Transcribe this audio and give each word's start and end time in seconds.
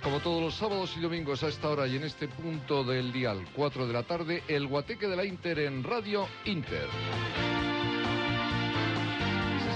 Como 0.00 0.20
todos 0.20 0.40
los 0.40 0.54
sábados 0.54 0.94
y 0.96 1.00
domingos 1.00 1.42
a 1.42 1.48
esta 1.48 1.68
hora 1.68 1.86
y 1.86 1.96
en 1.96 2.04
este 2.04 2.28
punto 2.28 2.84
del 2.84 3.12
dial, 3.12 3.46
4 3.54 3.86
de 3.86 3.92
la 3.92 4.02
tarde, 4.02 4.42
el 4.48 4.66
Guateque 4.66 5.06
de 5.06 5.16
la 5.16 5.24
Inter 5.24 5.58
en 5.60 5.82
Radio 5.82 6.26
Inter. 6.44 7.71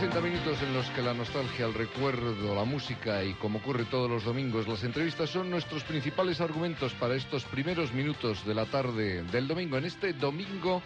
60 0.07 0.21
minutos 0.21 0.63
en 0.63 0.73
los 0.73 0.89
que 0.91 1.03
la 1.03 1.15
nostalgia, 1.15 1.67
el 1.67 1.75
recuerdo, 1.75 2.55
la 2.55 2.63
música 2.63 3.25
y 3.25 3.35
como 3.35 3.59
ocurre 3.59 3.87
todos 3.87 4.09
los 4.09 4.23
domingos, 4.23 4.69
las 4.69 4.85
entrevistas 4.85 5.31
son 5.31 5.51
nuestros 5.51 5.83
principales 5.83 6.41
argumentos 6.41 6.93
para 6.95 7.17
estos 7.17 7.45
primeros 7.45 7.93
minutos 7.93 8.47
de 8.47 8.55
la 8.55 8.67
tarde 8.67 9.25
del 9.25 9.49
domingo. 9.49 9.79
En 9.79 9.85
este 9.85 10.13
domingo 10.13 10.81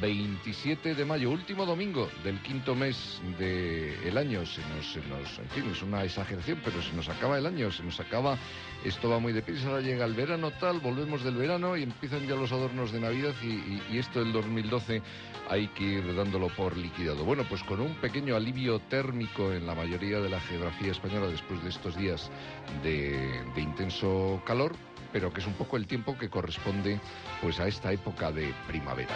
27 0.00 0.94
de 0.94 1.04
mayo, 1.04 1.30
último 1.30 1.66
domingo 1.66 2.08
del 2.22 2.40
quinto 2.42 2.76
mes 2.76 3.20
del 3.40 4.16
año. 4.16 4.46
Se 4.46 4.60
nos, 4.60 4.92
se 4.92 5.00
nos, 5.00 5.38
en 5.40 5.48
fin, 5.48 5.64
es 5.72 5.82
una 5.82 6.04
exageración, 6.04 6.60
pero 6.64 6.80
se 6.80 6.92
nos 6.92 7.08
acaba 7.08 7.38
el 7.38 7.46
año, 7.46 7.72
se 7.72 7.82
nos 7.82 7.98
acaba, 7.98 8.38
esto 8.84 9.10
va 9.10 9.18
muy 9.18 9.32
deprisa, 9.32 9.66
ahora 9.66 9.80
llega 9.80 10.04
el 10.04 10.14
verano 10.14 10.52
tal, 10.60 10.78
volvemos 10.78 11.24
del 11.24 11.34
verano 11.34 11.76
y 11.76 11.82
empiezan 11.82 12.24
ya 12.28 12.36
los 12.36 12.52
adornos 12.52 12.92
de 12.92 13.00
Navidad 13.00 13.34
y 13.42 13.98
esto 13.98 14.20
del 14.20 14.32
2012 14.32 15.02
hay 15.50 15.66
que 15.68 15.82
ir 15.82 16.14
dándolo 16.14 16.48
por 16.48 16.76
liquidado. 16.76 17.24
Bueno, 17.24 17.44
pues 17.48 17.64
con 17.64 17.80
un 17.80 17.94
pequeño 17.96 18.36
alivio 18.36 18.59
térmico 18.88 19.52
en 19.52 19.66
la 19.66 19.74
mayoría 19.74 20.20
de 20.20 20.28
la 20.28 20.40
geografía 20.40 20.92
española 20.92 21.28
después 21.28 21.62
de 21.62 21.70
estos 21.70 21.96
días 21.96 22.30
de, 22.82 23.42
de 23.54 23.60
intenso 23.60 24.42
calor, 24.44 24.74
pero 25.12 25.32
que 25.32 25.40
es 25.40 25.46
un 25.46 25.54
poco 25.54 25.76
el 25.76 25.86
tiempo 25.86 26.16
que 26.18 26.28
corresponde 26.28 27.00
pues 27.40 27.58
a 27.58 27.66
esta 27.66 27.90
época 27.92 28.30
de 28.30 28.52
primavera. 28.68 29.14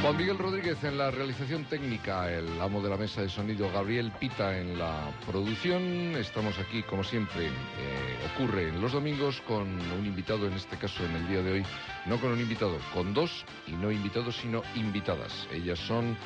Juan 0.00 0.16
Miguel 0.16 0.38
Rodríguez 0.38 0.82
en 0.84 0.96
la 0.96 1.10
realización 1.10 1.64
técnica, 1.64 2.32
el 2.32 2.60
amo 2.60 2.80
de 2.80 2.88
la 2.88 2.96
mesa 2.96 3.20
de 3.20 3.28
sonido 3.28 3.68
Gabriel 3.72 4.12
Pita 4.12 4.56
en 4.56 4.78
la 4.78 5.10
producción. 5.26 6.14
Estamos 6.14 6.56
aquí, 6.60 6.84
como 6.84 7.02
siempre, 7.02 7.46
eh, 7.46 8.30
ocurre 8.32 8.68
en 8.68 8.80
los 8.80 8.92
domingos 8.92 9.40
con 9.40 9.66
un 9.66 10.06
invitado, 10.06 10.46
en 10.46 10.52
este 10.52 10.76
caso 10.76 11.04
en 11.04 11.16
el 11.16 11.28
día 11.28 11.42
de 11.42 11.52
hoy, 11.52 11.64
no 12.06 12.20
con 12.20 12.30
un 12.30 12.40
invitado, 12.40 12.78
con 12.94 13.12
dos, 13.12 13.44
y 13.66 13.72
no 13.72 13.90
invitados, 13.90 14.36
sino 14.36 14.62
invitadas. 14.76 15.48
Ellas 15.52 15.80
son 15.80 16.16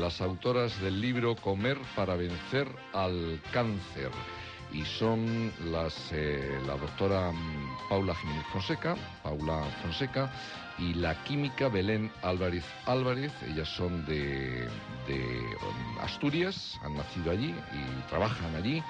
las 0.00 0.20
autoras 0.20 0.80
del 0.80 1.00
libro 1.00 1.36
Comer 1.36 1.78
para 1.94 2.16
vencer 2.16 2.66
al 2.92 3.40
cáncer 3.52 4.10
y 4.72 4.84
son 4.84 5.52
las, 5.70 6.10
eh, 6.12 6.58
la 6.66 6.76
doctora 6.76 7.32
Paula 7.88 8.14
Jiménez 8.14 8.46
Fonseca, 8.52 8.96
Paula 9.22 9.62
Fonseca, 9.82 10.30
y 10.80 10.94
la 10.94 11.22
química 11.24 11.68
Belén 11.68 12.10
Álvarez 12.22 12.64
Álvarez. 12.86 13.32
Ellas 13.46 13.68
son 13.68 14.04
de, 14.06 14.68
um, 15.08 15.98
Asturias, 16.00 16.78
han 16.82 16.96
nacido 16.96 17.30
allí 17.30 17.54
y 17.72 18.08
trabajan 18.08 18.54
allí. 18.56 18.82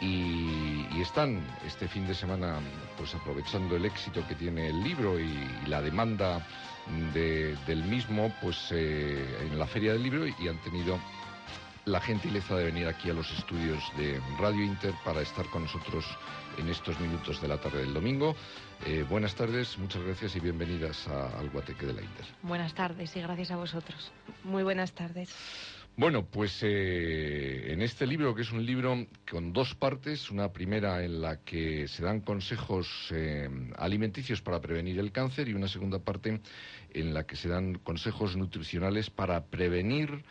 Y, 0.00 1.00
están 1.00 1.44
este 1.66 1.88
fin 1.88 2.06
de 2.06 2.14
semana 2.14 2.60
pues 2.96 3.12
aprovechando 3.14 3.74
el 3.74 3.84
éxito 3.84 4.24
que 4.28 4.36
tiene 4.36 4.68
el 4.68 4.82
libro 4.82 5.18
y, 5.18 5.48
la 5.66 5.82
demanda 5.82 6.46
de, 7.12 7.56
del 7.66 7.82
mismo 7.84 8.32
pues 8.40 8.68
eh, 8.70 9.24
en 9.40 9.58
la 9.58 9.66
feria 9.66 9.92
del 9.92 10.02
libro 10.02 10.26
y 10.26 10.48
han 10.48 10.58
tenido 10.58 10.98
la 11.84 12.00
gentileza 12.00 12.54
de 12.56 12.64
venir 12.64 12.86
aquí 12.86 13.10
a 13.10 13.14
los 13.14 13.30
estudios 13.32 13.82
de 13.96 14.20
Radio 14.38 14.64
Inter 14.64 14.94
para 15.04 15.20
estar 15.20 15.46
con 15.46 15.62
nosotros 15.62 16.04
en 16.56 16.68
estos 16.68 16.98
minutos 17.00 17.40
de 17.40 17.48
la 17.48 17.58
tarde 17.58 17.78
del 17.78 17.94
domingo. 17.94 18.36
Eh, 18.84 19.04
buenas 19.08 19.34
tardes, 19.36 19.78
muchas 19.78 20.02
gracias 20.02 20.34
y 20.34 20.40
bienvenidas 20.40 21.06
a, 21.06 21.38
al 21.38 21.50
Guateque 21.50 21.86
de 21.86 21.92
la 21.92 22.02
Inter. 22.02 22.26
Buenas 22.42 22.74
tardes 22.74 23.14
y 23.14 23.20
gracias 23.20 23.52
a 23.52 23.56
vosotros. 23.56 24.10
Muy 24.42 24.64
buenas 24.64 24.92
tardes. 24.92 25.30
Bueno, 25.96 26.24
pues 26.24 26.58
eh, 26.62 27.72
en 27.72 27.80
este 27.80 28.06
libro, 28.06 28.34
que 28.34 28.42
es 28.42 28.50
un 28.50 28.64
libro 28.66 29.06
con 29.30 29.52
dos 29.52 29.74
partes, 29.76 30.30
una 30.30 30.50
primera 30.50 31.04
en 31.04 31.20
la 31.20 31.36
que 31.44 31.86
se 31.86 32.02
dan 32.02 32.22
consejos 32.22 32.88
eh, 33.12 33.48
alimenticios 33.76 34.42
para 34.42 34.60
prevenir 34.60 34.98
el 34.98 35.12
cáncer 35.12 35.48
y 35.48 35.54
una 35.54 35.68
segunda 35.68 36.00
parte 36.00 36.40
en 36.92 37.14
la 37.14 37.24
que 37.24 37.36
se 37.36 37.48
dan 37.48 37.74
consejos 37.74 38.36
nutricionales 38.36 39.10
para 39.10 39.44
prevenir 39.44 40.24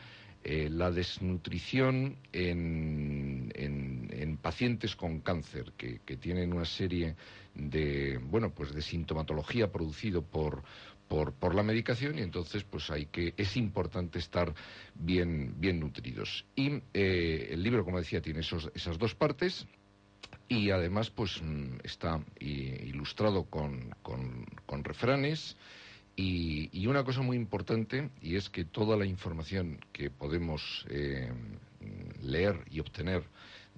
eh, 0.44 0.70
la 0.72 0.90
desnutrición 0.90 2.18
en, 2.34 3.52
en, 3.54 4.10
en, 4.12 4.38
pacientes 4.38 4.96
con 4.96 5.20
cáncer 5.20 5.72
que, 5.78 6.00
que, 6.04 6.18
tienen 6.18 6.52
una 6.52 6.66
serie 6.66 7.16
de 7.56 8.18
bueno 8.18 8.54
pues 8.54 8.74
de 8.74 8.82
sintomatología 8.82 9.72
producido 9.72 10.22
por, 10.22 10.64
por, 11.08 11.34
por 11.34 11.54
la 11.56 11.64
medicación 11.64 12.18
y 12.18 12.22
entonces 12.22 12.64
pues 12.64 12.90
hay 12.90 13.08
que 13.08 13.34
es 13.38 13.58
importante 13.58 14.20
estar 14.20 14.54
bien 14.96 15.56
bien 15.58 15.80
nutridos. 15.80 16.46
Y 16.56 16.82
eh, 16.94 17.50
el 17.52 17.64
libro 17.64 17.84
como 17.84 18.00
decía 18.00 18.22
tiene 18.22 18.42
esos, 18.42 18.72
esas 18.74 18.98
dos 18.98 19.16
partes 19.16 19.68
y 20.48 20.70
además 20.70 21.10
pues 21.10 21.42
mm, 21.42 21.80
está 21.84 22.24
ilustrado 22.40 23.46
con, 23.46 23.96
con, 24.02 24.46
con 24.66 24.84
refranes 24.84 25.56
y, 26.16 26.70
y, 26.74 26.88
una 26.88 27.04
cosa 27.04 27.22
muy 27.22 27.38
importante, 27.38 28.10
y 28.22 28.36
es 28.36 28.50
que 28.50 28.66
toda 28.66 28.98
la 28.98 29.06
información 29.06 29.80
que 29.94 30.10
podemos 30.10 30.86
eh, 30.90 31.32
leer 32.22 32.66
y 32.70 32.80
obtener 32.80 33.24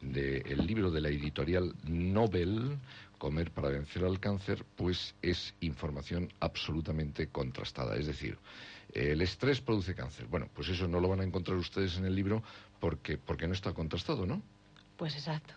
del 0.02 0.44
de 0.44 0.56
libro 0.58 0.92
de 0.92 1.02
la 1.02 1.10
editorial 1.10 1.74
Nobel, 1.88 2.78
Comer 3.24 3.52
para 3.52 3.70
vencer 3.70 4.04
al 4.04 4.20
cáncer, 4.20 4.66
pues 4.76 5.16
es 5.22 5.56
información 5.62 6.28
absolutamente 6.42 7.30
contrastada. 7.30 7.96
Es 7.96 8.06
decir, 8.06 8.38
el 8.94 9.22
estrés 9.22 9.62
produce 9.62 9.96
cáncer. 9.96 10.26
Bueno, 10.28 10.50
pues 10.54 10.68
eso 10.68 10.90
no 10.90 11.00
lo 11.00 11.08
van 11.08 11.22
a 11.22 11.24
encontrar 11.24 11.56
ustedes 11.56 11.96
en 11.96 12.04
el 12.04 12.14
libro 12.14 12.44
porque, 12.82 13.18
porque 13.18 13.48
no 13.48 13.54
está 13.54 13.72
contrastado, 13.72 14.26
¿no? 14.26 14.42
Pues 14.98 15.16
exacto. 15.16 15.54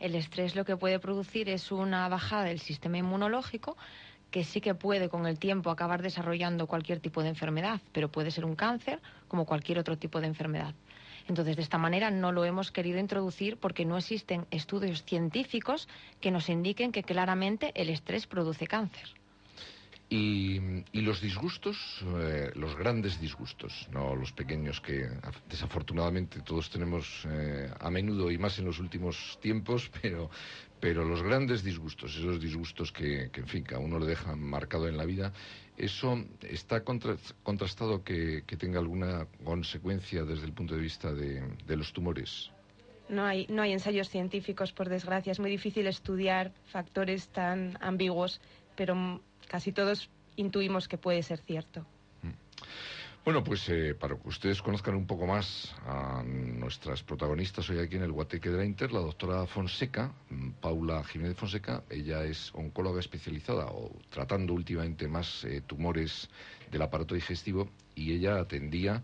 El 0.00 0.16
estrés 0.16 0.56
lo 0.56 0.64
que 0.64 0.76
puede 0.76 0.98
producir 0.98 1.48
es 1.48 1.70
una 1.70 2.08
bajada 2.08 2.46
del 2.46 2.58
sistema 2.58 2.98
inmunológico 2.98 3.76
que 4.32 4.42
sí 4.42 4.60
que 4.60 4.74
puede 4.74 5.08
con 5.08 5.24
el 5.28 5.38
tiempo 5.38 5.70
acabar 5.70 6.02
desarrollando 6.02 6.66
cualquier 6.66 6.98
tipo 6.98 7.22
de 7.22 7.28
enfermedad, 7.28 7.80
pero 7.92 8.10
puede 8.10 8.32
ser 8.32 8.44
un 8.44 8.56
cáncer 8.56 9.00
como 9.28 9.46
cualquier 9.46 9.78
otro 9.78 9.96
tipo 9.98 10.20
de 10.20 10.26
enfermedad. 10.26 10.74
Entonces, 11.28 11.56
de 11.56 11.62
esta 11.62 11.78
manera 11.78 12.10
no 12.10 12.32
lo 12.32 12.44
hemos 12.44 12.70
querido 12.70 12.98
introducir 12.98 13.56
porque 13.56 13.84
no 13.84 13.96
existen 13.96 14.46
estudios 14.50 15.04
científicos 15.04 15.88
que 16.20 16.30
nos 16.30 16.48
indiquen 16.48 16.92
que 16.92 17.02
claramente 17.02 17.72
el 17.74 17.88
estrés 17.88 18.26
produce 18.26 18.66
cáncer. 18.66 19.08
Y, 20.10 20.60
los 20.92 21.20
disgustos, 21.20 22.04
eh, 22.20 22.52
los 22.54 22.76
grandes 22.76 23.20
disgustos, 23.20 23.88
no 23.90 24.14
los 24.14 24.32
pequeños 24.32 24.80
que 24.80 25.08
desafortunadamente 25.48 26.40
todos 26.42 26.70
tenemos 26.70 27.26
eh, 27.26 27.70
a 27.80 27.90
menudo 27.90 28.30
y 28.30 28.38
más 28.38 28.58
en 28.58 28.66
los 28.66 28.78
últimos 28.78 29.38
tiempos, 29.40 29.90
pero, 30.02 30.30
pero 30.84 31.02
los 31.02 31.22
grandes 31.22 31.64
disgustos, 31.64 32.14
esos 32.14 32.38
disgustos 32.38 32.92
que, 32.92 33.30
que, 33.32 33.40
en 33.40 33.48
fin, 33.48 33.64
que 33.64 33.74
a 33.74 33.78
uno 33.78 33.98
le 33.98 34.04
dejan 34.04 34.38
marcado 34.38 34.86
en 34.86 34.98
la 34.98 35.06
vida, 35.06 35.32
¿eso 35.78 36.22
está 36.42 36.84
contra, 36.84 37.16
contrastado 37.42 38.04
que, 38.04 38.42
que, 38.46 38.58
tenga 38.58 38.80
alguna 38.80 39.26
consecuencia 39.42 40.24
desde 40.24 40.44
el 40.44 40.52
punto 40.52 40.74
de 40.74 40.82
vista 40.82 41.10
de, 41.10 41.42
de 41.66 41.76
los 41.78 41.94
tumores? 41.94 42.50
No 43.08 43.24
hay, 43.24 43.46
no 43.48 43.62
hay 43.62 43.72
ensayos 43.72 44.10
científicos, 44.10 44.72
por 44.72 44.90
desgracia. 44.90 45.32
Es 45.32 45.40
muy 45.40 45.50
difícil 45.50 45.86
estudiar 45.86 46.52
factores 46.66 47.28
tan 47.28 47.78
ambiguos, 47.80 48.42
pero 48.76 49.22
casi 49.48 49.72
todos 49.72 50.10
intuimos 50.36 50.86
que 50.86 50.98
puede 50.98 51.22
ser 51.22 51.38
cierto. 51.38 51.86
Bueno, 53.24 53.42
pues 53.42 53.66
eh, 53.70 53.94
para 53.94 54.16
que 54.16 54.28
ustedes 54.28 54.60
conozcan 54.60 54.94
un 54.94 55.06
poco 55.06 55.26
más 55.26 55.74
a 55.86 56.22
nuestras 56.22 57.02
protagonistas 57.02 57.70
hoy 57.70 57.78
aquí 57.78 57.96
en 57.96 58.02
el 58.02 58.12
Guateque 58.12 58.50
de 58.50 58.58
la 58.58 58.66
Inter, 58.66 58.92
la 58.92 59.00
doctora 59.00 59.46
Fonseca, 59.46 60.12
mm, 60.28 60.50
Paula 60.60 61.02
Jiménez 61.04 61.34
Fonseca, 61.34 61.84
ella 61.88 62.22
es 62.24 62.52
oncóloga 62.54 63.00
especializada 63.00 63.64
o 63.68 63.96
tratando 64.10 64.52
últimamente 64.52 65.08
más 65.08 65.42
eh, 65.44 65.62
tumores 65.66 66.28
del 66.70 66.82
aparato 66.82 67.14
digestivo 67.14 67.70
y 67.94 68.12
ella 68.12 68.38
atendía 68.38 69.02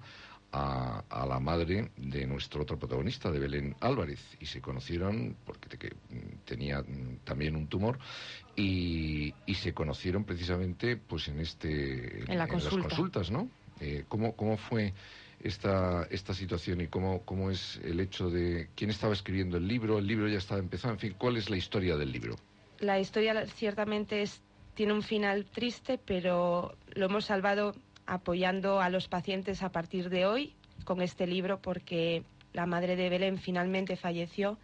a, 0.52 1.26
la 1.26 1.38
madre 1.38 1.90
de 1.96 2.26
nuestro 2.26 2.62
otro 2.62 2.78
protagonista, 2.78 3.30
de 3.30 3.38
Belén 3.38 3.76
Álvarez, 3.80 4.20
y 4.40 4.46
se 4.46 4.60
conocieron 4.60 5.36
porque 5.46 5.94
mm, 6.10 6.44
tenía 6.44 6.82
mm, 6.82 7.20
también 7.24 7.56
un 7.56 7.68
tumor 7.68 7.98
y, 8.54 9.32
se 9.54 9.74
conocieron 9.74 10.24
precisamente 10.24 10.96
pues 10.96 11.28
en 11.28 11.40
este 11.40 12.30
en, 12.30 12.38
las 12.38 12.48
consultas, 12.48 13.30
¿no? 13.30 13.48
Eh, 13.80 14.04
¿cómo, 14.08 14.36
¿Cómo 14.36 14.56
fue 14.56 14.92
esta, 15.42 16.06
esta 16.10 16.34
situación 16.34 16.80
y 16.80 16.88
cómo, 16.88 17.22
cómo 17.22 17.50
es 17.50 17.80
el 17.82 18.00
hecho 18.00 18.30
de 18.30 18.68
quién 18.74 18.90
estaba 18.90 19.12
escribiendo 19.12 19.56
el 19.56 19.66
libro? 19.66 19.98
El 19.98 20.06
libro 20.06 20.28
ya 20.28 20.38
estaba 20.38 20.60
empezado, 20.60 20.94
en 20.94 21.00
fin, 21.00 21.14
¿cuál 21.16 21.36
es 21.36 21.48
la 21.50 21.56
historia 21.56 21.96
del 21.96 22.12
libro? 22.12 22.36
La 22.78 22.98
historia 22.98 23.46
ciertamente 23.46 24.22
es, 24.22 24.40
tiene 24.74 24.92
un 24.92 25.02
final 25.02 25.46
triste, 25.46 25.98
pero 25.98 26.76
lo 26.94 27.06
hemos 27.06 27.24
salvado 27.26 27.74
apoyando 28.06 28.80
a 28.80 28.90
los 28.90 29.08
pacientes 29.08 29.62
a 29.62 29.70
partir 29.70 30.10
de 30.10 30.26
hoy 30.26 30.54
con 30.84 31.00
este 31.00 31.26
libro 31.26 31.60
porque 31.60 32.24
la 32.52 32.66
madre 32.66 32.96
de 32.96 33.08
Belén 33.08 33.38
finalmente 33.38 33.96
falleció, 33.96 34.58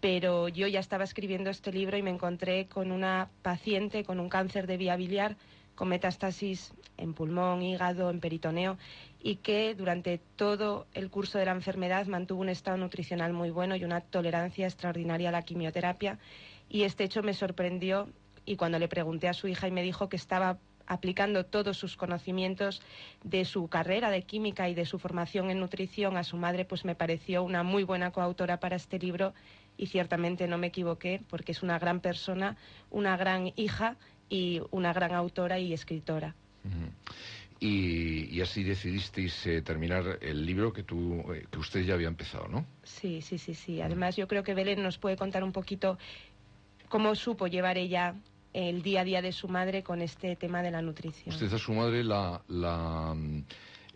pero 0.00 0.48
yo 0.48 0.66
ya 0.66 0.80
estaba 0.80 1.04
escribiendo 1.04 1.50
este 1.50 1.72
libro 1.72 1.96
y 1.96 2.02
me 2.02 2.10
encontré 2.10 2.66
con 2.66 2.90
una 2.90 3.28
paciente 3.42 4.04
con 4.04 4.18
un 4.18 4.28
cáncer 4.28 4.66
de 4.66 4.76
vía 4.76 4.96
biliar 4.96 5.36
con 5.80 5.88
metástasis 5.88 6.74
en 6.98 7.14
pulmón, 7.14 7.62
hígado, 7.62 8.10
en 8.10 8.20
peritoneo 8.20 8.76
y 9.18 9.36
que 9.36 9.74
durante 9.74 10.20
todo 10.36 10.86
el 10.92 11.08
curso 11.08 11.38
de 11.38 11.46
la 11.46 11.52
enfermedad 11.52 12.06
mantuvo 12.06 12.42
un 12.42 12.50
estado 12.50 12.76
nutricional 12.76 13.32
muy 13.32 13.48
bueno 13.48 13.76
y 13.76 13.84
una 13.84 14.02
tolerancia 14.02 14.66
extraordinaria 14.66 15.30
a 15.30 15.32
la 15.32 15.40
quimioterapia. 15.40 16.18
Y 16.68 16.82
este 16.82 17.04
hecho 17.04 17.22
me 17.22 17.32
sorprendió 17.32 18.10
y 18.44 18.56
cuando 18.56 18.78
le 18.78 18.88
pregunté 18.88 19.26
a 19.26 19.32
su 19.32 19.48
hija 19.48 19.68
y 19.68 19.70
me 19.70 19.82
dijo 19.82 20.10
que 20.10 20.16
estaba 20.16 20.58
aplicando 20.84 21.46
todos 21.46 21.78
sus 21.78 21.96
conocimientos 21.96 22.82
de 23.24 23.46
su 23.46 23.68
carrera 23.68 24.10
de 24.10 24.24
química 24.24 24.68
y 24.68 24.74
de 24.74 24.84
su 24.84 24.98
formación 24.98 25.48
en 25.48 25.60
nutrición 25.60 26.18
a 26.18 26.24
su 26.24 26.36
madre, 26.36 26.66
pues 26.66 26.84
me 26.84 26.94
pareció 26.94 27.42
una 27.42 27.62
muy 27.62 27.84
buena 27.84 28.10
coautora 28.10 28.60
para 28.60 28.76
este 28.76 28.98
libro 28.98 29.32
y 29.78 29.86
ciertamente 29.86 30.46
no 30.46 30.58
me 30.58 30.66
equivoqué 30.66 31.22
porque 31.30 31.52
es 31.52 31.62
una 31.62 31.78
gran 31.78 32.00
persona, 32.00 32.58
una 32.90 33.16
gran 33.16 33.54
hija 33.56 33.96
y 34.30 34.62
una 34.70 34.92
gran 34.92 35.12
autora 35.12 35.58
y 35.58 35.74
escritora. 35.74 36.34
y, 37.58 38.40
así 38.40 38.62
decidisteis 38.62 39.46
eh, 39.46 39.60
terminar 39.60 40.18
el 40.22 40.46
libro 40.46 40.72
que, 40.72 40.82
tú, 40.82 41.20
eh, 41.34 41.44
que 41.50 41.58
usted 41.58 41.80
ya 41.84 41.92
había 41.92 42.08
empezado, 42.08 42.48
¿no? 42.48 42.64
Sí, 42.82 43.20
sí, 43.20 43.36
sí, 43.36 43.52
sí. 43.52 43.82
Además, 43.82 44.16
yo 44.16 44.26
creo 44.26 44.42
que 44.42 44.54
Belén 44.54 44.82
nos 44.82 44.96
puede 44.96 45.16
contar 45.16 45.44
un 45.44 45.52
poquito 45.52 45.98
cómo 46.88 47.14
supo 47.14 47.48
llevar 47.48 47.76
ella 47.76 48.14
el 48.52 48.82
día 48.82 49.02
a 49.02 49.04
día 49.04 49.20
de 49.20 49.32
su 49.32 49.48
madre 49.48 49.82
con 49.82 50.00
este 50.00 50.36
tema 50.36 50.62
de 50.62 50.70
la 50.70 50.80
nutrición. 50.80 51.34
Usted 51.34 51.52
a 51.52 51.58
su 51.58 51.72
madre 51.72 52.02
la, 52.02 52.40
la 52.48 53.14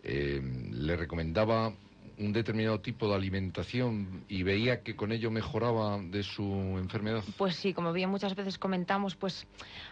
eh, 0.03 0.41
le 0.71 0.95
recomendaba 0.95 1.73
un 2.17 2.33
determinado 2.33 2.79
tipo 2.79 3.07
de 3.07 3.15
alimentación 3.15 4.23
y 4.27 4.43
veía 4.43 4.81
que 4.83 4.95
con 4.95 5.11
ello 5.11 5.31
mejoraba 5.31 5.99
de 5.99 6.23
su 6.23 6.43
enfermedad? 6.77 7.23
Pues 7.37 7.55
sí, 7.55 7.73
como 7.73 7.93
bien 7.93 8.09
muchas 8.09 8.35
veces 8.35 8.57
comentamos, 8.57 9.15
pues 9.15 9.47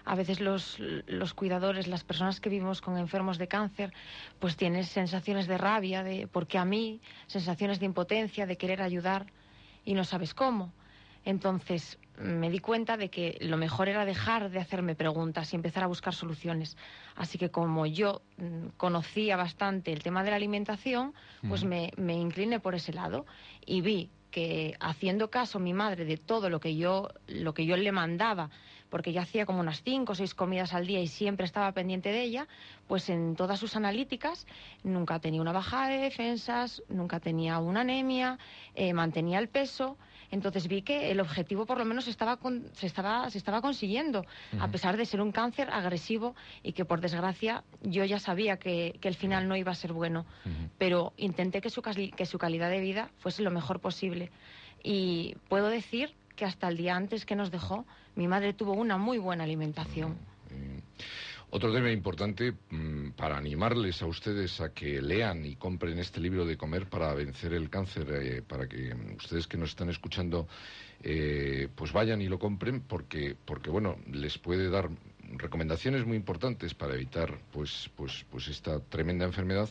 a 0.05 0.15
veces 0.15 0.39
los, 0.39 0.77
los 0.79 1.33
cuidadores, 1.33 1.87
las 1.87 2.03
personas 2.03 2.39
que 2.39 2.49
vivimos 2.49 2.81
con 2.81 2.97
enfermos 2.97 3.37
de 3.37 3.47
cáncer, 3.47 3.93
pues 4.39 4.55
tienen 4.55 4.83
sensaciones 4.83 5.47
de 5.47 5.57
rabia, 5.57 6.03
de 6.03 6.27
porque 6.27 6.57
a 6.57 6.65
mí, 6.65 7.01
sensaciones 7.27 7.79
de 7.79 7.85
impotencia, 7.85 8.45
de 8.45 8.57
querer 8.57 8.81
ayudar 8.81 9.27
y 9.85 9.93
no 9.93 10.03
sabes 10.03 10.33
cómo. 10.33 10.73
Entonces 11.25 11.97
me 12.17 12.49
di 12.49 12.59
cuenta 12.59 12.97
de 12.97 13.09
que 13.09 13.37
lo 13.41 13.57
mejor 13.57 13.89
era 13.89 14.05
dejar 14.05 14.49
de 14.49 14.59
hacerme 14.59 14.95
preguntas 14.95 15.51
y 15.51 15.55
empezar 15.55 15.83
a 15.83 15.87
buscar 15.87 16.13
soluciones. 16.13 16.77
Así 17.15 17.37
que 17.37 17.49
como 17.49 17.85
yo 17.85 18.21
mm, 18.37 18.67
conocía 18.77 19.35
bastante 19.35 19.91
el 19.91 20.03
tema 20.03 20.23
de 20.23 20.29
la 20.29 20.35
alimentación, 20.35 21.13
pues 21.47 21.63
me, 21.63 21.91
me 21.97 22.13
incliné 22.13 22.59
por 22.59 22.75
ese 22.75 22.93
lado 22.93 23.25
y 23.65 23.81
vi 23.81 24.09
que 24.31 24.75
haciendo 24.79 25.29
caso 25.29 25.59
mi 25.59 25.73
madre 25.73 26.05
de 26.05 26.17
todo 26.17 26.49
lo 26.49 26.59
que 26.59 26.75
yo 26.75 27.09
lo 27.27 27.53
que 27.53 27.67
yo 27.67 27.77
le 27.77 27.91
mandaba 27.91 28.49
porque 28.93 29.11
yo 29.11 29.21
hacía 29.21 29.47
como 29.47 29.59
unas 29.59 29.81
cinco 29.81 30.11
o 30.11 30.15
seis 30.15 30.35
comidas 30.35 30.71
al 30.75 30.85
día 30.85 31.01
y 31.01 31.07
siempre 31.07 31.47
estaba 31.47 31.71
pendiente 31.71 32.09
de 32.09 32.21
ella 32.21 32.47
pues 32.87 33.09
en 33.09 33.35
todas 33.35 33.59
sus 33.59 33.75
analíticas 33.75 34.45
nunca 34.83 35.17
tenía 35.17 35.41
una 35.41 35.51
bajada 35.51 35.87
de 35.87 35.97
defensas 35.97 36.83
nunca 36.89 37.19
tenía 37.19 37.57
una 37.57 37.81
anemia 37.81 38.37
eh, 38.75 38.93
mantenía 38.93 39.39
el 39.39 39.49
peso. 39.49 39.97
Entonces 40.29 40.67
vi 40.67 40.81
que 40.81 41.11
el 41.11 41.19
objetivo 41.19 41.65
por 41.65 41.77
lo 41.77 41.85
menos 41.85 42.07
estaba 42.07 42.39
se, 42.73 42.87
estaba, 42.87 43.29
se 43.29 43.37
estaba 43.37 43.61
consiguiendo, 43.61 44.25
a 44.59 44.67
pesar 44.67 44.97
de 44.97 45.05
ser 45.05 45.21
un 45.21 45.31
cáncer 45.31 45.69
agresivo 45.69 46.35
y 46.63 46.73
que 46.73 46.85
por 46.85 47.01
desgracia 47.01 47.63
yo 47.83 48.03
ya 48.05 48.19
sabía 48.19 48.57
que, 48.57 48.99
el 49.01 49.15
final 49.15 49.47
no 49.47 49.55
iba 49.55 49.71
a 49.71 49.75
ser 49.75 49.93
bueno, 49.93 50.25
pero 50.79 51.13
intenté 51.17 51.61
que 51.61 51.69
su, 51.69 51.81
que 51.83 52.25
su 52.25 52.37
calidad 52.39 52.69
de 52.71 52.79
vida 52.79 53.11
fuese 53.17 53.43
lo 53.43 53.51
mejor 53.51 53.79
posible. 53.79 54.31
Y 54.83 55.35
puedo 55.49 55.67
decir 55.67 56.15
que 56.35 56.45
hasta 56.45 56.67
el 56.67 56.77
día 56.77 56.95
antes 56.95 57.25
que 57.25 57.35
nos 57.35 57.51
dejó, 57.51 57.85
mi 58.15 58.27
madre 58.27 58.53
tuvo 58.53 58.73
una 58.73 58.97
muy 58.97 59.17
buena 59.17 59.43
alimentación. 59.43 60.17
Otro 61.55 61.71
tema 61.71 61.91
importante 61.91 62.51
mm, 62.71 63.11
para 63.11 63.37
animarles 63.37 64.01
a 64.01 64.07
ustedes 64.07 64.59
a 64.59 64.73
que 64.73 64.99
lean 64.99 65.45
y 65.45 65.55
compren 65.55 65.99
este 65.99 66.19
libro 66.19 66.47
de 66.47 66.57
Comer 66.57 66.87
para 66.87 67.13
vencer 67.13 67.53
el 67.53 67.69
cáncer, 67.69 68.07
eh, 68.11 68.41
para 68.41 68.67
que 68.67 68.91
ustedes 69.15 69.45
que 69.45 69.57
nos 69.57 69.69
están 69.69 69.91
escuchando 69.91 70.47
eh, 71.03 71.67
pues 71.75 71.91
vayan 71.91 72.23
y 72.23 72.27
lo 72.27 72.39
compren 72.39 72.81
porque, 72.81 73.35
porque 73.45 73.69
bueno, 73.69 73.97
les 74.11 74.39
puede 74.39 74.71
dar 74.71 74.89
recomendaciones 75.37 76.07
muy 76.07 76.17
importantes 76.17 76.73
para 76.73 76.95
evitar 76.95 77.37
pues, 77.51 77.87
pues, 77.95 78.25
pues 78.31 78.47
esta 78.47 78.79
tremenda 78.79 79.23
enfermedad 79.25 79.69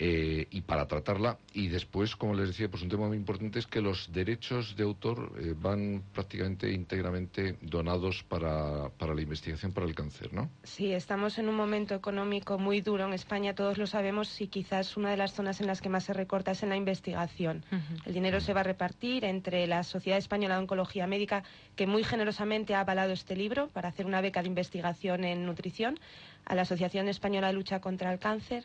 eh, 0.00 0.46
y 0.52 0.60
para 0.60 0.86
tratarla. 0.86 1.38
Y 1.52 1.66
después, 1.66 2.14
como 2.14 2.32
les 2.32 2.46
decía, 2.46 2.70
pues 2.70 2.84
un 2.84 2.88
tema 2.88 3.08
muy 3.08 3.16
importante 3.16 3.58
es 3.58 3.66
que 3.66 3.80
los 3.80 4.12
derechos 4.12 4.76
de 4.76 4.84
autor 4.84 5.32
eh, 5.40 5.54
van 5.56 6.04
prácticamente 6.12 6.70
íntegramente 6.70 7.56
donados 7.62 8.22
para, 8.22 8.90
para, 8.90 9.12
la 9.12 9.22
investigación 9.22 9.72
para 9.72 9.86
el 9.88 9.96
cáncer, 9.96 10.32
¿no? 10.32 10.50
Sí, 10.62 10.92
estamos 10.92 11.36
en 11.38 11.48
un 11.48 11.56
momento 11.56 11.96
económico 11.96 12.58
muy 12.58 12.80
duro 12.80 13.06
en 13.06 13.12
España, 13.12 13.56
todos 13.56 13.76
lo 13.76 13.88
sabemos, 13.88 14.40
y 14.40 14.46
quizás 14.46 14.96
una 14.96 15.10
de 15.10 15.16
las 15.16 15.32
zonas 15.32 15.60
en 15.60 15.66
las 15.66 15.80
que 15.80 15.88
más 15.88 16.04
se 16.04 16.12
recorta 16.12 16.52
es 16.52 16.62
en 16.62 16.68
la 16.68 16.76
investigación. 16.76 17.64
El 18.06 18.14
dinero 18.14 18.38
se 18.38 18.52
va 18.52 18.60
a 18.60 18.62
repartir 18.62 19.24
entre 19.24 19.66
la 19.66 19.82
Sociedad 19.82 20.18
Española 20.18 20.54
de 20.54 20.60
Oncología 20.60 21.08
Médica, 21.08 21.42
que 21.74 21.88
muy 21.88 22.04
generosamente 22.04 22.76
ha 22.76 22.82
avalado 22.82 23.12
este 23.12 23.34
libro 23.34 23.66
para 23.70 23.88
hacer 23.88 24.06
una 24.06 24.20
beca 24.20 24.42
de 24.42 24.48
investigación 24.48 25.24
en 25.24 25.44
nutrición, 25.44 25.98
a 26.44 26.54
la 26.54 26.62
Asociación 26.62 27.08
Española 27.08 27.48
de 27.48 27.54
Lucha 27.54 27.80
contra 27.80 28.12
el 28.12 28.20
Cáncer, 28.20 28.64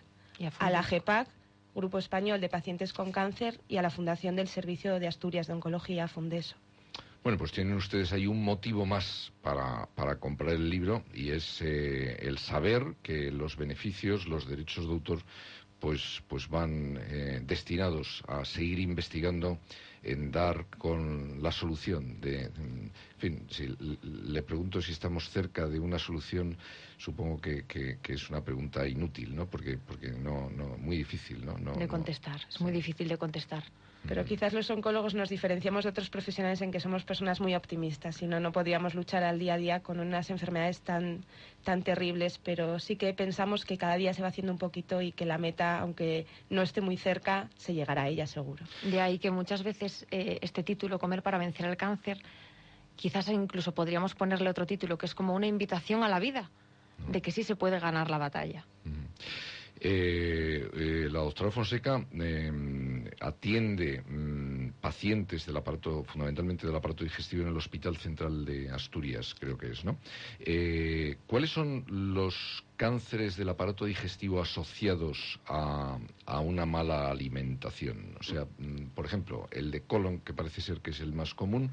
a, 0.59 0.69
la 0.69 0.83
GEPAC, 0.83 1.27
Grupo 1.75 1.97
Español 1.97 2.41
de 2.41 2.49
Pacientes 2.49 2.93
con 2.93 3.11
Cáncer, 3.11 3.59
y 3.67 3.77
a 3.77 3.81
la 3.81 3.89
Fundación 3.89 4.35
del 4.35 4.47
Servicio 4.47 4.99
de 4.99 5.07
Asturias 5.07 5.47
de 5.47 5.53
Oncología, 5.53 6.07
Fundeso. 6.07 6.55
Bueno, 7.23 7.37
pues 7.37 7.53
tienen 7.53 7.75
ustedes 7.75 8.11
ahí 8.11 8.27
un 8.27 8.43
motivo 8.43 8.85
más 8.85 9.31
para, 9.41 9.87
para 9.95 10.17
comprar 10.17 10.55
el 10.55 10.69
libro 10.69 11.05
y 11.13 11.29
es 11.31 11.61
eh, 11.61 12.17
el 12.19 12.37
saber 12.37 12.95
que 13.01 13.31
los 13.31 13.55
beneficios, 13.55 14.27
los 14.27 14.45
derechos 14.45 14.85
de 14.85 14.91
autor, 14.91 15.19
pues, 15.79 16.21
pues 16.27 16.49
van 16.49 16.99
eh, 17.01 17.39
destinados 17.43 18.23
a 18.27 18.43
seguir 18.43 18.79
investigando 18.79 19.57
en 20.03 20.31
dar 20.31 20.65
con 20.77 21.41
la 21.41 21.51
solución 21.51 22.19
de, 22.19 22.43
en 22.43 22.91
fin, 23.17 23.45
si 23.49 23.73
le 24.03 24.43
pregunto 24.43 24.81
si 24.81 24.91
estamos 24.91 25.29
cerca 25.29 25.67
de 25.67 25.79
una 25.79 25.97
solución, 25.97 26.57
supongo 26.97 27.39
que, 27.39 27.65
que, 27.65 27.97
es 28.13 28.29
una 28.29 28.43
pregunta 28.43 28.87
inútil, 28.87 29.35
¿no? 29.35 29.49
Porque, 29.49 29.77
porque 29.77 30.09
no, 30.11 30.49
no, 30.49 30.77
muy 30.77 30.97
difícil, 30.97 31.45
¿no? 31.45 31.53
de 31.73 31.87
contestar, 31.87 32.41
es 32.49 32.59
muy 32.59 32.71
difícil 32.71 33.07
de 33.07 33.17
contestar. 33.17 33.63
Pero 34.07 34.25
quizás 34.25 34.53
los 34.53 34.69
oncólogos 34.69 35.13
nos 35.13 35.29
diferenciamos 35.29 35.85
de 35.85 35.91
otros 35.91 36.09
profesionales 36.09 36.61
en 36.61 36.71
que 36.71 36.79
somos 36.79 37.03
personas 37.05 37.39
muy 37.39 37.55
optimistas, 37.55 38.17
si 38.17 38.27
no, 38.27 38.39
no 38.39 38.51
podríamos 38.51 38.95
luchar 38.95 39.23
al 39.23 39.39
día 39.39 39.53
a 39.53 39.57
día 39.57 39.79
con 39.79 39.99
unas 39.99 40.29
enfermedades 40.29 40.81
tan, 40.81 41.23
tan 41.63 41.83
terribles, 41.83 42.37
pero 42.43 42.79
sí 42.79 42.97
que 42.97 43.13
pensamos 43.13 43.63
que 43.63 43.77
cada 43.77 43.95
día 43.95 44.13
se 44.13 44.21
va 44.21 44.27
haciendo 44.27 44.51
un 44.51 44.59
poquito 44.59 45.01
y 45.01 45.13
que 45.13 45.25
la 45.25 45.37
meta, 45.37 45.79
aunque 45.79 46.25
no 46.49 46.61
esté 46.61 46.81
muy 46.81 46.97
cerca, 46.97 47.49
se 47.55 47.73
llegará 47.73 48.03
a 48.03 48.07
ella 48.09 48.27
seguro. 48.27 48.65
De 48.83 48.99
ahí 48.99 49.19
que 49.19 49.31
muchas 49.31 49.63
veces 49.63 50.05
eh, 50.11 50.39
este 50.41 50.63
título, 50.63 50.99
Comer 50.99 51.23
para 51.23 51.37
vencer 51.37 51.65
el 51.65 51.77
cáncer, 51.77 52.17
quizás 52.95 53.29
incluso 53.29 53.73
podríamos 53.73 54.15
ponerle 54.15 54.49
otro 54.49 54.65
título, 54.65 54.97
que 54.97 55.05
es 55.05 55.15
como 55.15 55.33
una 55.33 55.47
invitación 55.47 56.03
a 56.03 56.09
la 56.09 56.19
vida, 56.19 56.51
de 57.07 57.21
que 57.21 57.31
sí 57.31 57.43
se 57.43 57.55
puede 57.55 57.79
ganar 57.79 58.09
la 58.09 58.17
batalla. 58.17 58.65
Eh, 59.79 60.69
eh, 60.73 61.07
la 61.11 61.19
doctora 61.19 61.51
Fonseca 61.51 62.05
em, 62.13 62.92
atiende 63.19 64.01
mm, 64.01 64.81
pacientes 64.81 65.45
del 65.45 65.57
aparato, 65.57 66.03
fundamentalmente 66.03 66.67
del 66.67 66.75
aparato 66.75 67.03
digestivo 67.03 67.43
en 67.43 67.49
el 67.49 67.57
Hospital 67.57 67.97
Central 67.97 68.45
de 68.45 68.69
Asturias, 68.69 69.35
creo 69.39 69.57
que 69.57 69.71
es, 69.71 69.83
¿no? 69.85 69.97
Eh, 70.39 71.17
¿Cuáles 71.27 71.49
son 71.49 71.85
los 71.87 72.63
cánceres 72.77 73.37
del 73.37 73.49
aparato 73.49 73.85
digestivo 73.85 74.41
asociados 74.41 75.39
a, 75.47 75.97
una 76.39 76.65
mala 76.65 77.09
alimentación. 77.09 78.17
O 78.19 78.23
sea, 78.23 78.45
mm, 78.57 78.87
por 78.95 79.05
ejemplo, 79.05 79.47
el 79.51 79.71
de 79.71 79.81
colon, 79.81 80.19
que 80.19 80.33
parece 80.33 80.61
ser 80.61 80.81
que 80.81 80.91
es 80.91 80.99
el 80.99 81.13
más 81.13 81.33
común, 81.33 81.71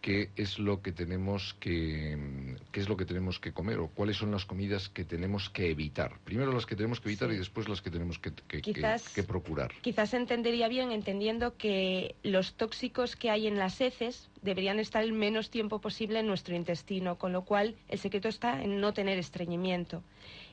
qué 0.00 0.30
es 0.36 0.58
lo 0.58 0.82
que 0.82 0.92
tenemos 0.92 1.54
que 1.60 2.56
qué 2.72 2.80
es 2.80 2.88
lo 2.88 2.96
que 2.96 3.04
tenemos 3.04 3.38
que 3.38 3.52
comer 3.52 3.78
o 3.78 3.88
cuáles 3.88 4.16
son 4.16 4.30
las 4.30 4.44
comidas 4.44 4.88
que 4.88 5.04
tenemos 5.04 5.50
que 5.50 5.70
evitar. 5.70 6.18
Primero 6.24 6.52
las 6.52 6.66
que 6.66 6.76
tenemos 6.76 7.00
que 7.00 7.08
evitar 7.08 7.30
y 7.32 7.36
después 7.36 7.68
las 7.68 7.82
que 7.82 7.90
tenemos 7.90 8.18
que, 8.18 8.32
que, 8.32 9.22
procurar. 9.22 9.72
Quizás 9.82 10.14
entendería 10.14 10.68
bien 10.68 10.92
entendiendo 10.92 11.56
que 11.56 12.14
los 12.22 12.54
tóxicos 12.54 13.16
que 13.16 13.30
hay 13.30 13.46
en 13.46 13.58
las 13.58 13.80
heces 13.80 14.30
deberían 14.42 14.78
estar 14.78 15.04
el 15.04 15.12
menos 15.12 15.50
tiempo 15.50 15.80
posible 15.80 16.20
en 16.20 16.26
nuestro 16.26 16.54
intestino, 16.54 17.18
con 17.18 17.32
lo 17.32 17.44
cual 17.44 17.76
el 17.88 17.98
secreto 17.98 18.28
está 18.28 18.62
en 18.62 18.80
no 18.80 18.94
tener 18.94 19.18
estreñimiento. 19.18 20.02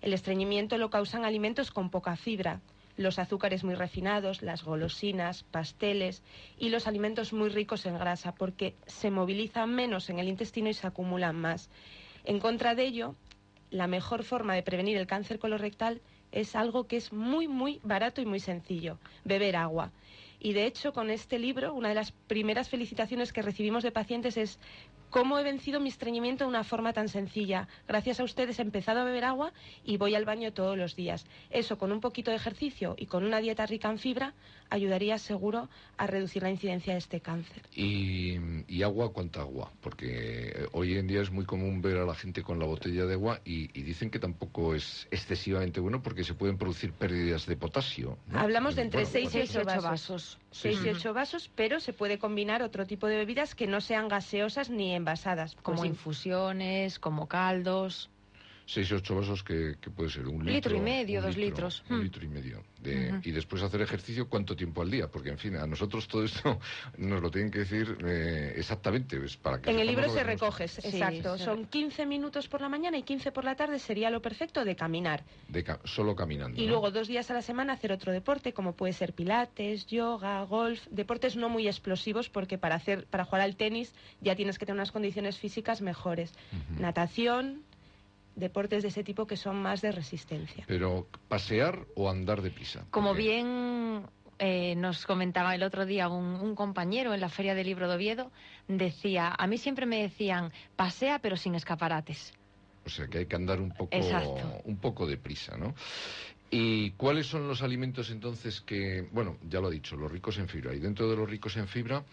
El 0.01 0.13
estreñimiento 0.13 0.77
lo 0.77 0.89
causan 0.89 1.25
alimentos 1.25 1.71
con 1.71 1.89
poca 1.89 2.15
fibra 2.15 2.61
los 2.97 3.19
azúcares 3.19 3.63
muy 3.63 3.75
refinados, 3.75 4.41
las 4.41 4.63
golosinas, 4.63 5.43
pasteles 5.43 6.23
y 6.57 6.69
los 6.69 6.87
alimentos 6.87 7.31
muy 7.31 7.49
ricos 7.49 7.85
en 7.85 7.97
grasa, 7.97 8.33
porque 8.35 8.75
se 8.87 9.11
movilizan 9.11 9.73
menos 9.73 10.09
en 10.09 10.19
el 10.19 10.27
intestino 10.27 10.69
y 10.69 10.73
se 10.73 10.87
acumulan 10.87 11.35
más. 11.35 11.69
En 12.25 12.39
contra 12.39 12.75
de 12.75 12.85
ello, 12.85 13.15
la 13.69 13.87
mejor 13.87 14.23
forma 14.23 14.55
de 14.55 14.63
prevenir 14.63 14.97
el 14.97 15.07
cáncer 15.07 15.39
colorectal 15.39 16.01
es 16.31 16.55
algo 16.55 16.87
que 16.87 16.97
es 16.97 17.13
muy, 17.13 17.47
muy 17.47 17.79
barato 17.83 18.19
y 18.19 18.25
muy 18.25 18.39
sencillo, 18.39 18.99
beber 19.23 19.55
agua. 19.55 19.91
Y 20.39 20.53
de 20.53 20.65
hecho, 20.65 20.93
con 20.93 21.09
este 21.09 21.39
libro, 21.39 21.73
una 21.73 21.89
de 21.89 21.95
las 21.95 22.11
primeras 22.11 22.69
felicitaciones 22.69 23.33
que 23.33 23.41
recibimos 23.41 23.83
de 23.83 23.91
pacientes 23.91 24.37
es 24.37 24.59
¿Cómo 25.09 25.39
he 25.39 25.43
vencido 25.43 25.79
mi 25.79 25.89
estreñimiento 25.89 26.43
de 26.43 26.49
una 26.49 26.63
forma 26.63 26.93
tan 26.93 27.07
sencilla? 27.07 27.67
Gracias 27.87 28.19
a 28.19 28.23
ustedes 28.23 28.59
he 28.59 28.61
empezado 28.61 29.01
a 29.01 29.03
beber 29.03 29.23
agua 29.23 29.53
y 29.83 29.97
voy 29.97 30.15
al 30.15 30.25
baño 30.25 30.51
todos 30.53 30.77
los 30.77 30.95
días. 30.95 31.25
Eso 31.49 31.77
con 31.77 31.91
un 31.91 32.01
poquito 32.01 32.31
de 32.31 32.37
ejercicio 32.37 32.95
y 32.97 33.05
con 33.05 33.23
una 33.23 33.39
dieta 33.39 33.65
rica 33.65 33.89
en 33.89 33.99
fibra 33.99 34.33
ayudaría 34.69 35.17
seguro 35.17 35.69
a 35.97 36.07
reducir 36.07 36.43
la 36.43 36.49
incidencia 36.49 36.93
de 36.93 36.99
este 36.99 37.21
cáncer. 37.21 37.63
¿Y, 37.73 38.37
agua 38.83 39.11
cuánta 39.11 39.41
agua? 39.41 39.71
Porque 39.81 40.67
hoy 40.71 40.97
en 40.97 41.07
día 41.07 41.21
es 41.21 41.31
muy 41.31 41.45
común 41.45 41.81
ver 41.81 41.97
a 41.97 42.05
la 42.05 42.15
gente 42.15 42.43
con 42.43 42.59
la 42.59 42.65
botella 42.65 43.05
de 43.05 43.13
agua 43.13 43.41
y, 43.43 43.67
dicen 43.81 44.09
que 44.09 44.19
tampoco 44.19 44.75
es 44.75 45.07
excesivamente 45.11 45.79
bueno 45.79 46.01
porque 46.01 46.23
se 46.23 46.33
pueden 46.33 46.57
producir 46.57 46.91
pérdidas 46.91 47.45
de 47.45 47.55
potasio. 47.55 48.17
Hablamos 48.33 48.75
de 48.75 48.83
entre 48.83 49.05
6 49.05 49.35
y 49.35 49.39
8 49.39 49.63
vasos. 49.63 50.37
6 50.51 50.79
y 50.85 50.89
8 50.89 51.13
vasos, 51.13 51.49
pero 51.55 51.79
se 51.79 51.93
puede 51.93 52.17
combinar 52.17 52.61
otro 52.61 52.85
tipo 52.85 53.07
de 53.07 53.17
bebidas 53.17 53.55
que 53.55 53.67
no 53.67 53.81
sean 53.81 54.07
gaseosas 54.07 54.69
ni 54.69 54.93
envasadas. 54.97 55.55
Como 55.61 55.77
pues 55.77 55.89
infusiones, 55.89 56.99
como 56.99 57.27
caldos. 57.27 58.09
Seis, 58.67 58.91
ocho 58.91 59.15
vasos 59.15 59.43
que, 59.43 59.77
puede 59.95 60.09
ser 60.09 60.27
un 60.27 60.39
litro. 60.39 60.53
Litro 60.53 60.75
y 60.75 60.81
medio, 60.81 61.21
dos 61.21 61.37
litros. 61.37 61.85
Un 61.89 61.99
hmm. 61.99 62.01
litro 62.01 62.25
y 62.25 62.27
medio. 62.27 62.63
Y 63.23 63.31
después 63.31 63.63
hacer 63.63 63.81
ejercicio, 63.81 64.27
¿cuánto 64.27 64.57
tiempo 64.57 64.81
al 64.81 64.91
día? 64.91 65.07
Porque, 65.07 65.29
en 65.29 65.37
fin, 65.37 65.55
a 65.55 65.65
nosotros 65.65 66.05
todo 66.07 66.25
esto 66.25 66.59
nos 66.97 67.21
lo 67.21 67.31
tienen 67.31 67.49
que 67.49 67.59
decir 67.59 67.97
eh, 68.05 68.53
exactamente. 68.57 69.17
Pues, 69.17 69.37
para 69.37 69.61
que 69.61 69.71
en 69.71 69.79
el 69.79 69.87
libro 69.87 70.09
se 70.09 70.21
recoge, 70.21 70.65
exacto. 70.65 71.37
Son 71.37 71.65
15 71.65 72.05
minutos 72.05 72.49
por 72.49 72.59
la 72.59 72.67
mañana 72.67 72.97
y 72.97 73.03
15 73.03 73.31
por 73.31 73.45
la 73.45 73.55
tarde 73.55 73.79
sería 73.79 74.09
lo 74.09 74.21
perfecto 74.21 74.65
de 74.65 74.75
caminar. 74.75 75.23
De 75.47 75.65
solo 75.85 76.13
caminando. 76.13 76.61
Y 76.61 76.67
luego 76.67 76.91
dos 76.91 77.07
días 77.07 77.31
a 77.31 77.33
la 77.33 77.41
semana 77.41 77.73
hacer 77.73 77.93
otro 77.93 78.11
deporte, 78.11 78.51
como 78.51 78.73
puede 78.73 78.91
ser 78.91 79.13
pilates, 79.13 79.87
yoga, 79.87 80.43
golf. 80.43 80.85
Deportes 80.91 81.37
no 81.37 81.47
muy 81.47 81.67
explosivos, 81.67 82.29
porque 82.29 82.57
para, 82.57 82.75
hacer, 82.75 83.05
para 83.07 83.23
jugar 83.23 83.41
al 83.41 83.55
tenis 83.55 83.93
ya 84.19 84.35
tienes 84.35 84.59
que 84.59 84.65
tener 84.65 84.77
unas 84.77 84.91
condiciones 84.91 85.37
físicas 85.37 85.81
mejores. 85.81 86.33
Natación, 86.77 87.63
deportes 88.37 88.83
de 88.83 88.89
ese 88.89 89.03
tipo 89.03 89.27
que 89.27 89.35
son 89.35 89.61
más 89.61 89.81
de 89.81 89.91
resistencia. 89.91 90.63
Pero 90.67 91.07
pasear 91.27 91.85
o 91.95 92.09
andar 92.09 92.41
de 92.41 92.51
pisa. 92.51 92.85
Como 92.91 93.13
bien 93.13 94.05
eh, 94.39 94.75
nos 94.75 95.05
comentaba 95.05 95.55
el 95.55 95.63
otro 95.63 95.85
día 95.85 96.07
un, 96.07 96.55
compañero 96.55 97.13
en 97.13 97.19
la 97.19 97.29
Feria 97.29 97.55
del 97.55 97.65
Libro 97.65 97.89
de 97.89 97.95
Oviedo, 97.95 98.31
decía, 98.67 99.35
a 99.37 99.47
mí 99.47 99.57
siempre 99.57 99.85
me 99.85 100.01
decían, 100.01 100.53
pasea 100.75 101.19
pero 101.19 101.35
sin 101.35 101.55
escaparates. 101.55 102.31
O 102.85 102.89
sea 102.89 103.07
que 103.07 103.17
hay 103.17 103.25
que 103.25 103.35
andar 103.35 103.59
un 103.59 103.71
poco, 103.71 103.97
un 104.63 104.77
poco 104.77 105.07
de 105.07 105.17
prisa, 105.17 105.57
¿no? 105.57 105.73
¿Y 106.49 106.91
cuáles 106.91 107.27
son 107.27 107.47
los 107.47 107.61
alimentos 107.61 108.09
entonces 108.09 108.61
que, 108.61 109.05
bueno, 109.11 109.37
ya 109.49 109.59
lo 109.59 109.67
ha 109.67 109.71
dicho, 109.71 109.97
los 109.97 110.09
ricos 110.09 110.37
en 110.37 110.47
fibra? 110.47 110.73
Y 110.73 110.79
dentro 110.79 111.09
de 111.09 111.17
los 111.17 111.29
ricos 111.29 111.57
en 111.57 111.67
fibra, 111.67 112.05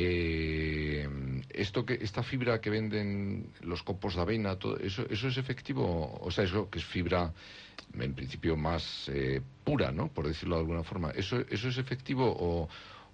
eh, 0.00 1.08
esto 1.50 1.84
que 1.84 1.94
esta 1.94 2.22
fibra 2.22 2.60
que 2.60 2.70
venden 2.70 3.50
los 3.62 3.82
copos 3.82 4.14
de 4.14 4.20
avena, 4.20 4.54
todo 4.56 4.76
eso, 4.78 5.04
eso 5.10 5.26
es 5.26 5.36
efectivo, 5.36 6.16
o 6.20 6.30
sea, 6.30 6.44
eso 6.44 6.70
que 6.70 6.78
es 6.78 6.84
fibra 6.84 7.32
en 7.98 8.14
principio 8.14 8.56
más 8.56 9.08
eh, 9.12 9.40
pura, 9.64 9.90
¿no? 9.90 10.06
Por 10.06 10.28
decirlo 10.28 10.54
de 10.54 10.60
alguna 10.60 10.84
forma. 10.84 11.10
Eso, 11.10 11.40
eso 11.50 11.68
es 11.68 11.78
efectivo 11.78 12.24
o, 12.26 12.68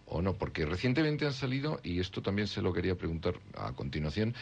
o 0.06 0.20
no, 0.20 0.34
porque 0.34 0.66
recientemente 0.66 1.24
han 1.24 1.32
salido, 1.32 1.80
y 1.82 2.00
esto 2.00 2.20
también 2.20 2.48
se 2.48 2.60
lo 2.60 2.70
quería 2.70 2.96
preguntar 2.96 3.34
a 3.56 3.72
continuación, 3.72 4.34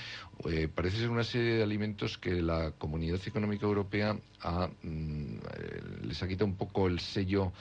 eh, 0.51 0.67
parece 0.67 0.97
ser 0.97 1.11
una 1.11 1.23
serie 1.23 1.55
de 1.55 1.63
alimentos 1.63 2.19
que 2.19 2.43
la 2.43 2.73
Comunidad 2.73 3.21
Económica 3.25 3.67
Europea 3.67 4.19
ha, 4.41 4.69
mm, 4.83 5.37
les 6.09 6.21
ha 6.21 6.27
quitado 6.27 6.47
un 6.47 6.57
poco 6.57 6.89
el 6.89 6.99
sello 6.99 7.53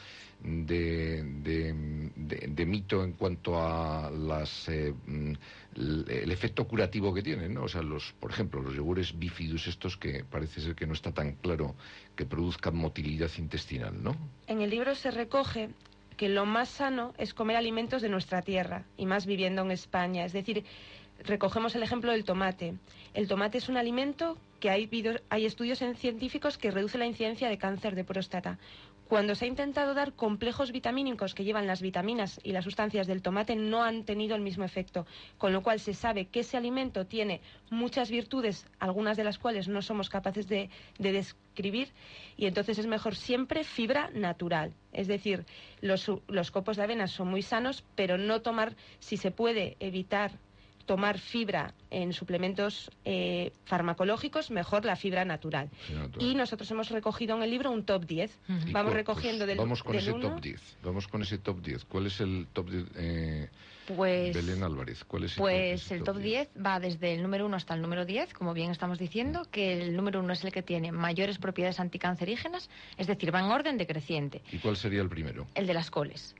de, 0.43 1.23
de, 1.23 2.65
mito 2.65 3.03
en 3.03 3.13
cuanto 3.13 3.59
a 3.59 4.09
las, 4.09 4.69
eh, 4.69 4.93
mm, 5.05 5.33
el 5.75 6.31
efecto 6.31 6.67
curativo 6.67 7.13
que 7.13 7.21
tienen, 7.21 7.53
¿no? 7.53 7.63
O 7.63 7.67
sea, 7.67 7.81
los, 7.81 8.13
por 8.13 8.31
ejemplo, 8.31 8.61
los 8.61 8.73
yogures 8.75 9.17
bifidus 9.17 9.67
estos 9.67 9.97
que 9.97 10.23
parece 10.23 10.61
ser 10.61 10.75
que 10.75 10.87
no 10.87 10.93
está 10.93 11.11
tan 11.11 11.33
claro 11.33 11.75
que 12.15 12.25
produzcan 12.25 12.75
motilidad 12.75 13.29
intestinal, 13.37 14.01
¿no? 14.01 14.15
En 14.47 14.61
el 14.61 14.69
libro 14.69 14.95
se 14.95 15.11
recoge 15.11 15.69
que 16.17 16.29
lo 16.29 16.45
más 16.45 16.69
sano 16.69 17.13
es 17.17 17.33
comer 17.33 17.57
alimentos 17.57 18.01
de 18.01 18.09
nuestra 18.09 18.41
tierra 18.41 18.85
y 18.97 19.05
más 19.05 19.25
viviendo 19.25 19.61
en 19.63 19.71
España, 19.71 20.25
es 20.25 20.33
decir, 20.33 20.63
recogemos 21.23 21.75
el 21.75 21.83
ejemplo 21.83 22.11
del 22.11 22.25
tomate. 22.25 22.75
El 23.13 23.27
tomate 23.27 23.57
es 23.57 23.69
un 23.69 23.77
alimento 23.77 24.37
que 24.59 24.69
hay, 24.69 24.89
hay 25.29 25.45
estudios 25.45 25.79
científicos 25.97 26.57
que 26.57 26.71
reduce 26.71 26.97
la 26.97 27.05
incidencia 27.05 27.49
de 27.49 27.57
cáncer 27.57 27.95
de 27.95 28.03
próstata. 28.03 28.59
Cuando 29.11 29.35
se 29.35 29.43
ha 29.43 29.49
intentado 29.49 29.93
dar 29.93 30.13
complejos 30.13 30.71
vitamínicos 30.71 31.33
que 31.35 31.43
llevan 31.43 31.67
las 31.67 31.81
vitaminas 31.81 32.39
y 32.43 32.53
las 32.53 32.63
sustancias 32.63 33.07
del 33.07 33.21
tomate 33.21 33.57
no 33.57 33.83
han 33.83 34.05
tenido 34.05 34.37
el 34.37 34.41
mismo 34.41 34.63
efecto, 34.63 35.05
con 35.37 35.51
lo 35.51 35.61
cual 35.63 35.81
se 35.81 35.93
sabe 35.93 36.27
que 36.27 36.39
ese 36.39 36.55
alimento 36.55 37.05
tiene 37.05 37.41
muchas 37.69 38.09
virtudes, 38.09 38.65
algunas 38.79 39.17
de 39.17 39.25
las 39.25 39.37
cuales 39.37 39.67
no 39.67 39.81
somos 39.81 40.07
capaces 40.07 40.47
de, 40.47 40.69
describir, 40.97 41.89
y 42.37 42.45
entonces 42.45 42.79
es 42.79 42.87
mejor 42.87 43.17
siempre 43.17 43.65
fibra 43.65 44.09
natural. 44.13 44.71
Es 44.93 45.09
decir, 45.09 45.45
los 45.81 46.51
copos 46.51 46.77
de 46.77 46.83
avena 46.83 47.07
son 47.07 47.27
muy 47.27 47.41
sanos, 47.41 47.83
pero 47.95 48.17
no 48.17 48.41
tomar, 48.41 48.77
si 48.99 49.17
se 49.17 49.31
puede 49.31 49.75
evitar 49.81 50.39
tomar 50.85 51.19
fibra 51.19 51.73
en 51.89 52.13
suplementos 52.13 52.91
eh, 53.05 53.51
farmacológicos, 53.65 54.51
mejor 54.51 54.85
la 54.85 54.95
fibra 54.95 55.25
natural. 55.25 55.69
Y 56.19 56.35
nosotros 56.35 56.69
hemos 56.71 56.89
recogido 56.89 57.35
en 57.35 57.43
el 57.43 57.49
libro 57.49 57.71
un 57.71 57.85
top 57.85 58.05
10. 58.05 58.39
Vamos 58.71 58.93
recogiendo 58.93 59.45
del 59.45 59.57
Vamos 59.57 59.83
con 59.83 59.95
ese 59.95 60.13
top 60.13 60.41
10. 60.41 60.77
Vamos 60.83 61.07
con 61.07 61.21
ese 61.21 61.37
top 61.37 61.61
10. 61.61 61.85
¿Cuál 61.85 62.07
es 62.07 62.19
el 62.21 62.47
top 62.53 62.69
10? 62.69 62.85
Eh, 62.95 63.49
pues, 63.95 64.33
Belén 64.35 64.63
Álvarez, 64.63 65.03
¿cuál 65.03 65.25
es 65.25 65.33
el 65.33 65.37
Pues 65.37 65.83
top, 65.83 65.97
el 65.97 66.03
top 66.03 66.17
10 66.17 66.49
va 66.65 66.79
desde 66.79 67.13
el 67.13 67.23
número 67.23 67.45
1 67.45 67.57
hasta 67.57 67.73
el 67.73 67.81
número 67.81 68.05
10, 68.05 68.33
como 68.33 68.53
bien 68.53 68.71
estamos 68.71 68.99
diciendo, 68.99 69.45
que 69.51 69.73
el 69.73 69.95
número 69.95 70.19
1 70.19 70.33
es 70.33 70.43
el 70.43 70.51
que 70.51 70.61
tiene 70.61 70.91
mayores 70.91 71.39
propiedades 71.39 71.79
anticancerígenas, 71.79 72.69
es 72.97 73.07
decir, 73.07 73.33
va 73.33 73.39
en 73.39 73.45
orden 73.45 73.77
decreciente. 73.77 74.41
¿Y 74.51 74.59
cuál 74.59 74.77
sería 74.77 75.01
el 75.01 75.09
primero? 75.09 75.47
El 75.55 75.67
de 75.67 75.73
las 75.73 75.89
coles 75.91 76.35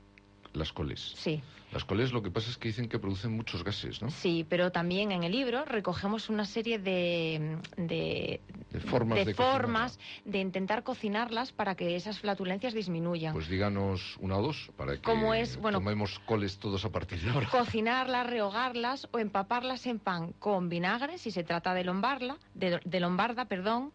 las 0.52 0.72
coles. 0.72 1.14
Sí. 1.16 1.42
Las 1.72 1.84
coles 1.84 2.12
lo 2.12 2.22
que 2.22 2.30
pasa 2.30 2.50
es 2.50 2.58
que 2.58 2.68
dicen 2.68 2.86
que 2.86 2.98
producen 2.98 3.34
muchos 3.34 3.64
gases, 3.64 4.02
¿no? 4.02 4.10
Sí, 4.10 4.44
pero 4.46 4.70
también 4.70 5.10
en 5.10 5.24
el 5.24 5.32
libro 5.32 5.64
recogemos 5.64 6.28
una 6.28 6.44
serie 6.44 6.78
de, 6.78 7.56
de, 7.78 8.40
formas, 8.80 9.24
de, 9.24 9.32
formas 9.32 9.98
de 10.26 10.38
intentar 10.38 10.82
cocinarlas 10.82 11.52
para 11.52 11.74
que 11.74 11.96
esas 11.96 12.18
flatulencias 12.18 12.74
disminuyan. 12.74 13.32
Pues 13.32 13.48
díganos 13.48 14.18
una 14.20 14.36
o 14.36 14.42
dos 14.42 14.70
para 14.76 14.98
que 14.98 15.40
es, 15.40 15.56
bueno, 15.56 15.78
tomemos 15.78 16.18
coles 16.26 16.58
todos 16.58 16.84
a 16.84 16.90
partir 16.90 17.20
de 17.20 17.30
ahora. 17.30 17.48
Cocinarlas, 17.48 18.26
rehogarlas 18.26 19.08
o 19.10 19.18
empaparlas 19.18 19.86
en 19.86 19.98
pan 19.98 20.32
con 20.38 20.68
vinagre 20.68 21.16
si 21.16 21.30
se 21.30 21.42
trata 21.42 21.72
de 21.72 21.84
lombarda, 21.84 22.36
de, 22.52 23.00
lombarda, 23.00 23.46
perdón, 23.46 23.94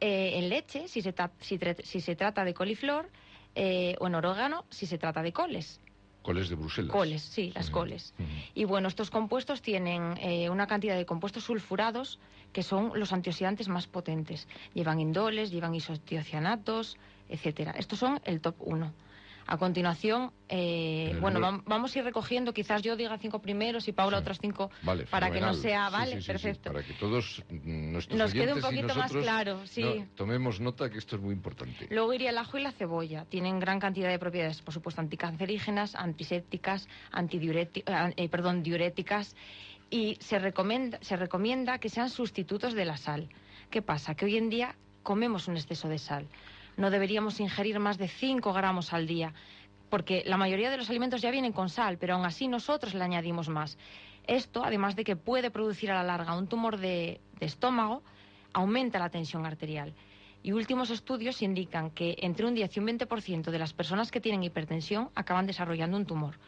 eh, 0.00 0.34
en 0.34 0.48
leche 0.48 0.86
si 0.86 1.02
se, 1.02 1.12
si, 1.40 2.00
se 2.00 2.14
trata 2.14 2.44
de 2.44 2.54
coliflor 2.54 3.10
eh, 3.56 3.96
o 3.98 4.06
en 4.06 4.14
orógano 4.14 4.64
si 4.70 4.86
se 4.86 4.96
trata 4.96 5.22
de 5.22 5.32
coles. 5.32 5.80
Coles 6.26 6.48
de 6.48 6.56
Bruselas. 6.56 6.90
Coles, 6.90 7.22
sí, 7.22 7.52
las 7.54 7.70
coles. 7.70 8.12
Y 8.52 8.64
bueno, 8.64 8.88
estos 8.88 9.10
compuestos 9.10 9.62
tienen 9.62 10.18
eh, 10.18 10.50
una 10.50 10.66
cantidad 10.66 10.96
de 10.96 11.06
compuestos 11.06 11.44
sulfurados 11.44 12.18
que 12.52 12.64
son 12.64 12.90
los 12.98 13.12
antioxidantes 13.12 13.68
más 13.68 13.86
potentes. 13.86 14.48
Llevan 14.74 14.98
indoles, 14.98 15.52
llevan 15.52 15.76
isotiocianatos, 15.76 16.96
etcétera. 17.28 17.76
Estos 17.78 18.00
son 18.00 18.20
el 18.24 18.40
top 18.40 18.56
1. 18.58 18.92
A 19.48 19.58
continuación, 19.58 20.32
eh, 20.48 21.16
bueno, 21.20 21.38
vamos 21.66 21.94
a 21.94 21.98
ir 22.00 22.04
recogiendo, 22.04 22.52
quizás 22.52 22.82
yo 22.82 22.96
diga 22.96 23.16
cinco 23.18 23.40
primeros 23.40 23.86
y 23.86 23.92
Paula 23.92 24.16
Sí. 24.18 24.22
otros 24.22 24.38
cinco, 24.40 24.70
Vale, 24.82 25.06
para 25.06 25.30
que 25.30 25.40
no 25.40 25.54
sea, 25.54 25.88
vale, 25.88 26.12
sí, 26.12 26.16
sí, 26.16 26.22
sí, 26.22 26.26
perfecto. 26.32 26.72
para 26.72 26.82
que 26.84 26.92
todos 26.94 27.44
mm, 27.48 27.92
nuestros 27.92 28.18
Nos 28.18 28.32
quede 28.32 28.54
un 28.54 28.60
poquito 28.60 28.94
más 28.96 29.12
claro, 29.12 29.64
sí. 29.66 29.82
no, 29.82 30.06
tomemos 30.16 30.58
nota 30.60 30.90
que 30.90 30.98
esto 30.98 31.14
es 31.14 31.22
muy 31.22 31.32
importante. 31.32 31.86
Luego 31.90 32.12
iría 32.12 32.30
el 32.30 32.38
ajo 32.38 32.58
y 32.58 32.62
la 32.62 32.72
cebolla. 32.72 33.24
Tienen 33.26 33.60
gran 33.60 33.78
cantidad 33.78 34.08
de 34.08 34.18
propiedades, 34.18 34.60
por 34.62 34.74
supuesto, 34.74 35.00
anticancerígenas, 35.00 35.94
antisépticas, 35.94 36.88
antidiuréti- 37.12 37.84
eh, 37.86 38.14
eh, 38.16 38.28
perdón, 38.28 38.64
diuréticas 38.64 39.36
y 39.90 40.16
se 40.20 40.40
recomienda, 40.40 40.98
se 41.02 41.14
recomienda 41.16 41.78
que 41.78 41.88
sean 41.88 42.10
sustitutos 42.10 42.74
de 42.74 42.84
la 42.84 42.96
sal. 42.96 43.28
¿Qué 43.70 43.80
pasa? 43.80 44.16
Que 44.16 44.24
hoy 44.24 44.36
en 44.38 44.50
día 44.50 44.74
comemos 45.04 45.46
un 45.46 45.56
exceso 45.56 45.88
de 45.88 45.98
sal. 45.98 46.26
No 46.76 46.90
deberíamos 46.90 47.40
ingerir 47.40 47.78
más 47.78 47.98
de 47.98 48.08
5 48.08 48.52
gramos 48.52 48.92
al 48.92 49.06
día, 49.06 49.32
porque 49.88 50.22
la 50.26 50.36
mayoría 50.36 50.70
de 50.70 50.76
los 50.76 50.90
alimentos 50.90 51.22
ya 51.22 51.30
vienen 51.30 51.52
con 51.52 51.68
sal, 51.68 51.98
pero 51.98 52.14
aún 52.14 52.24
así 52.24 52.48
nosotros 52.48 52.94
le 52.94 53.02
añadimos 53.02 53.48
más. 53.48 53.78
Esto, 54.26 54.64
además 54.64 54.96
de 54.96 55.04
que 55.04 55.16
puede 55.16 55.50
producir 55.50 55.90
a 55.90 55.94
la 55.94 56.02
larga 56.02 56.36
un 56.36 56.48
tumor 56.48 56.78
de, 56.78 57.20
de 57.38 57.46
estómago, 57.46 58.02
aumenta 58.52 58.98
la 58.98 59.10
tensión 59.10 59.46
arterial. 59.46 59.94
Y 60.42 60.52
últimos 60.52 60.90
estudios 60.90 61.42
indican 61.42 61.90
que 61.90 62.16
entre 62.18 62.46
un 62.46 62.54
10 62.54 62.76
y 62.76 62.80
un 62.80 62.86
20% 62.86 63.50
de 63.50 63.58
las 63.58 63.72
personas 63.72 64.10
que 64.10 64.20
tienen 64.20 64.44
hipertensión 64.44 65.10
acaban 65.14 65.46
desarrollando 65.46 65.96
un 65.96 66.06
tumor. 66.06 66.38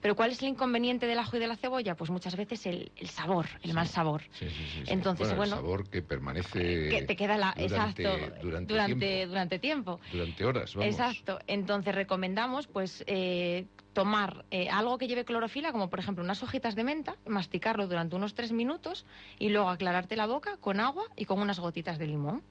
Pero 0.00 0.14
¿cuál 0.16 0.30
es 0.30 0.42
el 0.42 0.48
inconveniente 0.48 1.06
del 1.06 1.18
ajo 1.18 1.36
y 1.36 1.40
de 1.40 1.46
la 1.46 1.56
cebolla? 1.56 1.94
Pues 1.96 2.10
muchas 2.10 2.36
veces 2.36 2.66
el, 2.66 2.92
el 2.96 3.08
sabor, 3.08 3.46
el 3.62 3.70
Sí. 3.70 3.72
mal 3.74 3.88
sabor. 3.88 4.22
Sí, 4.32 4.48
sí, 4.48 4.50
sí, 4.50 4.68
sí. 4.86 4.92
Entonces, 4.92 5.28
bueno, 5.36 5.54
el 5.56 5.60
sabor 5.60 5.88
que 5.88 6.02
permanece 6.02 6.88
que 6.88 7.02
te 7.06 7.16
queda 7.16 7.36
la, 7.36 7.54
durante, 7.56 8.02
exacto 8.02 8.42
durante, 8.42 8.72
durante, 8.74 8.96
tiempo, 8.96 9.28
durante 9.28 9.58
tiempo. 9.58 10.00
durante 10.12 10.44
horas, 10.44 10.74
vamos. 10.74 10.92
Exacto. 10.94 11.38
Entonces 11.46 11.94
recomendamos 11.94 12.66
pues 12.66 13.04
eh, 13.06 13.66
tomar 13.92 14.44
eh, 14.50 14.68
algo 14.68 14.98
que 14.98 15.08
lleve 15.08 15.24
clorofila, 15.24 15.72
como 15.72 15.90
por 15.90 15.98
ejemplo 15.98 16.22
unas 16.22 16.42
hojitas 16.42 16.74
de 16.74 16.84
menta, 16.84 17.16
masticarlo 17.26 17.86
durante 17.88 18.16
unos 18.16 18.34
tres 18.34 18.52
minutos 18.52 19.06
y 19.38 19.48
luego 19.48 19.70
aclararte 19.70 20.16
la 20.16 20.26
boca 20.26 20.56
con 20.60 20.80
agua 20.80 21.04
y 21.16 21.24
con 21.24 21.40
unas 21.40 21.58
gotitas 21.58 21.98
de 21.98 22.06
limón. 22.06 22.42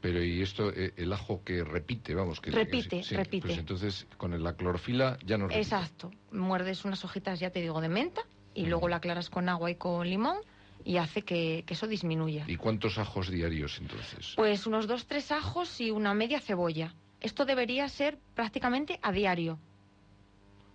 Pero 0.00 0.22
y 0.22 0.40
esto, 0.42 0.70
eh, 0.70 0.92
el 0.96 1.12
ajo 1.12 1.42
que 1.44 1.62
repite, 1.62 2.14
vamos, 2.14 2.40
que 2.40 2.50
Repite, 2.50 3.02
sí, 3.02 3.16
repite. 3.16 3.48
Pues 3.48 3.58
entonces 3.58 4.06
con 4.16 4.42
la 4.42 4.54
clorofila 4.54 5.18
ya 5.24 5.36
no 5.36 5.46
repite. 5.46 5.60
Exacto. 5.62 6.10
Muerdes 6.32 6.84
unas 6.84 7.04
hojitas, 7.04 7.38
ya 7.38 7.50
te 7.50 7.60
digo, 7.60 7.80
de 7.80 7.88
menta 7.88 8.22
y 8.54 8.66
luego 8.66 8.88
la 8.88 8.96
aclaras 8.96 9.30
con 9.30 9.48
agua 9.48 9.70
y 9.70 9.74
con 9.76 10.08
limón 10.08 10.38
y 10.84 10.96
hace 10.96 11.22
que, 11.22 11.64
que 11.66 11.74
eso 11.74 11.86
disminuya. 11.86 12.44
¿Y 12.48 12.56
cuántos 12.56 12.98
ajos 12.98 13.30
diarios 13.30 13.78
entonces? 13.78 14.34
Pues 14.36 14.66
unos 14.66 14.86
dos, 14.86 15.06
tres 15.06 15.30
ajos 15.30 15.80
y 15.80 15.90
una 15.90 16.14
media 16.14 16.40
cebolla. 16.40 16.94
Esto 17.20 17.44
debería 17.44 17.88
ser 17.88 18.18
prácticamente 18.34 18.98
a 19.02 19.12
diario. 19.12 19.58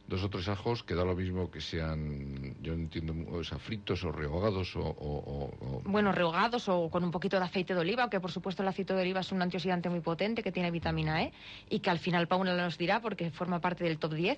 Dos 0.08 0.24
o 0.24 0.30
tres 0.30 0.48
ajos 0.50 0.84
que 0.84 0.94
da 0.94 1.04
lo 1.04 1.16
mismo 1.16 1.50
que 1.50 1.60
sean, 1.62 2.56
yo 2.62 2.74
entiendo, 2.74 3.16
o 3.36 3.44
sea, 3.44 3.58
fritos 3.58 4.04
o 4.04 4.12
rehogados 4.12 4.76
o... 4.76 4.82
o- 4.86 5.82
Bueno, 5.84 6.12
rehogados 6.12 6.70
o 6.70 6.90
con 6.92 7.04
un 7.04 7.10
poquito 7.10 7.38
de 7.40 7.46
aceite 7.46 7.74
de 7.74 7.80
oliva, 7.80 8.08
que 8.08 8.20
por 8.20 8.32
supuesto 8.32 8.62
el 8.62 8.68
aceite 8.70 8.94
de 8.94 9.02
oliva 9.02 9.22
es 9.22 9.32
un 9.32 9.42
antioxidante 9.42 9.90
muy 9.90 10.02
potente 10.02 10.44
que 10.44 10.52
tiene 10.52 10.70
vitamina 10.70 11.24
E 11.24 11.34
y 11.70 11.80
que 11.80 11.90
al 11.90 11.98
final 11.98 12.28
Paula 12.28 12.56
nos 12.56 12.78
dirá 12.78 13.02
porque 13.02 13.32
forma 13.32 13.60
parte 13.62 13.84
del 13.84 13.98
top 13.98 14.14
10. 14.14 14.38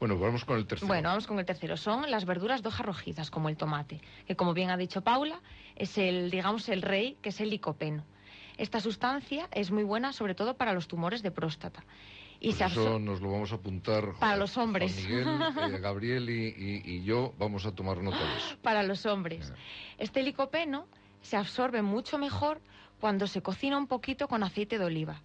Bueno, 0.00 0.18
vamos 0.18 0.44
con 0.44 0.58
el 0.58 0.66
tercero. 0.66 0.88
Bueno, 0.88 1.08
vamos 1.10 1.26
con 1.28 1.38
el 1.38 1.46
tercero. 1.46 1.76
Son 1.76 2.10
las 2.10 2.24
verduras 2.26 2.60
de 2.62 2.68
hojas 2.68 2.84
rojizas, 2.84 3.30
como 3.30 3.48
el 3.48 3.56
tomate, 3.56 4.00
que 4.26 4.34
como 4.34 4.52
bien 4.52 4.70
ha 4.70 4.76
dicho 4.76 5.00
Paula, 5.02 5.40
es 5.76 5.96
el, 5.96 6.28
digamos, 6.30 6.68
el 6.68 6.82
rey, 6.82 7.16
que 7.22 7.28
es 7.28 7.40
el 7.40 7.50
licopeno. 7.50 8.04
Esta 8.58 8.80
sustancia 8.80 9.48
es 9.52 9.70
muy 9.70 9.84
buena 9.84 10.12
sobre 10.12 10.34
todo 10.34 10.56
para 10.56 10.72
los 10.72 10.88
tumores 10.88 11.22
de 11.22 11.30
próstata. 11.30 11.84
Y 12.46 12.50
Pues 12.54 12.58
se 12.58 12.64
eso 12.80 13.00
nos 13.00 13.20
lo 13.20 13.32
vamos 13.32 13.50
a 13.50 13.56
apuntar. 13.56 14.12
Para 14.20 14.36
los 14.36 14.56
hombres. 14.56 14.94
Miguel, 15.02 15.26
eh, 15.74 15.78
Gabriel 15.80 16.30
y, 16.30 16.46
y- 16.46 16.82
y 16.84 17.02
yo 17.02 17.34
vamos 17.40 17.66
a 17.66 17.72
tomar 17.72 17.98
nota 18.00 18.18
de 18.18 18.36
eso. 18.36 18.56
para 18.62 18.84
los 18.84 19.04
hombres. 19.04 19.52
Este 19.98 20.22
licopeno 20.22 20.86
se 21.22 21.36
absorbe 21.36 21.82
mucho 21.82 22.18
mejor 22.18 22.60
cuando 23.00 23.26
se 23.26 23.42
cocina 23.42 23.76
un 23.76 23.88
poquito 23.88 24.28
con 24.28 24.44
aceite 24.44 24.78
de 24.78 24.84
oliva. 24.84 25.20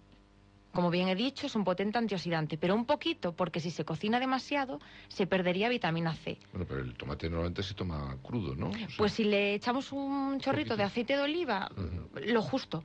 Como 0.72 0.90
bien 0.90 1.06
he 1.06 1.14
dicho, 1.14 1.46
es 1.46 1.54
un 1.54 1.62
potente 1.62 1.96
antioxidante, 1.98 2.58
pero 2.58 2.74
un 2.74 2.86
poquito, 2.86 3.36
porque 3.36 3.60
si 3.60 3.70
se 3.70 3.84
cocina 3.84 4.18
demasiado, 4.18 4.80
se 5.06 5.28
perdería 5.28 5.68
vitamina 5.68 6.14
C. 6.14 6.38
Bueno, 6.50 6.66
pero 6.68 6.80
el 6.80 6.94
tomate 6.94 7.28
normalmente 7.28 7.62
se 7.62 7.74
toma 7.74 8.16
crudo, 8.20 8.56
¿no? 8.56 8.70
O 8.70 8.72
sea, 8.72 8.88
Pues 8.98 9.12
si 9.12 9.22
le 9.22 9.54
echamos 9.54 9.92
un 9.92 10.40
chorrito 10.40 10.70
Poquito. 10.70 10.76
de 10.78 10.82
aceite 10.82 11.16
de 11.16 11.22
oliva, 11.22 11.70
lo 12.26 12.42
justo, 12.42 12.82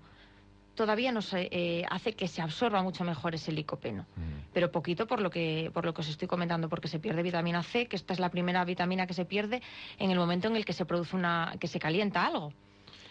todavía 0.77 1.11
nos 1.11 1.33
eh, 1.33 1.83
hace 1.89 2.13
que 2.13 2.29
se 2.29 2.41
absorba 2.41 2.81
mucho 2.81 3.03
mejor 3.03 3.35
ese 3.35 3.51
licopeno. 3.51 4.05
mm. 4.15 4.37
Pero 4.53 4.71
poquito 4.71 5.05
por 5.07 5.19
lo 5.19 5.29
que 5.29 5.69
por 5.73 5.83
lo 5.83 5.93
que 5.93 6.01
os 6.01 6.07
estoy 6.07 6.29
comentando, 6.29 6.69
porque 6.69 6.87
se 6.87 6.99
pierde 6.99 7.21
vitamina 7.21 7.61
C, 7.63 7.87
que 7.87 7.97
esta 7.97 8.13
es 8.13 8.19
la 8.19 8.29
primera 8.29 8.63
vitamina 8.63 9.05
que 9.05 9.13
se 9.13 9.25
pierde 9.25 9.61
en 9.99 10.09
el 10.11 10.17
momento 10.17 10.47
en 10.47 10.55
el 10.55 10.63
que 10.63 10.71
se 10.73 10.85
produce 10.85 11.15
una, 11.17 11.55
que 11.59 11.67
se 11.67 11.79
calienta 11.79 12.25
algo. 12.25 12.53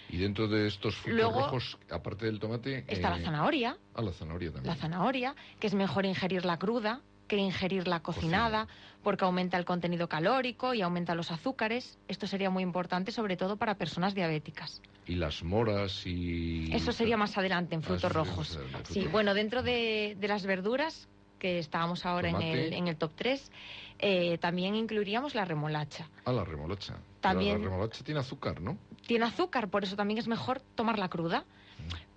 Y 0.09 0.16
dentro 0.18 0.46
de 0.48 0.68
estos 0.68 0.94
frutos 0.96 1.16
Luego- 1.20 1.40
rojos, 1.40 1.79
aparte 1.90 2.26
del 2.26 2.38
tomate... 2.38 2.85
Está 2.87 3.11
la 3.11 3.18
eh, 3.18 3.24
zanahoria, 3.24 3.76
Ah, 3.94 4.02
la 4.02 4.12
zanahoria 4.12 4.52
también. 4.52 4.72
la 4.72 4.81
zanahoria, 4.81 5.35
que 5.59 5.66
es 5.66 5.74
mejor 5.74 6.07
ingerirla 6.07 6.57
cruda 6.59 7.00
que 7.27 7.37
ingerirla 7.37 8.01
cocinada, 8.01 8.67
porque 9.03 9.25
aumenta 9.25 9.57
el 9.57 9.65
contenido 9.65 10.09
calórico 10.09 10.75
y 10.75 10.83
aumenta 10.83 11.15
los 11.15 11.31
azúcares. 11.31 11.99
Esto 12.09 12.27
sería 12.27 12.51
muy 12.51 12.62
importante, 12.62 13.12
sobre 13.12 13.37
todo 13.37 13.57
para 13.57 13.77
personas 13.77 14.15
diabéticas. 14.15 14.81
Y 15.07 15.15
las 15.17 15.43
moras 15.45 16.03
y... 16.07 16.73
Eso 16.75 16.93
sería 16.93 17.17
más 17.17 17.37
adelante, 17.39 17.75
en 17.75 17.81
Ah, 17.81 17.85
frutos 17.85 18.12
rojos. 18.12 18.59
Sí, 18.91 19.07
bueno, 19.07 19.35
dentro 19.35 19.62
de, 19.62 20.17
de 20.19 20.29
las 20.29 20.45
verduras, 20.47 21.09
que 21.39 21.59
estábamos 21.59 22.07
ahora 22.07 22.31
en 22.31 22.43
el, 22.43 22.73
en 22.73 22.89
el 22.89 22.97
top 22.97 23.12
3, 23.15 23.53
eh, 23.99 24.39
también 24.39 24.75
incluiríamos 24.75 25.35
la 25.35 25.45
remolacha. 25.45 26.09
Ah, 26.25 26.33
la 26.33 26.45
remolacha. 26.45 26.97
También- 27.21 27.59
La 27.62 27.65
remolacha 27.69 28.03
tiene 28.05 28.21
azúcar, 28.21 28.61
¿no? 28.61 28.77
Tiene 29.07 29.27
azúcar, 29.27 29.69
por 29.69 29.85
eso 29.85 29.95
también 29.97 30.19
es 30.19 30.27
mejor 30.27 30.61
tomarla 30.75 31.09
cruda. 31.09 31.45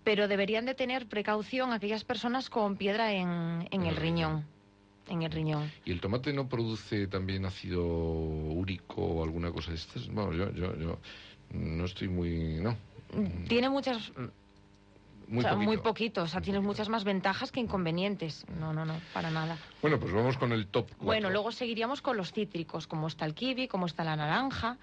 Pero 0.04 0.28
deberían 0.28 0.66
de 0.66 0.74
tener 0.74 1.06
precaución 1.08 1.74
aquellas 1.74 2.04
personas 2.06 2.50
con 2.50 2.78
piedra 2.78 3.12
en, 3.12 3.68
en 3.70 3.86
el 3.86 3.96
riñón. 3.98 4.46
En 5.10 5.24
el 5.24 5.32
riñón. 5.32 5.72
¿Y 5.86 5.92
el 5.92 6.00
tomate 6.00 6.32
no 6.34 6.48
produce 6.48 7.08
también 7.08 7.46
ácido 7.46 7.84
úrico 7.86 9.02
o 9.02 9.24
alguna 9.24 9.52
cosa 9.52 9.72
de 9.72 9.78
estas? 9.78 10.08
Bueno, 10.08 10.34
yo, 10.34 10.52
yo, 10.54 10.76
yo 10.78 11.00
no 11.54 11.86
estoy 11.86 12.08
muy... 12.08 12.60
No. 12.62 12.78
Tiene 13.48 13.70
muchas, 13.70 14.12
Muy 15.28 15.40
o 15.40 15.42
sea, 15.42 15.52
poquito. 15.52 15.58
muy 15.72 15.78
poquito, 15.78 16.22
o 16.24 16.28
sea, 16.28 16.40
Muy 16.40 16.44
tienes 16.46 16.60
poquito. 16.60 16.70
muchas 16.70 16.90
más 16.90 17.04
ventajas 17.04 17.52
que 17.52 17.60
inconvenientes. 17.60 18.46
No, 18.60 18.72
no, 18.72 18.86
no, 18.86 18.94
para 19.14 19.32
nada. 19.32 19.58
Bueno, 19.82 20.00
pues 20.00 20.14
vamos 20.14 20.38
con 20.38 20.52
el 20.52 20.68
top 20.68 20.86
4. 20.90 21.06
Bueno, 21.06 21.30
luego 21.32 21.52
seguiríamos 21.52 22.02
con 22.02 22.16
los 22.18 22.32
cítricos, 22.32 22.86
como 22.88 23.08
está 23.08 23.26
el 23.26 23.34
kiwi, 23.34 23.68
como 23.68 23.88
está 23.88 24.04
la 24.04 24.16
naranja. 24.16 24.78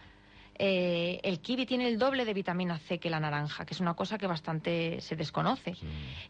Eh, 0.58 1.20
el 1.22 1.40
kiwi 1.40 1.66
tiene 1.66 1.86
el 1.86 1.98
doble 1.98 2.24
de 2.24 2.32
vitamina 2.32 2.78
C 2.78 2.98
que 2.98 3.10
la 3.10 3.20
naranja, 3.20 3.64
que 3.64 3.74
es 3.74 3.80
una 3.80 3.94
cosa 3.94 4.18
que 4.18 4.26
bastante 4.26 5.00
se 5.00 5.16
desconoce. 5.16 5.74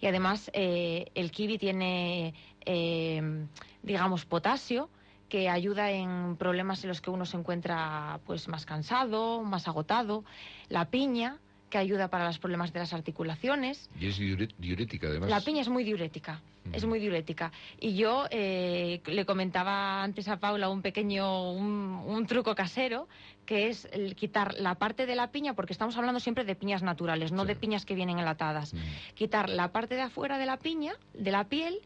Y 0.01 0.07
además 0.07 0.51
eh, 0.53 1.11
el 1.15 1.31
kiwi 1.31 1.59
tiene, 1.59 2.35
eh, 2.65 3.47
digamos, 3.83 4.25
potasio 4.25 4.91
que 5.29 5.49
ayuda 5.49 5.91
en 5.91 6.37
problemas 6.37 6.83
en 6.85 6.89
los 6.89 7.01
que 7.01 7.11
uno 7.11 7.27
se 7.27 7.37
encuentra 7.37 8.21
pues 8.27 8.49
más 8.49 8.65
cansado, 8.65 9.43
más 9.43 9.69
agotado. 9.69 10.25
La 10.69 10.87
piña 10.87 11.39
que 11.77 11.81
ayuda 11.81 12.09
para 12.09 12.25
los 12.25 12.39
problemas 12.39 12.73
de 12.73 12.79
las 12.79 12.95
articulaciones. 12.95 13.91
Y 14.01 14.07
es 14.09 14.17
diurética, 14.17 15.09
además. 15.09 15.29
La 15.29 15.43
piña 15.43 15.61
es 15.61 15.69
muy 15.69 15.85
diurética, 15.85 16.41
es 16.73 16.83
Ujú. 16.83 16.89
muy 16.91 16.99
diurética. 17.01 17.53
Y 17.79 17.95
yo 17.97 18.25
eh, 18.31 19.03
le 19.05 19.27
comentaba 19.27 20.03
antes 20.03 20.27
a 20.29 20.39
Paula 20.39 20.71
un 20.71 20.81
pequeño, 20.81 21.53
un, 21.53 22.03
un 22.07 22.27
truco 22.27 22.55
casero, 22.55 23.09
que 23.45 23.69
es 23.69 23.87
el 23.93 24.17
quitar 24.17 24.55
la 24.55 24.77
parte 24.77 25.05
de 25.05 25.15
la 25.17 25.31
piña, 25.33 25.53
porque 25.53 25.75
estamos 25.75 25.97
hablando 25.99 26.19
siempre 26.19 26.45
de 26.45 26.55
piñas 26.55 26.83
naturales, 26.83 27.31
no 27.31 27.43
Sí. 27.43 27.49
de 27.49 27.57
piñas 27.57 27.85
que 27.85 27.95
vienen 27.95 28.19
enlatadas. 28.19 28.73
Mm. 28.73 28.79
Quitar 29.15 29.51
la 29.51 29.71
parte 29.71 29.97
de 29.97 30.03
afuera 30.03 30.39
de 30.39 30.47
la 30.47 30.57
piña, 30.57 30.95
de 31.12 31.31
la 31.31 31.45
piel, 31.45 31.79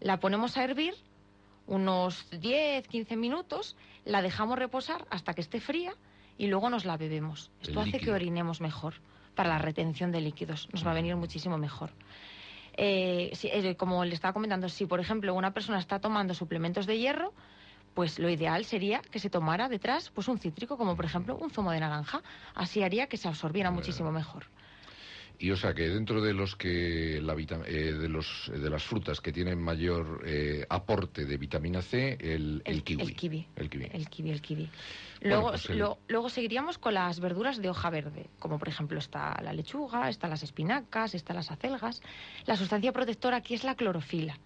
la 0.00 0.20
ponemos 0.20 0.56
a 0.56 0.64
hervir 0.64 0.94
unos 1.66 2.26
10, 2.40 2.88
15 2.88 3.16
minutos, 3.16 3.76
la 4.06 4.22
dejamos 4.22 4.58
reposar 4.58 5.04
hasta 5.10 5.34
que 5.34 5.42
esté 5.42 5.60
fría 5.60 5.92
y 6.38 6.46
luego 6.46 6.70
nos 6.70 6.84
la 6.86 6.96
bebemos. 6.96 7.50
El 7.62 7.68
Esto 7.68 7.80
hace 7.80 8.00
que 8.00 8.10
orinemos 8.10 8.60
mejor 8.62 8.94
para 9.34 9.48
la 9.48 9.58
retención 9.58 10.12
de 10.12 10.20
líquidos. 10.20 10.68
Nos 10.72 10.86
va 10.86 10.92
a 10.92 10.94
venir 10.94 11.16
muchísimo 11.16 11.58
mejor. 11.58 11.90
Eh, 12.76 13.30
si- 13.34 13.48
eh, 13.48 13.76
como 13.76 14.04
le 14.04 14.14
estaba 14.14 14.32
comentando, 14.32 14.68
si 14.68 14.86
por 14.86 15.00
ejemplo 15.00 15.34
una 15.34 15.52
persona 15.52 15.78
está 15.78 16.00
tomando 16.00 16.34
suplementos 16.34 16.86
de 16.86 16.98
hierro, 16.98 17.32
pues 17.94 18.18
lo 18.18 18.28
ideal 18.28 18.64
sería 18.64 19.00
que 19.10 19.20
se 19.20 19.30
tomara 19.30 19.68
detrás 19.68 20.10
pues 20.10 20.26
un 20.26 20.38
cítrico, 20.38 20.76
como 20.76 20.96
por 20.96 21.04
ejemplo 21.04 21.36
un 21.36 21.50
zumo 21.50 21.70
de 21.70 21.80
naranja. 21.80 22.22
Así 22.54 22.82
haría 22.82 23.06
que 23.06 23.16
se 23.16 23.28
absorbiera 23.28 23.70
Bueno. 23.70 23.80
muchísimo 23.80 24.10
mejor. 24.10 24.46
Y 25.38 25.50
o 25.50 25.56
sea 25.56 25.74
que 25.74 25.88
dentro 25.88 26.22
de 26.22 26.32
los 26.32 26.54
que 26.56 27.20
la 27.22 27.34
eh, 27.34 27.92
de 27.92 28.08
los 28.08 28.50
de 28.54 28.70
las 28.70 28.82
frutas 28.84 29.20
que 29.20 29.32
tienen 29.32 29.58
mayor 29.60 30.22
eh, 30.24 30.64
aporte 30.68 31.24
de 31.24 31.36
vitamina 31.36 31.82
C, 31.82 32.16
el, 32.20 32.62
el 32.64 32.82
kiwi. 32.84 33.02
El 33.02 33.14
kiwi. 33.16 33.46
El 33.56 33.68
kiwi. 33.70 33.90
El 33.92 34.08
kiwi, 34.08 34.30
el 34.30 34.40
kiwi. 34.40 34.70
Bueno, 35.20 35.36
Luego, 35.36 35.50
pues 35.50 35.70
lo- 35.70 35.98
luego 36.08 36.28
seguiríamos 36.28 36.78
con 36.78 36.94
las 36.94 37.18
verduras 37.20 37.60
de 37.60 37.68
hoja 37.68 37.90
verde, 37.90 38.26
como 38.38 38.58
por 38.58 38.68
ejemplo 38.68 38.98
está 38.98 39.40
la 39.42 39.52
lechuga, 39.52 40.08
están 40.08 40.30
las 40.30 40.42
espinacas, 40.42 41.14
están 41.14 41.36
las 41.36 41.50
acelgas. 41.50 42.00
La 42.46 42.56
sustancia 42.56 42.92
protectora 42.92 43.38
aquí 43.38 43.54
es 43.54 43.64
la 43.64 43.74
clorofila. 43.74 44.38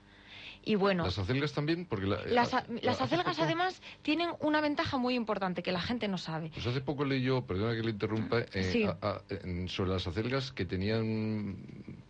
Y 0.65 0.75
bueno, 0.75 1.05
¿Las 1.05 1.19
acelgas 1.19 1.53
también? 1.53 1.87
Porque 1.87 2.07
la- 2.07 2.23
las, 2.27 2.53
ah, 2.53 2.59
a- 2.59 2.73
las 2.83 2.97
hace 3.01 3.15
acelgas 3.15 3.37
poco- 3.37 3.45
además 3.47 3.81
tienen 4.03 4.31
una 4.41 4.61
ventaja 4.61 4.99
muy 4.99 5.15
importante 5.15 5.63
que 5.63 5.73
la 5.73 5.81
gente 5.81 6.09
no 6.09 6.19
sabe. 6.19 6.51
Pues 6.53 6.67
hace 6.67 6.81
poco 6.81 7.05
leí 7.05 7.23
yo, 7.23 7.43
perdona 7.47 7.75
que 7.75 7.83
le 7.83 7.91
interrumpa, 7.91 8.41
eh, 8.53 8.71
Sí. 8.73 8.85
a- 8.85 8.99
a- 9.01 9.23
en- 9.31 9.69
sobre 9.69 9.91
las 9.91 10.07
acelgas 10.07 10.53
que 10.53 10.67
tenían, 10.67 11.57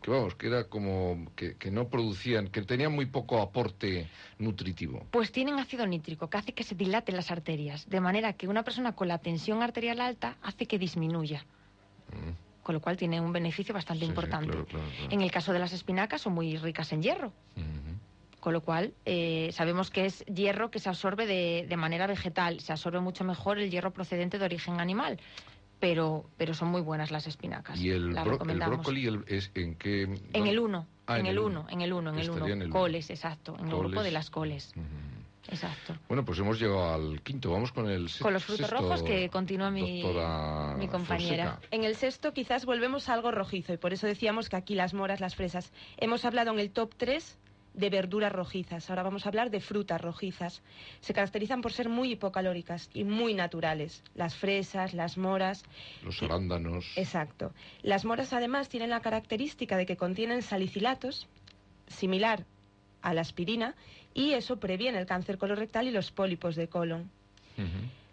que 0.02 0.10
vamos, 0.10 0.34
que 0.34 0.48
era 0.48 0.64
como, 0.64 1.26
que, 1.36 1.54
que 1.56 1.70
no 1.70 1.88
producían, 1.88 2.48
que 2.48 2.62
tenían 2.62 2.92
muy 2.92 3.06
poco 3.06 3.40
aporte 3.40 4.08
nutritivo. 4.38 5.06
Pues 5.10 5.30
tienen 5.30 5.58
ácido 5.58 5.86
nítrico 5.86 6.28
que 6.28 6.38
hace 6.38 6.52
que 6.52 6.64
se 6.64 6.74
dilaten 6.74 7.14
las 7.16 7.30
arterias, 7.30 7.88
de 7.88 8.00
manera 8.00 8.32
que 8.32 8.48
una 8.48 8.64
persona 8.64 8.92
con 8.94 9.06
la 9.08 9.18
tensión 9.18 9.62
arterial 9.62 10.00
alta 10.00 10.36
hace 10.42 10.66
que 10.66 10.78
disminuya, 10.78 11.44
Mm, 12.12 12.62
con 12.64 12.74
lo 12.74 12.80
cual 12.80 12.96
tiene 12.96 13.20
un 13.20 13.32
beneficio 13.32 13.72
bastante 13.74 14.04
sí, 14.04 14.08
importante. 14.08 14.48
claro, 14.50 14.66
claro, 14.66 14.84
claro. 14.96 15.12
En 15.12 15.20
el 15.20 15.30
caso 15.30 15.52
de 15.52 15.58
las 15.58 15.72
espinacas 15.72 16.22
son 16.22 16.32
muy 16.34 16.56
ricas 16.56 16.90
en 16.92 17.02
hierro. 17.02 17.32
Con 18.40 18.52
lo 18.52 18.60
cual 18.60 18.92
eh, 19.04 19.50
sabemos 19.52 19.90
que 19.90 20.06
es 20.06 20.24
hierro 20.26 20.70
que 20.70 20.78
se 20.78 20.88
absorbe 20.88 21.26
de, 21.26 21.66
de 21.68 21.76
manera 21.76 22.06
vegetal, 22.06 22.60
se 22.60 22.72
absorbe 22.72 23.00
mucho 23.00 23.24
mejor 23.24 23.58
el 23.58 23.70
hierro 23.70 23.90
procedente 23.92 24.38
de 24.38 24.44
origen 24.44 24.80
animal, 24.80 25.18
pero, 25.80 26.24
pero 26.36 26.54
son 26.54 26.68
muy 26.68 26.80
buenas 26.80 27.10
las 27.10 27.26
espinacas. 27.26 27.80
¿Y 27.80 27.90
el, 27.90 28.10
bro- 28.14 28.38
el 28.50 28.58
brócoli 28.58 29.06
el- 29.06 29.24
es 29.28 29.50
en 29.54 29.74
qué? 29.76 30.02
En 30.32 30.46
el 30.46 30.58
1, 30.58 30.86
Ah, 31.06 31.18
en 31.18 31.26
el 31.26 31.38
1, 31.38 31.66
en 31.70 31.80
el 31.80 31.92
1, 31.92 32.10
en 32.10 32.16
el 32.16 32.20
Estaría 32.22 32.44
1. 32.44 32.52
en 32.54 32.62
el 32.62 32.68
uno. 32.68 32.78
Coles, 32.80 33.10
exacto, 33.10 33.56
en 33.58 33.68
el 33.68 33.76
grupo 33.76 34.02
de 34.02 34.10
las 34.10 34.28
coles, 34.30 34.72
exacto. 35.50 35.96
Bueno, 36.08 36.24
pues 36.24 36.38
hemos 36.38 36.60
llegado 36.60 36.92
al 36.94 37.22
quinto. 37.22 37.50
Vamos 37.50 37.72
con 37.72 37.88
el 37.88 38.08
se- 38.10 38.22
Con 38.22 38.34
los 38.34 38.44
frutos 38.44 38.66
sexto, 38.66 38.82
rojos 38.82 39.02
que 39.02 39.30
continúa 39.30 39.70
mi, 39.70 40.02
mi 40.78 40.88
compañera. 40.88 41.52
Fonseca. 41.52 41.60
En 41.70 41.84
el 41.84 41.94
sexto 41.96 42.32
quizás 42.34 42.66
volvemos 42.66 43.08
a 43.08 43.14
algo 43.14 43.30
rojizo 43.30 43.72
y 43.72 43.78
por 43.78 43.92
eso 43.94 44.06
decíamos 44.06 44.48
que 44.50 44.56
aquí 44.56 44.74
las 44.74 44.92
moras, 44.94 45.20
las 45.20 45.34
fresas. 45.34 45.72
Hemos 45.96 46.24
hablado 46.24 46.52
en 46.52 46.58
el 46.58 46.70
top 46.70 46.92
3 46.96 47.38
de 47.74 47.90
verduras 47.90 48.32
rojizas. 48.32 48.88
Ahora 48.90 49.02
vamos 49.02 49.24
a 49.24 49.28
hablar 49.28 49.50
de 49.50 49.60
frutas 49.60 50.00
rojizas. 50.00 50.62
Se 51.00 51.14
caracterizan 51.14 51.62
por 51.62 51.72
ser 51.72 51.88
muy 51.88 52.12
hipocalóricas 52.12 52.90
y 52.92 53.04
muy 53.04 53.34
naturales. 53.34 54.02
Las 54.14 54.34
fresas, 54.34 54.94
las 54.94 55.16
moras. 55.16 55.64
Los 56.02 56.22
arándanos. 56.22 56.84
Exacto. 56.96 57.52
Las 57.82 58.04
moras 58.04 58.32
además 58.32 58.68
tienen 58.68 58.90
la 58.90 59.00
característica 59.00 59.76
de 59.76 59.86
que 59.86 59.96
contienen 59.96 60.42
salicilatos, 60.42 61.28
similar 61.86 62.44
a 63.02 63.14
la 63.14 63.20
aspirina, 63.20 63.74
y 64.14 64.32
eso 64.32 64.58
previene 64.58 64.98
el 64.98 65.06
cáncer 65.06 65.38
colorectal 65.38 65.86
y 65.86 65.92
los 65.92 66.10
pólipos 66.10 66.56
de 66.56 66.68
colon. 66.68 67.10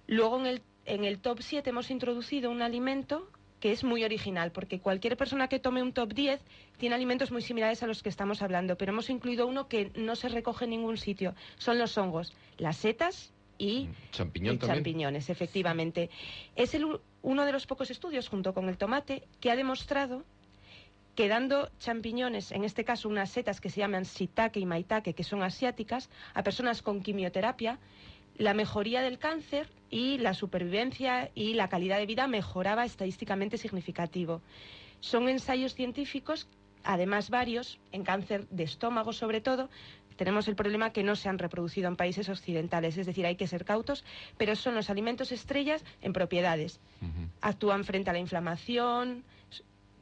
Luego 0.07 0.39
en 0.39 0.45
el, 0.47 0.61
en 0.85 1.03
el 1.03 1.19
top 1.19 1.39
7 1.41 1.69
hemos 1.69 1.89
introducido 1.91 2.49
un 2.51 2.61
alimento 2.61 3.29
que 3.59 3.71
es 3.71 3.83
muy 3.83 4.03
original, 4.03 4.51
porque 4.51 4.79
cualquier 4.79 5.17
persona 5.17 5.47
que 5.47 5.59
tome 5.59 5.81
un 5.81 5.93
top 5.93 6.13
10 6.13 6.41
tiene 6.77 6.95
alimentos 6.95 7.31
muy 7.31 7.41
similares 7.41 7.83
a 7.83 7.87
los 7.87 8.03
que 8.03 8.09
estamos 8.09 8.41
hablando, 8.41 8.77
pero 8.77 8.91
hemos 8.91 9.09
incluido 9.09 9.47
uno 9.47 9.67
que 9.67 9.91
no 9.95 10.15
se 10.15 10.29
recoge 10.29 10.65
en 10.65 10.71
ningún 10.71 10.97
sitio. 10.97 11.35
Son 11.57 11.79
los 11.79 11.97
hongos, 11.97 12.33
las 12.57 12.77
setas 12.77 13.31
y, 13.57 13.89
Champiñón 14.11 14.55
y 14.55 14.57
también. 14.57 14.77
champiñones, 14.77 15.29
efectivamente. 15.29 16.09
Es 16.55 16.73
el 16.73 16.99
uno 17.21 17.45
de 17.45 17.51
los 17.51 17.65
pocos 17.65 17.89
estudios, 17.89 18.27
junto 18.27 18.53
con 18.53 18.69
el 18.69 18.77
tomate, 18.77 19.23
que 19.39 19.49
ha 19.51 19.55
demostrado 19.55 20.23
que 21.15 21.29
dando 21.29 21.69
champiñones, 21.79 22.51
en 22.51 22.65
este 22.65 22.83
caso 22.83 23.07
unas 23.07 23.31
setas 23.31 23.61
que 23.61 23.69
se 23.69 23.79
llaman 23.79 24.03
shiitake 24.03 24.59
y 24.59 24.65
maitake, 24.65 25.15
que 25.15 25.23
son 25.23 25.43
asiáticas, 25.43 26.09
a 26.33 26.43
personas 26.43 26.81
con 26.81 27.01
quimioterapia, 27.01 27.79
la 28.37 28.53
mejoría 28.53 29.01
del 29.01 29.17
cáncer 29.17 29.67
y 29.89 30.17
la 30.17 30.33
supervivencia 30.33 31.31
y 31.35 31.53
la 31.53 31.69
calidad 31.69 31.97
de 31.97 32.05
vida 32.05 32.27
mejoraba 32.27 32.85
estadísticamente 32.85 33.57
significativo. 33.57 34.41
Son 34.99 35.29
ensayos 35.29 35.75
científicos, 35.75 36.47
además 36.83 37.29
varios, 37.29 37.79
en 37.91 38.03
cáncer 38.03 38.47
de 38.49 38.63
estómago 38.63 39.13
sobre 39.13 39.41
todo. 39.41 39.69
Tenemos 40.17 40.47
el 40.47 40.55
problema 40.55 40.91
que 40.91 41.03
no 41.03 41.15
se 41.15 41.27
han 41.27 41.39
reproducido 41.39 41.87
en 41.87 41.97
países 41.97 42.29
occidentales, 42.29 42.97
es 42.97 43.05
decir, 43.05 43.25
hay 43.25 43.35
que 43.35 43.47
ser 43.47 43.65
cautos, 43.65 44.05
pero 44.37 44.55
son 44.55 44.75
los 44.75 44.89
alimentos 44.89 45.31
estrellas 45.31 45.83
en 46.01 46.13
propiedades. 46.13 46.79
Actúan 47.41 47.83
frente 47.83 48.09
a 48.09 48.13
la 48.13 48.19
inflamación, 48.19 49.23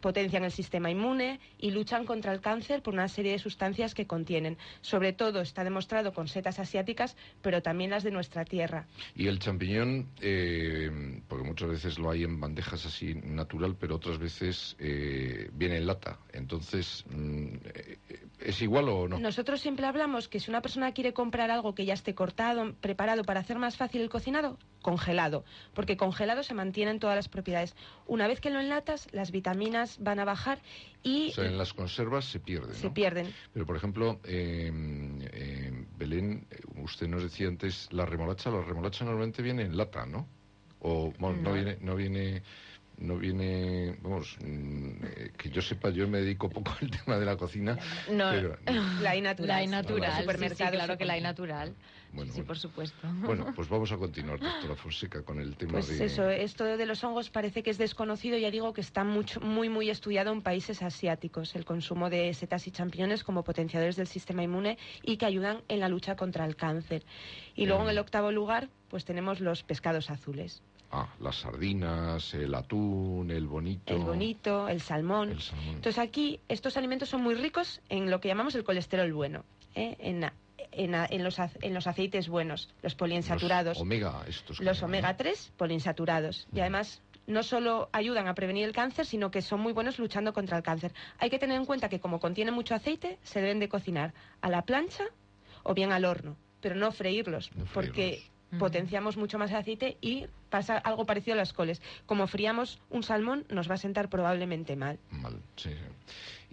potencian 0.03 0.43
el 0.43 0.51
sistema 0.51 0.91
inmune 0.91 1.39
y 1.57 1.71
luchan 1.71 2.05
contra 2.05 2.33
el 2.33 2.41
cáncer 2.41 2.83
por 2.83 2.93
una 2.93 3.07
serie 3.07 3.31
de 3.31 3.39
sustancias 3.39 3.95
que 3.95 4.05
contienen. 4.05 4.57
Sobre 4.81 5.13
todo 5.13 5.39
está 5.39 5.63
demostrado 5.63 6.13
con 6.13 6.27
setas 6.27 6.59
asiáticas, 6.59 7.15
pero 7.41 7.61
también 7.61 7.89
las 7.89 8.03
de 8.03 8.11
nuestra 8.11 8.43
tierra. 8.43 8.85
Y 9.15 9.27
el 9.27 9.39
champiñón, 9.39 10.09
eh, 10.19 11.21
porque 11.29 11.45
muchas 11.45 11.69
veces 11.69 11.97
lo 11.97 12.11
hay 12.11 12.23
en 12.23 12.37
bandejas 12.39 12.85
así 12.85 13.15
natural, 13.15 13.77
pero 13.79 13.95
otras 13.95 14.19
veces 14.19 14.75
eh, 14.77 15.49
viene 15.53 15.77
en 15.77 15.87
lata. 15.87 16.19
Entonces, 16.33 17.05
mm, 17.09 17.55
¿es 18.41 18.61
igual 18.61 18.89
o 18.89 19.07
no? 19.07 19.19
Nosotros 19.19 19.61
siempre 19.61 19.85
hablamos 19.85 20.27
que 20.27 20.41
si 20.41 20.51
una 20.51 20.61
persona 20.61 20.91
quiere 20.91 21.13
comprar 21.13 21.49
algo 21.49 21.73
que 21.73 21.85
ya 21.85 21.93
esté 21.93 22.13
cortado, 22.13 22.73
preparado 22.81 23.23
para 23.23 23.39
hacer 23.39 23.57
más 23.57 23.77
fácil 23.77 24.01
el 24.01 24.09
cocinado, 24.09 24.57
congelado, 24.81 25.45
porque 25.73 25.95
congelado 25.95 26.43
se 26.43 26.53
mantienen 26.53 26.99
todas 26.99 27.15
las 27.15 27.29
propiedades. 27.29 27.73
Una 28.05 28.27
vez 28.27 28.41
que 28.41 28.49
lo 28.49 28.59
enlatas, 28.59 29.07
las 29.13 29.31
vitaminas 29.31 29.92
van 29.99 30.19
a 30.19 30.25
bajar 30.25 30.59
y 31.03 31.29
O 31.29 31.33
sea, 31.33 31.45
en 31.45 31.57
las 31.57 31.73
conservas 31.73 32.25
se 32.25 32.39
pierde, 32.39 32.73
se 32.75 32.87
¿no? 32.87 32.93
pierden. 32.93 33.33
Pero, 33.53 33.65
por 33.65 33.75
ejemplo, 33.75 34.19
eh, 34.23 34.71
eh, 35.33 35.85
Belén, 35.97 36.47
eh, 36.49 36.59
usted 36.81 37.07
nos 37.07 37.23
decía 37.23 37.47
antes, 37.47 37.91
la 37.91 38.05
remolacha, 38.05 38.49
la 38.49 38.61
remolacha 38.61 39.03
normalmente 39.05 39.41
viene 39.41 39.63
en 39.63 39.75
lata, 39.77 40.05
¿no? 40.05 40.27
O 40.79 41.13
bueno, 41.19 41.37
no. 41.41 41.49
No. 41.49 41.53
viene, 41.53 41.77
no 41.81 41.95
viene, 41.95 42.43
no 43.03 43.17
viene, 43.17 43.97
vamos, 44.01 44.37
mm, 44.41 44.89
eh, 45.03 45.31
que 45.37 45.49
yo 45.49 45.61
sepa, 45.61 45.89
yo 45.89 46.07
me 46.07 46.19
dedico 46.19 46.49
poco 46.49 46.73
al 46.81 46.89
tema 46.89 47.17
de 47.19 47.25
la 47.25 47.35
cocina, 47.35 47.77
No, 48.09 48.31
pero 48.31 48.57
La 49.01 49.11
hay 49.11 49.21
natural. 49.21 49.47
la 49.49 49.57
hay 49.57 49.67
sí, 49.67 49.73
sí, 50.15 50.21
supermercados 50.21 50.73
claro 50.73 50.97
que 50.97 51.05
la 51.05 51.13
hay 51.13 51.21
natural. 51.21 51.75
bueno, 52.13 52.31
sí, 52.31 52.37
bueno. 52.39 52.47
por 52.47 52.57
supuesto. 52.57 53.07
Bueno, 53.25 53.53
pues 53.55 53.67
vamos 53.67 53.91
a 53.91 53.97
continuar, 53.97 54.39
doctora 54.39 54.75
Fonseca, 54.75 55.21
con 55.23 55.39
el 55.41 55.55
tema 55.57 55.73
Pues 55.73 55.89
de... 55.99 56.05
eso, 56.05 56.29
esto 56.29 56.63
de 56.63 56.85
los 56.85 57.03
hongos 57.03 57.29
parece 57.29 57.61
que 57.61 57.69
es 57.71 57.77
desconocido, 57.77 58.37
ya 58.37 58.49
digo 58.51 58.71
que 58.73 58.81
está 58.81 59.03
mucho, 59.03 59.41
muy, 59.41 59.67
muy 59.67 59.89
estudiado 59.89 60.31
en 60.31 60.41
países 60.41 60.81
asiáticos, 60.81 61.55
el 61.55 61.65
consumo 61.65 62.09
de 62.09 62.33
setas 62.33 62.67
y 62.67 62.71
champiñones 62.71 63.23
como 63.25 63.43
potenciadores 63.43 63.97
del 63.97 64.07
sistema 64.07 64.43
inmune 64.43 64.77
y 65.03 65.17
que 65.17 65.25
ayudan 65.25 65.61
en 65.67 65.81
la 65.81 65.89
lucha 65.89 66.15
contra 66.15 66.45
el 66.45 66.55
cáncer. 66.55 67.03
Y 67.53 67.65
luego 67.65 67.83
en 67.83 67.89
el 67.89 67.97
octavo 67.99 68.31
lugar, 68.31 68.69
pues 68.87 69.03
tenemos 69.03 69.41
los 69.41 69.63
pescados 69.63 70.09
azules, 70.09 70.61
Ah, 70.95 71.07
las 71.19 71.37
sardinas, 71.37 72.33
el 72.35 72.53
atún, 72.53 73.31
el 73.31 73.47
bonito... 73.47 73.95
el 73.95 74.03
bonito, 74.03 74.67
el 74.67 74.79
salmón. 74.79 75.31
el 75.31 75.41
salmón. 75.41 75.75
Entonces 75.75 75.97
aquí 75.97 76.39
estos 76.47 76.77
alimentos 76.77 77.09
son 77.09 77.21
muy 77.23 77.33
ricos 77.33 77.81
en 77.89 78.11
lo 78.11 78.21
que 78.21 78.27
llamamos 78.27 78.53
el 78.53 78.63
colesterol 78.63 79.11
bueno, 79.11 79.43
¿eh? 79.73 79.95
en, 79.99 80.23
en- 80.71 80.93
en 80.95 81.23
los, 81.23 81.37
en 81.39 81.73
los 81.73 81.87
aceites 81.87 82.27
buenos, 82.29 82.69
los 82.83 82.93
poliinsaturados. 82.95 83.77
Los 83.77 83.81
omega, 83.81 84.23
estos. 84.27 84.59
que 84.59 84.63
los 84.65 84.77
llaman, 84.77 84.91
¿no? 84.91 84.97
omega 84.99 85.17
3 85.17 85.51
poliinsaturados 85.57 86.47
y 86.53 86.57
Mm. 86.57 86.61
además 86.61 87.01
no 87.25 87.41
solo 87.41 87.89
ayudan 87.91 88.27
a 88.27 88.35
prevenir 88.35 88.65
el 88.65 88.73
cáncer, 88.73 89.05
sino 89.05 89.31
que 89.31 89.41
son 89.41 89.61
muy 89.61 89.73
buenos 89.73 89.97
luchando 89.97 90.31
contra 90.33 90.57
el 90.57 90.63
cáncer. 90.63 90.93
Hay 91.19 91.29
que 91.29 91.39
tener 91.39 91.57
en 91.57 91.65
cuenta 91.65 91.89
que 91.89 91.99
como 91.99 92.19
contienen 92.19 92.53
mucho 92.53 92.75
aceite, 92.75 93.17
se 93.23 93.39
deben 93.41 93.59
de 93.59 93.69
cocinar 93.69 94.13
a 94.41 94.49
la 94.49 94.61
plancha 94.63 95.05
o 95.63 95.73
bien 95.73 95.91
al 95.91 96.05
horno, 96.05 96.35
pero 96.61 96.75
no 96.75 96.91
freírlos, 96.91 97.49
No 97.55 97.65
porque 97.73 98.23
potenciamos 98.59 99.17
mucho 99.17 99.37
más 99.39 99.51
el 99.51 99.57
aceite 99.57 99.97
y 100.01 100.25
pasa 100.49 100.77
algo 100.77 101.05
parecido 101.05 101.33
a 101.33 101.37
las 101.37 101.53
coles. 101.53 101.81
Como 102.05 102.27
fríamos 102.27 102.79
un 102.89 103.03
salmón, 103.03 103.45
nos 103.49 103.69
va 103.69 103.75
a 103.75 103.77
sentar 103.77 104.09
probablemente 104.09 104.75
mal. 104.75 104.99
Mal, 105.11 105.39
sí, 105.55 105.69
sí. 105.69 105.75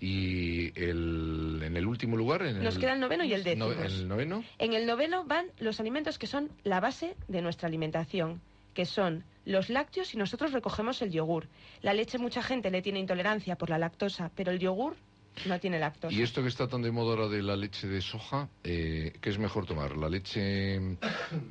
Y 0.03 0.73
el, 0.81 1.61
en 1.63 1.77
el 1.77 1.87
último 1.87 2.17
lugar... 2.17 2.43
En 2.43 2.63
Nos 2.63 2.77
el, 2.77 2.81
queda 2.81 2.95
el 2.95 3.01
noveno 3.01 3.23
y 3.25 3.35
el 3.35 3.45
décimo. 3.45 3.67
no- 3.67 3.83
el 3.83 4.09
noveno, 4.09 4.45
En 4.59 4.73
el 4.73 4.87
noveno 4.87 5.25
van 5.25 5.47
los 5.59 5.79
alimentos 5.79 6.19
que 6.19 6.27
son 6.27 6.51
la 6.65 6.81
base 6.81 7.17
de 7.29 7.43
nuestra 7.43 7.69
alimentación, 7.69 8.41
que 8.73 8.87
son 8.87 9.25
los 9.45 9.69
lácteos 9.69 10.15
y 10.15 10.17
nosotros 10.17 10.53
recogemos 10.53 11.03
el 11.03 11.11
yogur. 11.11 11.49
La 11.83 11.93
leche 11.93 12.17
mucha 12.19 12.43
gente 12.43 12.71
le 12.71 12.81
tiene 12.83 12.99
intolerancia 12.99 13.57
por 13.57 13.69
la 13.69 13.79
lactosa, 13.79 14.31
pero 14.35 14.51
el 14.53 14.59
yogur 14.59 14.97
no 15.47 15.59
tiene 15.61 15.79
lactosa. 15.79 16.13
Y 16.15 16.23
esto 16.23 16.43
que 16.43 16.49
está 16.49 16.69
tan 16.69 16.83
de 16.83 16.91
moda 16.91 17.11
ahora 17.11 17.29
de 17.29 17.43
la 17.43 17.57
leche 17.57 17.87
de 17.89 18.01
soja, 18.03 18.49
eh, 18.65 19.13
¿qué 19.21 19.31
es 19.31 19.39
mejor 19.39 19.67
tomar? 19.67 19.97
¿La 19.97 20.09
leche 20.09 20.79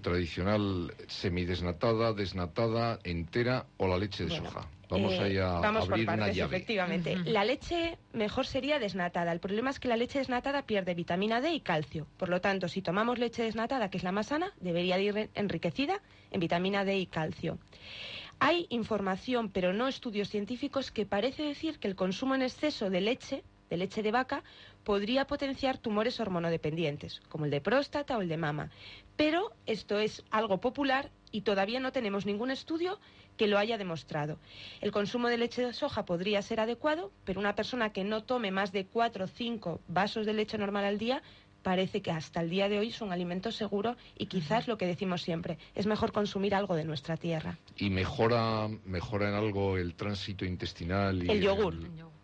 tradicional 0.02 0.94
semidesnatada, 1.08 2.14
desnatada, 2.14 3.00
entera 3.04 3.66
o 3.78 3.88
la 3.88 3.98
leche 3.98 4.24
de 4.26 4.30
Bueno, 4.30 4.46
soja? 4.50 4.68
Vamos 4.90 5.14
Eh, 5.14 5.20
ahí 5.20 5.38
a 5.38 5.60
vamos 5.60 5.86
por 5.86 5.94
abrir 5.94 6.08
una 6.10 6.18
partes, 6.18 6.36
llave. 6.36 6.56
efectivamente. 6.58 7.16
La 7.26 7.46
leche 7.46 7.98
mejor 8.14 8.48
sería 8.48 8.80
desnatada. 8.80 9.32
El 9.32 9.40
problema 9.40 9.70
es 9.70 9.80
que 9.80 9.88
la 9.88 9.98
leche 9.98 10.18
desnatada 10.18 10.64
pierde 10.64 10.96
vitamina 10.96 11.42
D 11.42 11.54
y 11.54 11.60
calcio. 11.62 12.08
Por 12.18 12.30
lo 12.30 12.42
tanto, 12.42 12.68
si 12.68 12.82
tomamos 12.82 13.20
leche 13.20 13.44
desnatada, 13.44 13.90
que 13.92 13.98
es 13.98 14.04
la 14.04 14.12
más 14.12 14.28
sana, 14.28 14.52
debería 14.60 14.98
de 14.98 15.04
ir 15.04 15.30
enriquecida 15.36 16.02
en 16.32 16.40
vitamina 16.40 16.86
D 16.86 16.98
y 16.98 17.06
calcio. 17.06 17.60
Hay 18.40 18.66
información, 18.70 19.50
pero 19.50 19.74
no 19.74 19.88
estudios 19.88 20.30
científicos, 20.30 20.90
que 20.92 21.06
parece 21.06 21.44
decir 21.44 21.78
que 21.78 21.88
el 21.88 21.96
consumo 21.96 22.34
en 22.34 22.42
exceso 22.42 22.90
de 22.90 23.02
leche, 23.02 23.44
de 23.70 23.78
leche 23.78 24.04
de 24.04 24.12
vaca, 24.12 24.44
podría 24.84 25.28
potenciar 25.28 25.78
tumores 25.78 26.20
hormonodependientes, 26.20 27.22
como 27.30 27.46
el 27.46 27.52
de 27.52 27.62
próstata 27.62 28.18
o 28.18 28.22
el 28.22 28.30
de 28.30 28.38
mama. 28.38 28.72
Pero 29.16 29.52
esto 29.66 30.00
es 30.00 30.24
algo 30.32 30.60
popular 30.60 31.12
y 31.32 31.42
todavía 31.42 31.80
no 31.80 31.92
tenemos 31.92 32.26
ningún 32.26 32.52
estudio 32.52 33.00
que 33.38 33.48
lo 33.48 33.58
haya 33.58 33.78
demostrado. 33.78 34.38
El 34.82 34.92
consumo 34.92 35.30
de 35.30 35.38
leche 35.38 35.66
de 35.66 35.74
soja 35.74 36.06
podría 36.06 36.42
ser 36.42 36.60
adecuado, 36.60 37.12
pero 37.24 37.40
una 37.40 37.56
persona 37.56 37.94
que 37.94 38.04
no 38.04 38.24
tome 38.24 38.52
más 38.52 38.72
de 38.72 38.86
4 38.86 39.26
o 39.26 39.28
5 39.28 39.80
vasos 39.88 40.26
de 40.26 40.34
leche 40.34 40.58
normal 40.58 40.84
al 40.84 40.98
día 40.98 41.22
parece 41.64 42.02
que 42.02 42.12
hasta 42.12 42.42
el 42.42 42.50
día 42.50 42.70
de 42.70 42.80
hoy 42.80 42.90
es 42.90 43.02
un 43.02 43.12
alimento 43.12 43.52
seguro 43.52 43.96
y 44.18 44.28
quizás 44.28 44.68
lo 44.68 44.78
que 44.78 44.86
decimos 44.86 45.22
siempre, 45.22 45.58
es 45.76 45.88
mejor 45.88 46.12
consumir 46.12 46.56
algo 46.56 46.76
de 46.76 46.86
nuestra 46.86 47.18
tierra. 47.18 47.58
¿Y 47.78 47.90
mejora, 47.90 48.68
mejora 48.86 49.30
en 49.30 49.36
algo 49.36 49.78
el 49.78 49.96
tránsito 49.96 50.46
intestinal? 50.46 51.24
Y 51.24 51.32
el 51.32 51.42
yogur. 51.42 51.76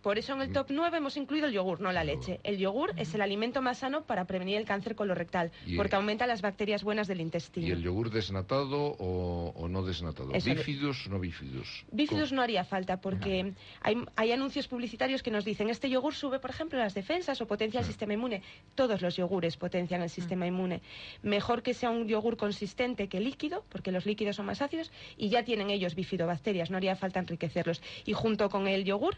Por 0.06 0.20
eso 0.20 0.34
en 0.34 0.42
el 0.42 0.52
top 0.52 0.68
9 0.70 0.98
hemos 0.98 1.18
incluido 1.18 1.48
el 1.48 1.54
yogur, 1.54 1.82
no 1.82 1.92
la 1.92 2.04
leche. 2.04 2.40
El 2.44 2.60
yogur 2.60 2.94
es 2.96 3.16
el 3.16 3.22
alimento 3.22 3.64
más 3.64 3.80
sano 3.80 4.04
para 4.04 4.26
prevenir 4.26 4.58
el 4.58 4.64
cáncer 4.64 4.94
colorectal, 4.94 5.52
porque 5.76 5.96
aumenta 5.96 6.28
las 6.28 6.44
bacterias 6.44 6.84
buenas 6.84 7.08
del 7.08 7.22
intestino. 7.22 7.66
¿Y 7.66 7.72
el 7.72 7.82
yogur 7.82 8.12
desnatado 8.12 8.96
o, 9.00 9.68
no 9.68 9.82
desnatado? 9.82 10.30
¿Bífidos 10.30 11.08
o 11.08 11.10
no 11.10 11.20
bífidos? 11.20 11.86
Bífidos 11.92 12.32
no 12.34 12.44
haría 12.44 12.64
falta, 12.64 13.02
porque 13.02 13.56
hay, 13.82 13.98
hay, 14.16 14.32
anuncios 14.32 14.68
publicitarios 14.68 15.24
que 15.24 15.32
nos 15.32 15.44
dicen, 15.44 15.72
este 15.72 15.90
yogur 15.90 16.14
sube, 16.14 16.38
por 16.38 16.52
ejemplo, 16.52 16.78
las 16.78 16.94
defensas 16.94 17.42
o 17.42 17.48
potencia 17.48 17.80
el 17.80 17.86
sistema 17.88 18.14
inmune. 18.14 18.44
Todos 18.76 19.02
los 19.02 19.16
yogures 19.16 19.58
potencian 19.58 20.04
el 20.04 20.12
sistema 20.12 20.46
inmune. 20.46 20.84
Mejor 21.24 21.64
que 21.64 21.74
sea 21.74 21.90
un 21.90 22.08
yogur 22.08 22.38
consistente 22.38 23.08
que 23.08 23.20
líquido, 23.20 23.66
porque 23.70 23.92
los 23.92 24.06
líquidos 24.06 24.36
son 24.36 24.46
más 24.46 24.62
ácidos, 24.62 24.92
y 25.18 25.30
ya 25.30 25.44
tienen 25.44 25.72
ellos 25.72 25.96
bifidobacterias, 25.96 26.70
no 26.70 26.78
haría 26.78 26.96
falta 26.96 27.20
enriquecerlos. 27.22 27.82
Y 28.06 28.14
junto 28.14 28.52
con 28.52 28.68
el 28.68 28.86
yogur 28.86 29.18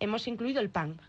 hemos 0.00 0.26
incluido 0.28 0.60
el 0.60 0.70
pan, 0.70 1.00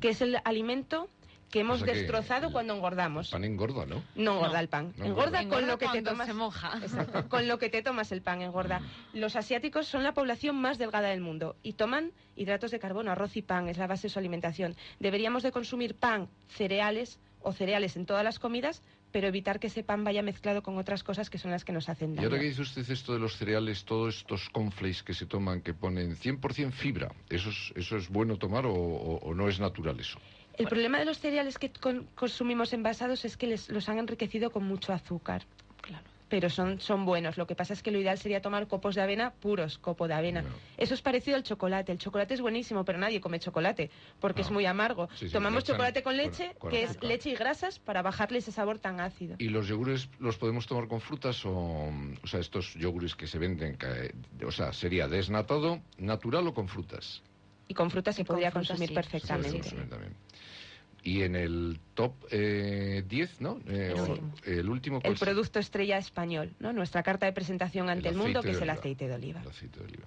que 0.00 0.10
es 0.10 0.20
el 0.20 0.38
alimento 0.44 1.08
que 1.50 1.60
hemos 1.60 1.82
destrozado 1.82 2.52
cuando 2.52 2.74
engordamos. 2.74 3.28
El 3.28 3.32
pan 3.32 3.44
engorda, 3.44 3.84
¿no? 3.84 4.02
No 4.14 4.36
engorda 4.36 4.60
el 4.60 4.68
pan. 4.68 4.94
engorda, 4.98 5.48
con 5.48 5.66
lo 5.66 5.78
que 5.78 5.88
te 5.88 6.02
tomas. 6.02 6.26
Se 6.28 6.34
moja. 6.34 6.78
Exacto, 6.82 7.28
con 7.28 7.48
lo 7.48 7.58
que 7.58 7.68
te 7.68 7.82
tomas 7.82 8.12
el 8.12 8.22
pan 8.22 8.40
engorda. 8.42 8.80
Los 9.12 9.36
asiáticos 9.36 9.86
son 9.86 10.04
la 10.04 10.14
población 10.14 10.56
más 10.56 10.78
delgada 10.78 11.08
del 11.08 11.20
mundo 11.20 11.56
y 11.62 11.72
toman 11.72 12.12
hidratos 12.36 12.70
de 12.70 12.78
carbono, 12.78 13.10
arroz 13.10 13.36
y 13.36 13.42
pan, 13.42 13.68
es 13.68 13.78
la 13.78 13.88
base 13.88 14.02
de 14.06 14.12
su 14.12 14.18
alimentación. 14.18 14.76
Deberíamos 15.00 15.42
de 15.42 15.50
consumir 15.50 15.96
pan, 15.96 16.28
cereales 16.48 17.18
o 17.42 17.52
cereales 17.52 17.96
en 17.96 18.06
todas 18.06 18.22
las 18.22 18.38
comidas, 18.38 18.82
pero 19.12 19.28
evitar 19.28 19.60
que 19.60 19.68
ese 19.68 19.82
pan 19.82 20.04
vaya 20.04 20.22
mezclado 20.22 20.62
con 20.62 20.78
otras 20.78 21.02
cosas 21.02 21.30
que 21.30 21.38
son 21.38 21.50
las 21.50 21.64
que 21.64 21.72
nos 21.72 21.88
hacen 21.88 22.14
daño. 22.14 22.22
Y 22.22 22.30
ahora 22.30 22.40
que 22.40 22.48
dice 22.48 22.62
usted 22.62 22.88
esto 22.90 23.12
de 23.12 23.18
los 23.18 23.36
cereales, 23.36 23.84
todos 23.84 24.18
estos 24.18 24.48
conflays 24.50 25.02
que 25.02 25.14
se 25.14 25.26
toman 25.26 25.60
que 25.60 25.74
ponen 25.74 26.16
100% 26.16 26.72
fibra, 26.72 27.12
¿eso 27.28 27.50
es, 27.50 27.72
¿eso 27.76 27.96
es 27.96 28.08
bueno 28.08 28.36
tomar 28.36 28.64
o, 28.66 29.32
no 29.34 29.48
es 29.48 29.60
natural 29.60 29.98
eso? 29.98 30.18
El 30.58 30.66
problema 30.66 30.98
de 30.98 31.06
los 31.06 31.18
cereales 31.18 31.58
que 31.58 31.70
consumimos 32.14 32.72
envasados 32.72 33.24
es 33.24 33.36
que 33.36 33.46
les, 33.46 33.70
los 33.70 33.88
han 33.88 33.98
enriquecido 33.98 34.50
con 34.50 34.64
mucho 34.64 34.92
azúcar. 34.92 35.44
Claro 35.80 36.04
pero 36.30 36.48
son, 36.48 36.80
son 36.80 37.04
buenos. 37.04 37.36
Lo 37.36 37.46
que 37.46 37.54
pasa 37.54 37.74
es 37.74 37.82
que 37.82 37.90
lo 37.90 37.98
ideal 37.98 38.16
sería 38.16 38.40
tomar 38.40 38.68
copos 38.68 38.94
de 38.94 39.02
avena 39.02 39.32
puros, 39.32 39.76
copo 39.76 40.08
de 40.08 40.14
avena. 40.14 40.44
Eso 40.78 40.94
es 40.94 41.02
parecido 41.02 41.36
al 41.36 41.42
chocolate. 41.42 41.92
El 41.92 41.98
chocolate 41.98 42.32
es 42.34 42.40
buenísimo, 42.40 42.84
pero 42.84 42.98
nadie 42.98 43.20
come 43.20 43.38
chocolate 43.38 43.90
porque 44.20 44.42
es 44.42 44.50
muy 44.50 44.64
amargo. 44.64 45.08
Tomamos 45.32 45.64
chocolate 45.64 46.02
con 46.02 46.16
leche, 46.16 46.54
que 46.70 46.84
es 46.84 47.02
leche 47.02 47.30
y 47.30 47.34
grasas, 47.34 47.78
para 47.78 48.00
bajarle 48.00 48.38
ese 48.38 48.52
sabor 48.52 48.78
tan 48.78 49.00
ácido. 49.00 49.36
¿Y 49.38 49.48
los 49.48 49.66
yogures 49.66 50.08
los 50.20 50.38
podemos 50.38 50.66
tomar 50.66 50.86
con 50.86 51.00
frutas 51.00 51.44
o, 51.44 51.90
o 52.22 52.26
sea, 52.26 52.40
estos 52.40 52.74
yogures 52.74 53.16
que 53.16 53.26
se 53.26 53.38
venden, 53.38 53.76
o 54.46 54.52
sea, 54.52 54.72
sería 54.72 55.08
desnatado, 55.08 55.80
natural 55.98 56.46
o 56.46 56.54
con 56.54 56.68
frutas? 56.68 57.22
Y 57.66 57.74
con 57.74 57.90
frutas 57.90 58.14
se 58.14 58.24
podría 58.24 58.52
consumir 58.52 58.94
perfectamente. 58.94 59.70
Y 61.02 61.22
en 61.22 61.34
el 61.34 61.80
top 61.94 62.12
10, 62.30 62.32
eh, 62.32 63.28
¿no? 63.40 63.58
Eh, 63.66 63.94
el, 64.44 64.68
último. 64.68 65.00
el 65.02 65.14
producto 65.16 65.58
estrella 65.58 65.98
español, 65.98 66.52
¿no? 66.58 66.72
Nuestra 66.72 67.02
carta 67.02 67.26
de 67.26 67.32
presentación 67.32 67.88
ante 67.88 68.08
el, 68.08 68.16
mundo, 68.16 68.42
que 68.42 68.50
es 68.50 68.60
el 68.60 68.70
aceite 68.70 69.08
de 69.08 69.14
oliva. 69.14 69.40
El 69.40 69.48
aceite 69.48 69.78
de 69.78 69.84
oliva. 69.86 70.06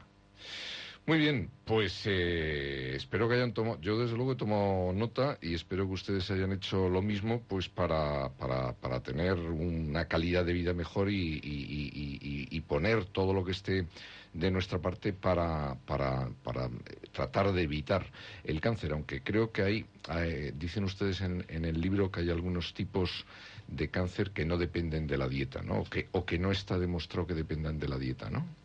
Muy 1.06 1.18
bien, 1.18 1.50
pues 1.66 2.04
eh, 2.06 2.94
espero 2.96 3.28
que 3.28 3.36
hayan 3.36 3.54
tomado, 3.54 3.78
yo 3.82 4.00
desde 4.00 4.16
luego 4.16 4.32
he 4.32 4.36
tomado 4.38 4.94
nota 4.94 5.38
y 5.42 5.54
espero 5.54 5.86
que 5.86 5.96
ustedes 5.96 6.32
hayan 6.32 6.54
hecho 6.54 6.88
lo 6.88 7.02
mismo 7.02 7.42
pues 7.46 7.68
para, 7.68 8.30
para, 8.30 8.72
para 8.72 9.02
tener 9.04 9.34
una 9.38 10.08
calidad 10.08 10.46
de 10.46 10.54
vida 10.54 10.74
mejor 10.74 11.12
y, 11.12 11.42
y, 11.44 12.62
poner 12.62 13.04
todo 13.04 13.34
lo 13.34 13.44
que 13.44 13.52
esté 13.52 13.86
de 14.32 14.50
nuestra 14.50 14.80
parte 14.80 15.12
para, 15.12 15.76
para, 15.86 16.30
para 16.42 16.70
tratar 17.12 17.52
de 17.52 17.64
evitar 17.64 18.10
el 18.46 18.62
cáncer, 18.62 18.94
aunque 18.94 19.22
creo 19.22 19.52
que 19.52 19.62
hay, 19.62 19.86
eh, 20.16 20.54
dicen 20.56 20.86
ustedes 20.86 21.20
en, 21.20 21.46
en 21.50 21.66
el 21.66 21.82
libro 21.82 22.10
que 22.10 22.22
hay 22.22 22.30
algunos 22.30 22.74
tipos 22.74 23.26
de 23.68 23.90
cáncer 23.90 24.32
que 24.32 24.46
no 24.46 24.58
dependen 24.58 25.06
de 25.08 25.18
la 25.18 25.28
dieta, 25.28 25.62
¿no? 25.62 25.82
O 25.82 25.84
que, 25.84 26.08
o 26.14 26.24
que 26.26 26.40
no 26.40 26.54
está 26.54 26.80
demostrado 26.80 27.28
que 27.28 27.34
dependan 27.34 27.78
de 27.78 27.90
la 27.90 27.98
dieta, 27.98 28.30
¿no? 28.30 28.63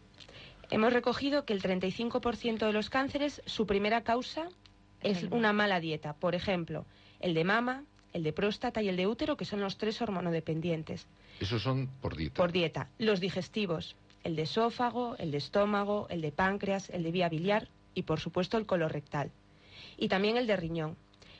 Hemos 0.71 0.93
recogido 0.93 1.45
que 1.45 1.55
el 1.55 1.63
35% 1.63 2.59
de 2.59 2.73
los 2.73 2.91
cánceres, 2.91 3.43
su 3.47 3.67
primera 3.67 4.03
causa 4.03 4.49
es 5.03 5.25
una 5.31 5.53
mala 5.53 5.81
dieta. 5.81 6.13
Por 6.13 6.35
ejemplo, 6.35 6.85
el 7.21 7.33
de 7.33 7.45
mama, 7.45 7.85
el 8.13 8.23
de 8.23 8.35
próstata 8.35 8.83
y 8.83 8.89
el 8.89 8.97
de 8.97 9.07
útero, 9.07 9.37
que 9.37 9.47
son 9.47 9.61
los 9.61 9.79
tres 9.79 10.03
hormonodependientes. 10.03 11.07
Esos 11.41 11.63
son 11.63 11.89
por 12.03 12.17
dieta. 12.17 12.35
Por 12.35 12.53
dieta. 12.53 12.91
Los 12.99 13.21
digestivos, 13.21 13.97
el 14.25 14.37
de 14.37 14.43
esófago, 14.43 15.17
el 15.19 15.31
de 15.31 15.39
estómago, 15.39 16.07
el 16.11 16.21
de 16.21 16.33
páncreas, 16.33 16.91
el 16.91 17.03
de 17.03 17.13
vía 17.13 17.31
biliar 17.31 17.69
y, 17.95 18.03
por 18.03 18.21
supuesto, 18.21 18.59
el 18.59 18.67
colorectal. 18.67 19.31
Y 19.97 20.09
también 20.09 20.37
el 20.37 20.47
de 20.47 20.57
riñón. 20.57 20.97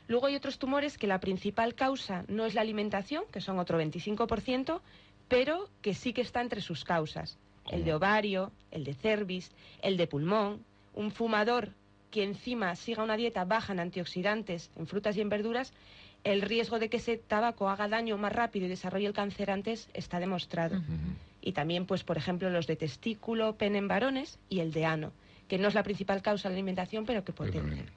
Luego 0.07 0.25
hay 0.25 0.35
otros 0.35 0.57
tumores 0.57 0.97
que 0.97 1.05
la 1.05 1.19
principal 1.19 1.75
causa 1.75 2.25
no 2.27 2.45
es 2.45 2.55
la 2.55 2.61
alimentación, 2.61 3.25
que 3.31 3.41
son 3.41 3.59
otro 3.59 3.79
25%, 3.79 4.81
pero 5.27 5.69
que 5.83 5.93
sí 5.93 6.13
que 6.13 6.21
está 6.21 6.41
entre 6.41 6.61
sus 6.61 6.83
causas 6.83 7.37
el 7.69 7.83
de 7.85 7.93
ovario, 7.93 8.51
el 8.71 8.83
de 8.83 8.93
cervix, 8.93 9.51
el 9.81 9.97
de 9.97 10.07
pulmón, 10.07 10.63
un 10.93 11.11
fumador 11.11 11.69
que 12.11 12.23
encima 12.23 12.75
siga 12.75 13.03
una 13.03 13.17
dieta 13.17 13.45
baja 13.45 13.73
en 13.73 13.79
antioxidantes, 13.79 14.71
en 14.75 14.87
frutas 14.87 15.15
y 15.15 15.21
en 15.21 15.29
verduras, 15.29 15.73
el 16.23 16.41
riesgo 16.41 16.79
de 16.79 16.89
que 16.89 16.97
ese 16.97 17.17
tabaco 17.17 17.69
haga 17.69 17.87
daño 17.87 18.17
más 18.17 18.33
rápido 18.33 18.65
y 18.65 18.69
desarrolle 18.69 19.07
el 19.07 19.13
cáncer 19.13 19.51
antes 19.51 19.89
está 19.93 20.19
demostrado. 20.19 20.81
Y 21.41 21.53
también, 21.53 21.85
pues, 21.85 22.03
por 22.03 22.17
ejemplo, 22.17 22.49
los 22.49 22.67
de 22.67 22.75
testículo, 22.75 23.55
pene 23.55 23.77
en 23.77 23.87
varones 23.87 24.37
y 24.49 24.59
el 24.59 24.73
de 24.73 24.85
ano 24.85 25.11
que 25.49 25.57
no 25.57 25.67
es 25.67 25.73
la 25.73 25.83
principal 25.83 26.21
causa 26.21 26.47
de 26.47 26.53
la 26.53 26.59
alimentación, 26.59 27.05
pero 27.05 27.23
que 27.25 27.33
puede 27.33 27.51
tener. 27.51 27.91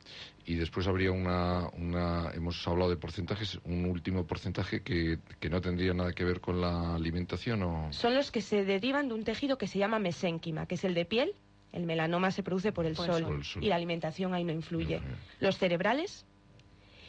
Y 0.47 0.55
después 0.55 0.89
habría 0.89 1.13
una, 1.13 1.69
una, 1.75 2.33
hemos 2.35 2.67
hablado 2.67 2.91
de 2.91 2.97
porcentajes, 2.97 3.61
un 3.65 3.85
último 3.85 4.27
porcentaje 4.27 4.83
que, 4.83 5.19
que, 5.39 5.51
no 5.51 5.61
tendría 5.61 5.93
nada 5.93 6.13
que 6.13 6.25
ver 6.25 6.41
con 6.41 6.61
la 6.61 6.95
alimentación 6.95 7.63
o... 7.63 7.93
Son 7.93 8.15
los 8.15 8.31
que 8.31 8.41
se 8.41 8.65
derivan 8.65 9.09
de 9.09 9.15
un 9.15 9.23
tejido 9.23 9.59
que 9.59 9.69
se 9.69 9.79
llama 9.79 9.99
mesénquima, 9.99 10.67
que 10.67 10.77
es 10.77 10.85
el 10.85 10.95
de 10.95 11.05
piel. 11.05 11.35
El 11.73 11.85
melanoma 11.85 12.31
se 12.31 12.43
produce 12.43 12.73
por 12.73 12.87
el, 12.87 12.97
sol, 12.97 13.43
y 13.61 13.67
la 13.67 13.77
alimentación 13.77 14.35
ahí 14.35 14.45
no 14.45 14.53
influye. 14.53 15.01
Los 15.41 15.59
cerebrales, 15.59 16.27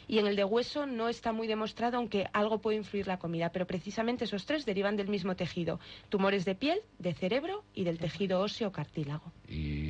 y 0.06 0.18
en 0.18 0.26
el 0.26 0.36
de 0.36 0.44
hueso 0.44 0.86
no 0.86 1.08
está 1.08 1.32
muy 1.32 1.46
demostrado, 1.46 1.96
aunque 1.96 2.26
algo 2.32 2.60
puede 2.60 2.76
influir 2.76 3.06
la 3.06 3.18
comida, 3.18 3.50
pero 3.50 3.66
precisamente 3.66 4.24
esos 4.24 4.46
tres 4.46 4.64
derivan 4.64 4.96
del 4.96 5.08
mismo 5.08 5.34
tejido, 5.36 5.80
tumores 6.08 6.44
de 6.44 6.54
piel, 6.54 6.80
de 6.98 7.14
cerebro 7.14 7.64
y 7.74 7.84
del 7.84 7.98
tejido 7.98 8.40
óseo 8.40 8.72
cartílago. 8.72 9.32
Y 9.48 9.83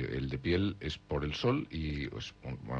el 0.00 0.28
de 0.28 0.38
piel 0.38 0.76
es 0.80 0.98
por 0.98 1.24
el 1.24 1.34
sol 1.34 1.66
y 1.70 2.08
pues, 2.08 2.32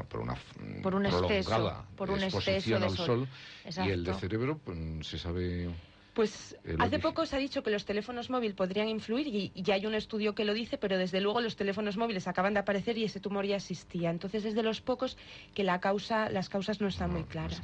por 0.09 0.21
una 0.21 0.35
por 0.81 0.95
un 0.95 1.05
exceso, 1.05 1.85
por 1.95 2.11
un 2.11 2.23
exposición 2.23 2.83
al 2.83 2.97
sol, 2.97 3.27
y 3.65 3.89
el 3.89 4.03
de 4.03 4.13
cerebro 4.15 4.59
pues, 4.63 5.07
se 5.07 5.17
sabe 5.17 5.69
pues 6.13 6.57
hace 6.77 6.99
poco 6.99 7.25
se 7.25 7.37
ha 7.37 7.39
dicho 7.39 7.63
que 7.63 7.71
los 7.71 7.85
teléfonos 7.85 8.29
móviles 8.29 8.53
podrían 8.53 8.89
influir 8.89 9.27
y 9.27 9.51
ya 9.55 9.75
hay 9.75 9.85
un 9.85 9.95
estudio 9.95 10.35
que 10.35 10.43
lo 10.43 10.53
dice, 10.53 10.77
pero 10.77 10.97
desde 10.97 11.21
luego 11.21 11.39
los 11.39 11.55
teléfonos 11.55 11.95
móviles 11.95 12.27
acaban 12.27 12.53
de 12.53 12.59
aparecer 12.59 12.97
y 12.97 13.05
ese 13.05 13.21
tumor 13.21 13.45
ya 13.45 13.55
existía. 13.55 14.09
Entonces 14.09 14.43
es 14.43 14.53
de 14.53 14.63
los 14.63 14.81
pocos 14.81 15.17
que 15.53 15.63
la 15.63 15.79
causa, 15.79 16.29
las 16.29 16.49
causas 16.49 16.81
no 16.81 16.87
están 16.87 17.11
muy 17.11 17.23
claras. 17.23 17.61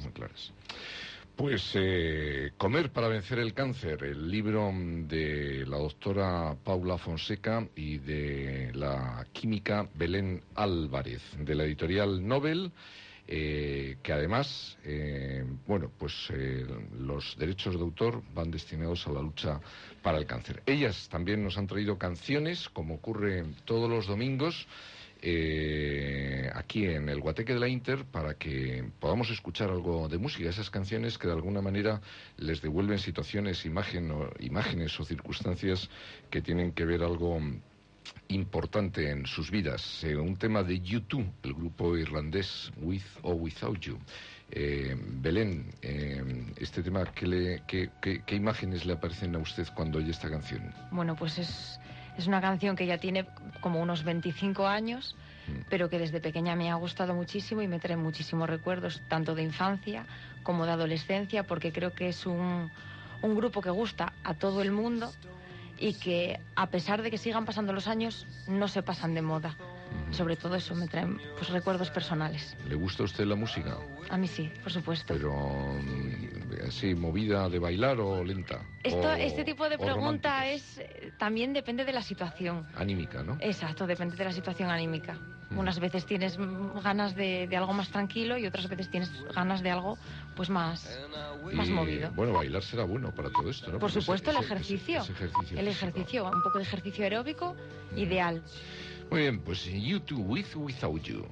Pues 1.37 1.73
eh, 1.75 2.53
Comer 2.57 2.91
para 2.91 3.09
vencer 3.09 3.37
el 3.37 3.53
cáncer, 3.53 4.03
el 4.03 4.27
libro 4.27 4.71
de 4.73 5.67
la 5.67 5.77
doctora 5.77 6.55
Paula 6.63 6.97
Fonseca 6.97 7.63
y 7.75 7.99
de 7.99 8.71
la 8.73 9.23
química 9.33 9.87
Belén 9.93 10.41
Álvarez, 10.55 11.21
de 11.37 11.53
la 11.53 11.65
editorial 11.65 12.27
Nobel. 12.27 12.71
Eh, 13.27 13.97
que 14.01 14.13
además, 14.13 14.79
eh, 14.83 15.45
bueno, 15.67 15.91
pues 15.95 16.31
los 16.97 17.37
derechos 17.37 17.75
de 17.75 17.81
autor 17.81 18.23
van 18.33 18.49
destinados 18.49 19.05
a 19.05 19.11
la 19.11 19.21
lucha 19.21 19.61
para 20.01 20.17
el 20.17 20.25
cáncer. 20.25 20.63
Ellas 20.65 21.07
también 21.07 21.43
nos 21.43 21.59
han 21.59 21.67
traído 21.67 21.99
canciones, 21.99 22.67
como 22.69 22.95
ocurre 22.95 23.43
todos 23.63 23.87
los 23.87 24.07
domingos, 24.07 24.65
aquí 26.53 26.85
en 26.85 27.09
el 27.09 27.19
Guateque 27.19 27.53
de 27.53 27.59
la 27.59 27.67
Inter, 27.67 28.05
para 28.05 28.35
que 28.35 28.83
podamos 28.99 29.29
escuchar 29.29 29.69
algo 29.69 30.07
de 30.07 30.17
música, 30.17 30.49
esas 30.49 30.69
canciones 30.69 31.17
que 31.17 31.27
de 31.27 31.33
alguna 31.33 31.61
manera 31.61 32.01
les 32.37 32.61
devuelven 32.61 32.99
situaciones, 32.99 33.65
imágenes 33.65 34.99
o 34.99 35.05
circunstancias 35.05 35.89
que 36.29 36.41
tienen 36.41 36.71
que 36.71 36.85
ver 36.85 37.03
algo 37.03 37.39
importante 38.29 39.09
en 39.09 39.25
sus 39.25 39.51
vidas. 39.51 40.03
Eh, 40.03 40.15
un 40.15 40.37
tema 40.37 40.63
de 40.63 40.81
U2, 40.81 41.25
el 41.43 41.53
grupo 41.53 41.97
irlandés 41.97 42.71
With 42.81 43.03
or 43.23 43.35
Without 43.35 43.79
You. 43.79 43.97
Eh, 44.49 44.95
Belén, 44.97 45.65
eh, 45.81 46.23
este 46.57 46.81
tema, 46.81 47.05
¿qué, 47.13 47.27
le, 47.27 47.63
qué, 47.67 47.89
qué, 48.01 48.35
imágenes 48.35 48.85
le 48.85 48.93
aparecen 48.93 49.35
a 49.35 49.39
usted 49.39 49.67
cuando 49.75 49.99
oye 49.99 50.11
esta 50.11 50.29
canción? 50.29 50.73
Bueno, 50.91 51.15
pues 51.15 51.37
es 51.37 51.79
Es 52.17 52.27
una 52.27 52.41
canción 52.41 52.75
que 52.75 52.85
ya 52.85 52.97
tiene 52.97 53.27
como 53.61 53.81
unos 53.81 54.03
25 54.03 54.67
años, 54.67 55.15
Mm. 55.47 55.61
pero 55.69 55.89
que 55.89 55.97
desde 55.97 56.19
pequeña 56.19 56.55
me 56.55 56.69
ha 56.69 56.75
gustado 56.75 57.13
muchísimo 57.13 57.61
y 57.61 57.67
me 57.67 57.79
trae 57.79 57.95
muchísimos 57.95 58.49
recuerdos, 58.49 59.01
tanto 59.07 59.33
de 59.33 59.43
infancia 59.43 60.05
como 60.43 60.65
de 60.65 60.73
adolescencia, 60.73 61.43
porque 61.43 61.71
creo 61.71 61.93
que 61.93 62.09
es 62.09 62.25
un, 62.25 62.69
un 63.21 63.35
grupo 63.35 63.61
que 63.61 63.69
gusta 63.69 64.11
a 64.23 64.33
todo 64.33 64.61
el 64.61 64.71
mundo 64.71 65.13
y 65.79 65.93
que 65.93 66.39
a 66.55 66.67
pesar 66.67 67.01
de 67.01 67.11
que 67.11 67.17
sigan 67.17 67.45
pasando 67.45 67.71
los 67.71 67.87
años, 67.87 68.25
no 68.47 68.67
se 68.67 68.81
pasan 68.83 69.13
de 69.13 69.21
moda. 69.21 69.55
Sobre 70.11 70.35
todo 70.35 70.55
eso 70.55 70.75
me 70.75 70.87
traen 70.87 71.17
pues, 71.37 71.49
recuerdos 71.49 71.91
personales. 71.91 72.57
¿Le 72.67 72.75
gusta 72.75 73.03
a 73.03 73.05
usted 73.05 73.25
la 73.25 73.35
música? 73.35 73.77
A 74.09 74.17
mí 74.17 74.27
sí, 74.27 74.51
por 74.63 74.71
supuesto. 74.71 75.13
Pero 75.13 75.31
mm, 75.33 76.26
así, 76.65 76.95
movida 76.95 77.49
de 77.49 77.59
bailar 77.59 77.99
o 77.99 78.23
lenta. 78.23 78.61
Esto, 78.83 79.09
O- 79.09 79.13
este 79.13 79.43
tipo 79.43 79.67
de 79.69 79.77
pregunta 79.77 80.47
es 80.47 80.77
eh, 80.79 81.11
también 81.17 81.53
depende 81.53 81.83
de 81.85 81.91
la 81.93 82.01
situación. 82.01 82.65
Anímica, 82.75 83.23
¿no? 83.23 83.37
Exacto, 83.41 83.85
depende 83.87 84.15
de 84.15 84.23
la 84.23 84.31
situación 84.31 84.69
anímica. 84.69 85.13
Mm. 85.49 85.57
Unas 85.59 85.79
veces 85.79 86.05
tienes 86.05 86.37
mm, 86.37 86.79
ganas 86.83 87.15
de, 87.15 87.47
de 87.47 87.57
algo 87.57 87.73
más 87.73 87.89
tranquilo 87.89 88.37
y 88.37 88.45
otras 88.45 88.67
veces 88.69 88.89
tienes 88.89 89.11
ganas 89.33 89.61
de 89.61 89.71
algo 89.71 89.97
pues 90.35 90.49
más, 90.49 90.99
más 91.53 91.67
Y, 91.67 91.71
movido. 91.71 92.11
Bueno, 92.15 92.33
bailar 92.33 92.61
será 92.63 92.83
bueno 92.83 93.13
para 93.13 93.29
todo 93.29 93.49
esto, 93.49 93.67
¿no? 93.67 93.73
Por 93.73 93.89
Porque 93.91 94.01
supuesto, 94.01 94.29
el 94.31 94.37
ese- 94.37 94.45
ese- 94.45 94.53
ejercicio. 94.55 95.01
ese 95.01 95.11
ejercicio 95.13 95.57
El 95.59 95.65
físico. 95.67 95.85
ejercicio, 95.85 96.25
un 96.25 96.43
poco 96.43 96.57
de 96.59 96.63
ejercicio 96.63 97.03
aeróbico, 97.03 97.55
ideal. 97.95 98.43
Muy 99.09 99.21
bien, 99.21 99.39
pues 99.39 99.63
You 99.65 99.99
Too, 100.01 100.19
With 100.19 100.47
or 100.55 100.63
Without 100.63 101.01
You. 101.03 101.25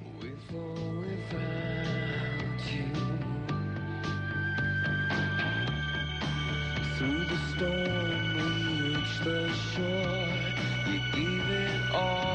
Storm, 7.56 8.34
we 8.36 8.94
reached 8.94 9.24
the 9.24 9.48
shore. 9.72 10.28
You 10.86 11.00
gave 11.12 11.50
it 11.50 11.80
all, 11.94 12.25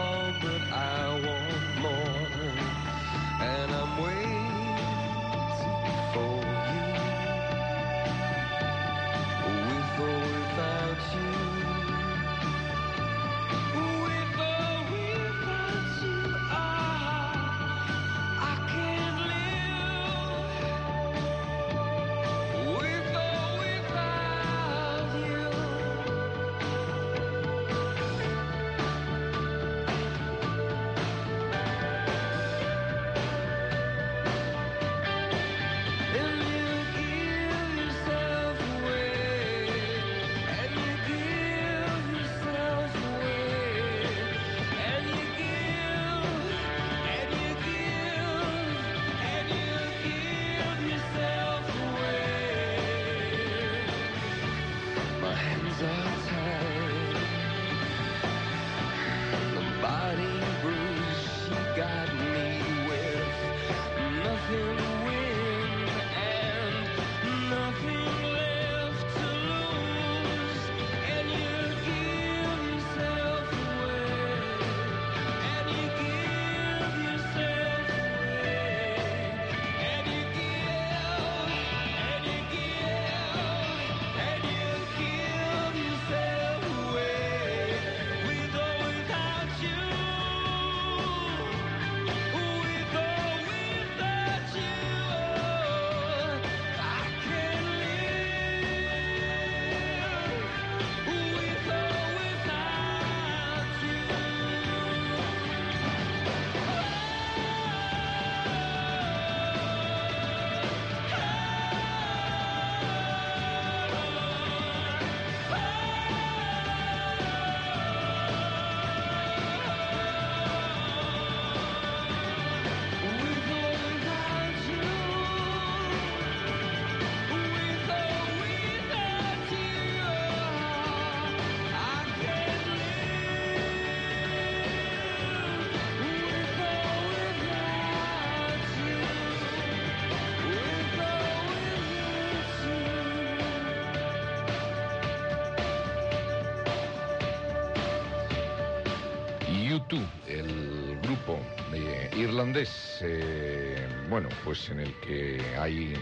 eh, 152.54 153.88
bueno, 154.10 154.28
pues 154.44 154.70
en 154.70 154.82
el 154.82 154.94
que 155.00 155.40
hay 155.58 155.94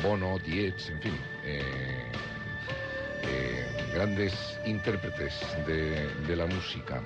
Bono, 0.00 0.38
Diez, 0.38 0.90
en 0.90 1.02
fin, 1.02 1.14
eh, 1.44 1.62
eh, 3.22 3.66
grandes 3.92 4.32
intérpretes 4.64 5.34
de, 5.66 6.06
de 6.26 6.36
la 6.36 6.46
música. 6.46 7.02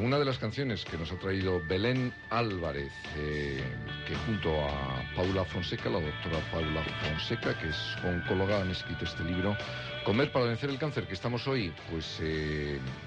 Una 0.00 0.20
de 0.20 0.24
las 0.24 0.38
canciones 0.38 0.84
que 0.84 0.96
nos 0.96 1.10
ha 1.10 1.18
traído 1.18 1.60
Belén 1.66 2.12
Álvarez, 2.30 2.92
que 3.12 4.14
junto 4.24 4.64
a 4.64 5.02
Paula 5.16 5.44
Fonseca, 5.44 5.90
la 5.90 5.98
doctora 5.98 6.38
Paula 6.52 6.84
Fonseca, 7.02 7.58
que 7.58 7.70
es 7.70 7.96
oncóloga, 8.04 8.60
han 8.60 8.70
escrito 8.70 9.04
este 9.04 9.24
libro, 9.24 9.56
Comer 10.04 10.30
para 10.30 10.44
vencer 10.44 10.70
el 10.70 10.78
cáncer, 10.78 11.08
que 11.08 11.14
estamos 11.14 11.48
hoy 11.48 11.72
pues 11.90 12.22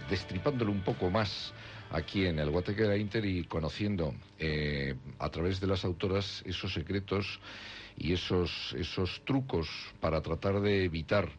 destripándolo 0.10 0.74
un 0.74 0.82
poco 0.82 1.10
más 1.10 1.54
aquí 1.92 2.26
en 2.26 2.40
el 2.40 2.50
Guatequera 2.50 2.98
Inter 2.98 3.26
y 3.26 3.44
conociendo 3.46 4.14
eh, 4.40 4.96
a 5.20 5.30
través 5.30 5.60
de 5.60 5.68
las 5.68 5.86
autoras 5.86 6.44
esos 6.46 6.74
secretos 6.74 7.40
y 7.98 8.14
esos, 8.14 8.76
esos 8.78 9.22
trucos 9.26 9.68
para 10.00 10.22
tratar 10.22 10.62
de 10.62 10.84
evitar 10.86 11.30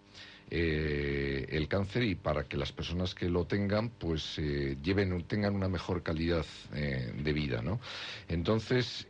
eh, 0.51 1.47
el 1.51 1.69
cáncer 1.69 2.05
y 2.05 2.15
para 2.15 2.45
que 2.45 2.57
las 2.57 2.73
personas 2.73 3.15
que 3.15 3.29
lo 3.29 3.45
tengan 3.45 3.91
pues 3.91 4.39
eh, 4.39 4.79
lleven 4.83 5.23
tengan 5.25 5.55
una 5.55 5.69
mejor 5.69 6.03
calidad 6.03 6.47
eh, 6.75 7.13
de 7.23 7.33
vida 7.35 7.61
¿no? 7.61 7.81
entonces 8.29 9.07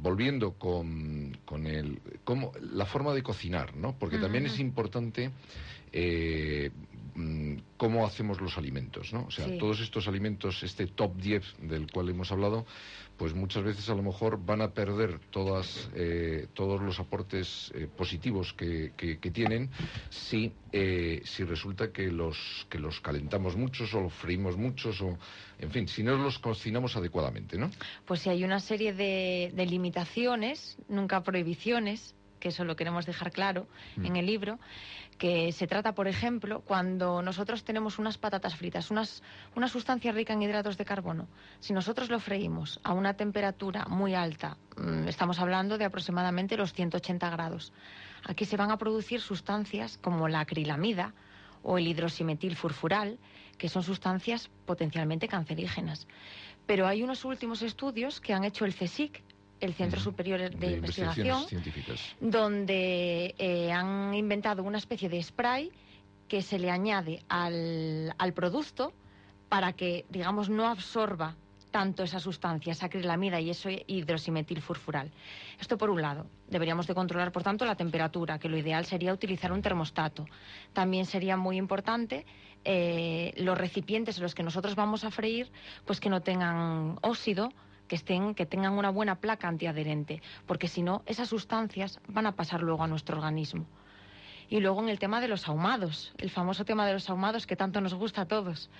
volviendo 0.00 0.52
con, 0.52 1.36
con 1.44 1.66
el 1.66 1.98
cómo, 2.22 2.52
la 2.60 2.86
forma 2.86 3.12
de 3.12 3.24
cocinar 3.24 3.74
¿no? 3.74 3.96
porque 3.98 4.18
también 4.18 4.46
es 4.46 4.60
importante 4.60 5.32
cómo 7.76 8.06
hacemos 8.06 8.40
los 8.40 8.56
alimentos, 8.56 9.12
¿no? 9.12 9.24
O 9.26 9.30
sea, 9.30 9.46
Sí. 9.46 9.58
todos 9.58 9.80
estos 9.80 10.08
alimentos, 10.08 10.62
este 10.62 10.86
top 10.86 11.16
10 11.16 11.42
del 11.60 11.90
cual 11.90 12.08
hemos 12.08 12.32
hablado, 12.32 12.64
pues 13.18 13.34
muchas 13.34 13.62
veces 13.62 13.88
a 13.90 13.94
lo 13.94 14.02
mejor 14.02 14.42
van 14.44 14.62
a 14.62 14.72
perder 14.72 15.18
todas, 15.30 15.90
eh, 15.94 16.46
todos 16.54 16.80
los 16.80 16.98
aportes 16.98 17.70
eh, 17.74 17.86
positivos 17.94 18.52
que, 18.54 18.92
que- 18.96 19.18
que 19.18 19.30
tienen 19.30 19.70
si, 20.10 20.52
eh, 20.72 21.20
si 21.24 21.44
resulta 21.44 21.92
que 21.92 22.10
los, 22.10 22.66
que 22.70 22.78
los 22.78 23.00
calentamos 23.00 23.56
muchos 23.56 23.92
o 23.94 24.00
los 24.00 24.12
freímos 24.14 24.56
muchos 24.56 25.00
o, 25.02 25.18
en 25.58 25.70
fin, 25.70 25.86
si 25.88 26.02
no 26.02 26.16
los 26.16 26.38
cocinamos 26.38 26.96
adecuadamente, 26.96 27.58
¿no? 27.58 27.70
Pues 28.06 28.20
si 28.20 28.30
hay 28.30 28.42
una 28.44 28.58
serie 28.60 28.92
de, 28.94 29.52
de 29.54 29.66
limitaciones, 29.66 30.76
nunca 30.88 31.22
prohibiciones, 31.22 32.14
que 32.40 32.48
eso 32.48 32.64
lo 32.64 32.74
queremos 32.74 33.06
dejar 33.06 33.30
claro 33.30 33.68
Mm. 33.96 34.06
en 34.06 34.16
el 34.16 34.26
libro, 34.26 34.58
que 35.18 35.52
se 35.52 35.66
trata, 35.66 35.94
por 35.94 36.08
ejemplo, 36.08 36.62
cuando 36.62 37.22
nosotros 37.22 37.64
tenemos 37.64 37.98
unas 37.98 38.18
patatas 38.18 38.56
fritas, 38.56 38.90
unas, 38.90 39.22
una 39.54 39.68
sustancia 39.68 40.12
rica 40.12 40.32
en 40.32 40.42
hidratos 40.42 40.76
de 40.76 40.84
carbono. 40.84 41.28
Si 41.60 41.72
nosotros 41.72 42.10
lo 42.10 42.18
freímos 42.18 42.80
a 42.82 42.92
una 42.92 43.14
temperatura 43.14 43.84
muy 43.86 44.14
alta, 44.14 44.56
mm, 44.76 45.08
estamos 45.08 45.38
hablando 45.38 45.78
de 45.78 45.84
aproximadamente 45.84 46.56
los 46.56 46.72
180 46.72 47.30
grados, 47.30 47.72
aquí 48.24 48.44
se 48.44 48.56
van 48.56 48.70
a 48.70 48.78
producir 48.78 49.20
sustancias 49.20 49.98
como 49.98 50.28
la 50.28 50.40
acrilamida 50.40 51.14
o 51.62 51.78
el 51.78 51.86
hidroximetil 51.86 52.56
furfural, 52.56 53.18
que 53.58 53.68
son 53.68 53.82
sustancias 53.82 54.50
potencialmente 54.66 55.28
cancerígenas. 55.28 56.08
Pero 56.66 56.86
hay 56.86 57.02
unos 57.02 57.24
últimos 57.24 57.62
estudios 57.62 58.20
que 58.20 58.32
han 58.32 58.44
hecho 58.44 58.64
el 58.64 58.74
CSIC, 58.74 59.22
el 59.62 59.74
Centro. 59.74 60.00
Superior 60.00 60.40
de, 60.40 60.50
De 60.50 60.72
Investigación, 60.76 61.46
donde 62.20 63.34
eh, 63.38 63.72
han 63.72 64.12
inventado 64.14 64.62
una 64.62 64.78
especie 64.78 65.08
de 65.08 65.22
spray 65.22 65.70
que 66.28 66.42
se 66.42 66.58
le 66.58 66.70
añade 66.70 67.22
al, 67.28 68.14
al 68.18 68.32
producto 68.32 68.92
para 69.48 69.72
que, 69.72 70.04
digamos, 70.08 70.48
no 70.48 70.66
absorba 70.66 71.36
tanto 71.70 72.02
esa 72.02 72.20
sustancia, 72.20 72.72
esa 72.72 72.86
acrilamida 72.86 73.40
y 73.40 73.50
ese 73.50 73.84
hidroximetil 73.86 74.60
furfural. 74.60 75.10
Esto 75.58 75.76
por 75.76 75.90
un 75.90 76.02
lado. 76.02 76.26
Deberíamos 76.48 76.86
de 76.86 76.94
controlar, 76.94 77.32
por 77.32 77.42
tanto, 77.42 77.64
la 77.64 77.74
temperatura, 77.74 78.38
que 78.38 78.48
lo 78.48 78.56
ideal 78.56 78.84
sería 78.84 79.12
utilizar 79.12 79.50
un 79.52 79.62
termostato. 79.62 80.26
También 80.72 81.06
sería 81.06 81.36
muy 81.36 81.56
importante 81.56 82.26
eh, 82.64 83.32
los 83.38 83.58
recipientes 83.58 84.18
en 84.18 84.22
los 84.22 84.34
que 84.34 84.42
nosotros 84.42 84.76
vamos 84.76 85.02
a 85.04 85.10
freír, 85.10 85.50
pues 85.84 85.98
que 85.98 86.10
no 86.10 86.20
tengan 86.20 86.98
óxido, 87.00 87.50
que 87.92 87.96
estén, 87.96 88.34
que 88.34 88.46
tengan 88.46 88.72
una 88.72 88.88
buena 88.88 89.16
placa 89.20 89.48
antiadherente, 89.48 90.22
porque 90.46 90.66
si 90.66 90.80
no, 90.80 91.02
esas 91.04 91.28
sustancias 91.28 92.00
van 92.08 92.24
a 92.24 92.32
pasar 92.32 92.62
luego 92.62 92.82
a 92.82 92.86
nuestro 92.86 93.18
organismo. 93.18 93.66
Y 94.48 94.60
luego 94.60 94.80
en 94.82 94.88
el 94.88 94.98
tema 94.98 95.20
de 95.20 95.28
los 95.28 95.46
ahumados, 95.46 96.14
el 96.16 96.30
famoso 96.30 96.64
tema 96.64 96.86
de 96.86 96.94
los 96.94 97.10
ahumados 97.10 97.46
que 97.46 97.54
tanto 97.54 97.82
nos 97.82 97.92
gusta 97.92 98.22
a 98.22 98.24
todos. 98.26 98.70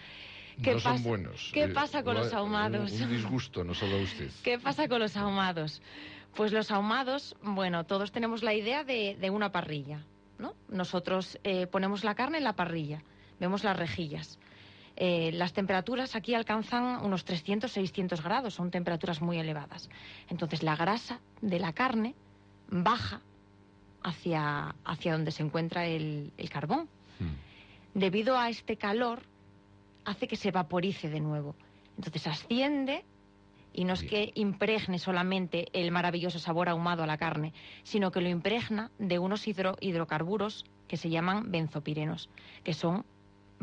¿Qué 0.62 0.72
no 0.72 0.80
son 0.80 0.92
pasa- 0.94 1.08
buenos. 1.10 1.50
qué 1.52 1.64
Eh, 1.64 1.68
pasa 1.68 2.02
con 2.02 2.14
lo- 2.14 2.24
los 2.24 2.32
ahumados? 2.32 2.90
Un, 2.90 3.02
un 3.02 3.10
disgusto, 3.10 3.64
no 3.64 3.74
solo 3.74 3.96
a 3.98 4.02
usted. 4.02 4.30
¿Qué 4.44 4.58
pasa 4.58 4.88
con 4.88 5.00
los 5.00 5.14
ahumados? 5.14 5.82
Pues 6.34 6.50
los 6.52 6.70
ahumados, 6.70 7.36
bueno, 7.42 7.84
todos 7.84 8.12
tenemos 8.12 8.42
la 8.42 8.54
idea 8.54 8.82
de, 8.82 9.18
de 9.20 9.28
una 9.28 9.52
parrilla, 9.52 10.06
¿no? 10.38 10.54
Nosotros 10.70 11.38
eh, 11.44 11.66
ponemos 11.66 12.02
la 12.02 12.14
carne 12.14 12.38
en 12.38 12.44
la 12.44 12.54
parrilla, 12.54 13.02
vemos 13.38 13.62
las 13.62 13.76
rejillas. 13.76 14.38
Eh, 14.96 15.30
las 15.32 15.52
temperaturas 15.52 16.14
aquí 16.16 16.34
alcanzan 16.34 17.04
unos 17.04 17.24
300, 17.24 17.70
600 17.72 18.22
grados, 18.22 18.54
son 18.54 18.70
temperaturas 18.70 19.20
muy 19.22 19.38
elevadas. 19.38 19.88
Entonces 20.28 20.62
la 20.62 20.76
grasa 20.76 21.20
de 21.40 21.58
la 21.58 21.72
carne 21.72 22.14
baja 22.68 23.20
hacia, 24.02 24.74
hacia 24.84 25.12
donde 25.12 25.30
se 25.30 25.42
encuentra 25.42 25.86
el, 25.86 26.32
el 26.36 26.50
carbón. 26.50 26.88
Mm. 27.20 27.98
Debido 27.98 28.38
a 28.38 28.48
este 28.48 28.76
calor, 28.76 29.22
hace 30.04 30.26
que 30.28 30.36
se 30.36 30.50
vaporice 30.50 31.08
de 31.08 31.20
nuevo. 31.20 31.54
Entonces 31.96 32.26
asciende 32.26 33.04
y 33.74 33.84
no 33.84 33.94
es 33.94 34.02
que 34.02 34.32
impregne 34.34 34.98
solamente 34.98 35.68
el 35.72 35.90
maravilloso 35.92 36.38
sabor 36.38 36.68
ahumado 36.68 37.02
a 37.02 37.06
la 37.06 37.16
carne, 37.16 37.52
sino 37.84 38.10
que 38.10 38.20
lo 38.20 38.28
impregna 38.28 38.90
de 38.98 39.18
unos 39.18 39.46
hidro- 39.46 39.76
hidrocarburos 39.80 40.64
que 40.88 40.96
se 40.98 41.08
llaman 41.08 41.50
benzopirenos, 41.50 42.28
que 42.64 42.74
son 42.74 43.04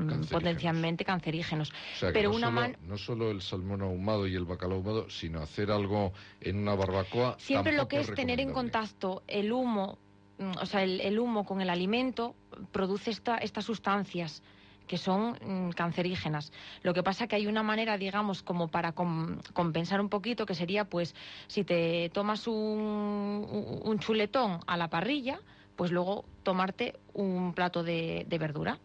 Cancerígenos. 0.07 0.29
potencialmente 0.31 1.05
cancerígenos. 1.05 1.69
O 1.71 1.95
sea, 1.97 2.09
que 2.09 2.13
Pero 2.13 2.29
no, 2.29 2.35
una 2.35 2.47
solo, 2.47 2.61
man- 2.61 2.77
no 2.81 2.97
solo 2.97 3.31
el 3.31 3.41
salmón 3.41 3.81
ahumado 3.81 4.27
y 4.27 4.35
el 4.35 4.45
bacalao 4.45 4.77
ahumado, 4.77 5.09
sino 5.09 5.41
hacer 5.41 5.71
algo 5.71 6.13
en 6.41 6.57
una 6.57 6.75
barbacoa. 6.75 7.35
Siempre 7.39 7.73
lo 7.75 7.87
que 7.87 7.99
es 8.01 8.13
tener 8.13 8.39
en 8.39 8.51
contacto 8.51 9.23
el 9.27 9.51
humo, 9.51 9.97
mm, 10.37 10.51
o 10.61 10.65
sea, 10.65 10.83
el, 10.83 11.01
el 11.01 11.19
humo 11.19 11.45
con 11.45 11.61
el 11.61 11.69
alimento, 11.69 12.35
produce 12.71 13.11
esta- 13.11 13.37
estas 13.37 13.65
sustancias 13.65 14.41
que 14.87 14.97
son 14.97 15.37
mm, 15.39 15.69
cancerígenas. 15.71 16.51
Lo 16.81 16.95
que 16.95 17.03
pasa 17.03 17.27
que 17.27 17.35
hay 17.35 17.45
una 17.45 17.61
manera, 17.61 17.95
digamos, 17.97 18.41
como 18.41 18.69
para 18.69 18.93
com- 18.93 19.37
compensar 19.53 20.01
un 20.01 20.09
poquito, 20.09 20.47
que 20.47 20.55
sería, 20.55 20.85
pues, 20.85 21.13
si 21.47 21.63
te 21.63 22.09
tomas 22.09 22.47
un, 22.47 22.55
un- 22.55 23.79
un 23.83 23.99
chuletón 23.99 24.61
a 24.65 24.77
la 24.77 24.89
parrilla, 24.89 25.39
pues 25.75 25.91
luego 25.91 26.25
tomarte 26.43 26.95
un 27.13 27.53
plato 27.53 27.83
de, 27.83 28.25
de 28.27 28.37
verdura. 28.39 28.79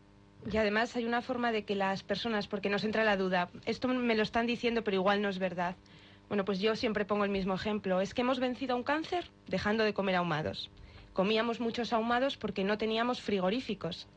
Y 0.50 0.56
además 0.56 0.94
hay 0.96 1.04
una 1.04 1.22
forma 1.22 1.52
de 1.52 1.64
que 1.64 1.74
las 1.74 2.02
personas, 2.02 2.48
porque 2.48 2.68
nos 2.68 2.84
entra 2.84 3.04
la 3.04 3.16
duda, 3.16 3.48
esto 3.64 3.88
me 3.88 4.14
lo 4.14 4.22
están 4.22 4.46
diciendo 4.46 4.84
pero 4.84 4.96
igual 4.96 5.22
no 5.22 5.28
es 5.28 5.38
verdad. 5.38 5.76
Bueno, 6.28 6.44
pues 6.44 6.58
yo 6.58 6.74
siempre 6.76 7.04
pongo 7.04 7.24
el 7.24 7.30
mismo 7.30 7.54
ejemplo. 7.54 8.00
Es 8.00 8.14
que 8.14 8.22
hemos 8.22 8.40
vencido 8.40 8.74
a 8.74 8.76
un 8.76 8.82
cáncer 8.82 9.30
dejando 9.46 9.84
de 9.84 9.94
comer 9.94 10.16
ahumados. 10.16 10.70
Comíamos 11.12 11.60
muchos 11.60 11.92
ahumados 11.92 12.36
porque 12.36 12.64
no 12.64 12.78
teníamos 12.78 13.20
frigoríficos. 13.20 14.08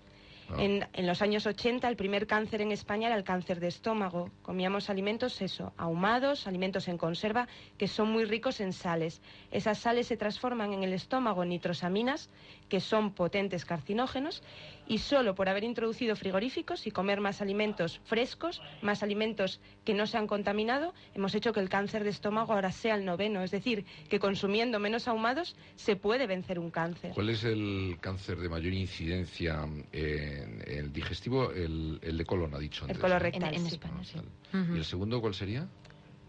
Ah. 0.50 0.56
En, 0.60 0.88
en 0.94 1.06
los 1.06 1.22
años 1.22 1.46
80 1.46 1.88
el 1.88 1.98
primer 1.98 2.26
cáncer 2.26 2.62
en 2.62 2.72
España 2.72 3.08
era 3.08 3.18
el 3.18 3.24
cáncer 3.24 3.60
de 3.60 3.68
estómago. 3.68 4.32
Comíamos 4.42 4.90
alimentos, 4.90 5.42
eso, 5.42 5.74
ahumados, 5.78 6.48
alimentos 6.48 6.88
en 6.88 6.98
conserva, 6.98 7.48
que 7.78 7.88
son 7.88 8.10
muy 8.10 8.24
ricos 8.24 8.62
en 8.62 8.72
sales. 8.72 9.22
Esas 9.52 9.78
sales 9.78 10.08
se 10.08 10.18
transforman 10.18 10.74
en 10.74 10.84
el 10.84 10.94
estómago 10.94 11.44
en 11.44 11.50
nitrosaminas, 11.50 12.30
que 12.70 12.80
son 12.80 13.14
potentes 13.14 13.66
carcinógenos, 13.66 14.44
y 14.88 15.00
solo 15.00 15.36
por 15.36 15.50
haber 15.50 15.64
introducido 15.66 16.16
frigoríficos 16.16 16.88
y 16.88 16.92
comer 16.92 17.20
más 17.20 17.42
alimentos 17.42 18.00
frescos, 18.06 18.62
más 18.82 19.04
alimentos 19.04 19.60
que 19.84 19.94
no 19.94 20.08
se 20.08 20.18
han 20.18 20.28
contaminado, 20.28 20.94
hemos 21.14 21.36
hecho 21.36 21.52
que 21.52 21.60
el 21.60 21.68
cáncer 21.68 22.04
de 22.06 22.10
estómago 22.10 22.54
ahora 22.54 22.72
sea 22.72 22.96
el 22.96 23.04
noveno. 23.04 23.44
Es 23.44 23.52
decir, 23.52 23.86
que 24.10 24.20
consumiendo 24.20 24.80
menos 24.80 25.08
ahumados 25.08 25.56
se 25.76 25.98
puede 25.98 26.26
vencer 26.26 26.58
un 26.58 26.72
cáncer. 26.72 27.12
¿Cuál 27.14 27.30
es 27.30 27.44
el 27.44 27.98
cáncer 28.00 28.38
de 28.38 28.48
mayor 28.50 28.74
incidencia 28.74 29.68
en 29.92 30.64
el 30.66 30.94
digestivo? 30.94 31.52
El, 31.52 32.00
el 32.02 32.18
de 32.18 32.26
colon, 32.26 32.54
ha 32.56 32.60
dicho 32.60 32.86
El 32.86 32.92
antes. 32.92 33.02
colon 33.02 33.20
¿no? 33.20 33.26
En, 33.26 33.34
rectal. 33.34 33.54
en. 33.56 33.68
España, 33.68 34.04
sí. 34.04 34.18
¿Y 34.54 34.78
el 34.78 34.86
segundo 34.86 35.20
cuál 35.20 35.34
sería? 35.34 35.68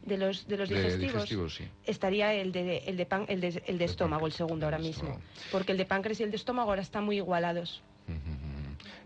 De 0.08 0.16
los, 0.16 0.46
de 0.48 0.56
los 0.56 0.68
de 0.68 0.96
digestivos. 0.98 1.54
sí. 1.54 1.64
estaría 1.84 2.32
el 2.34 2.50
de, 2.50 2.78
el 2.86 2.96
de, 2.96 3.06
pan- 3.06 3.26
el 3.28 3.40
de, 3.40 3.62
el 3.66 3.78
de 3.78 3.84
estómago, 3.84 4.26
el 4.26 4.32
segundo 4.32 4.64
ahora 4.66 4.78
mismo. 4.78 5.02
estómago. 5.10 5.20
Porque 5.52 5.72
el 5.72 5.78
de 5.78 5.84
páncreas 5.84 6.20
y 6.20 6.22
el 6.24 6.30
de 6.30 6.36
estómago 6.36 6.70
ahora 6.70 6.82
están 6.82 7.04
muy 7.04 7.16
igualados. 7.16 7.82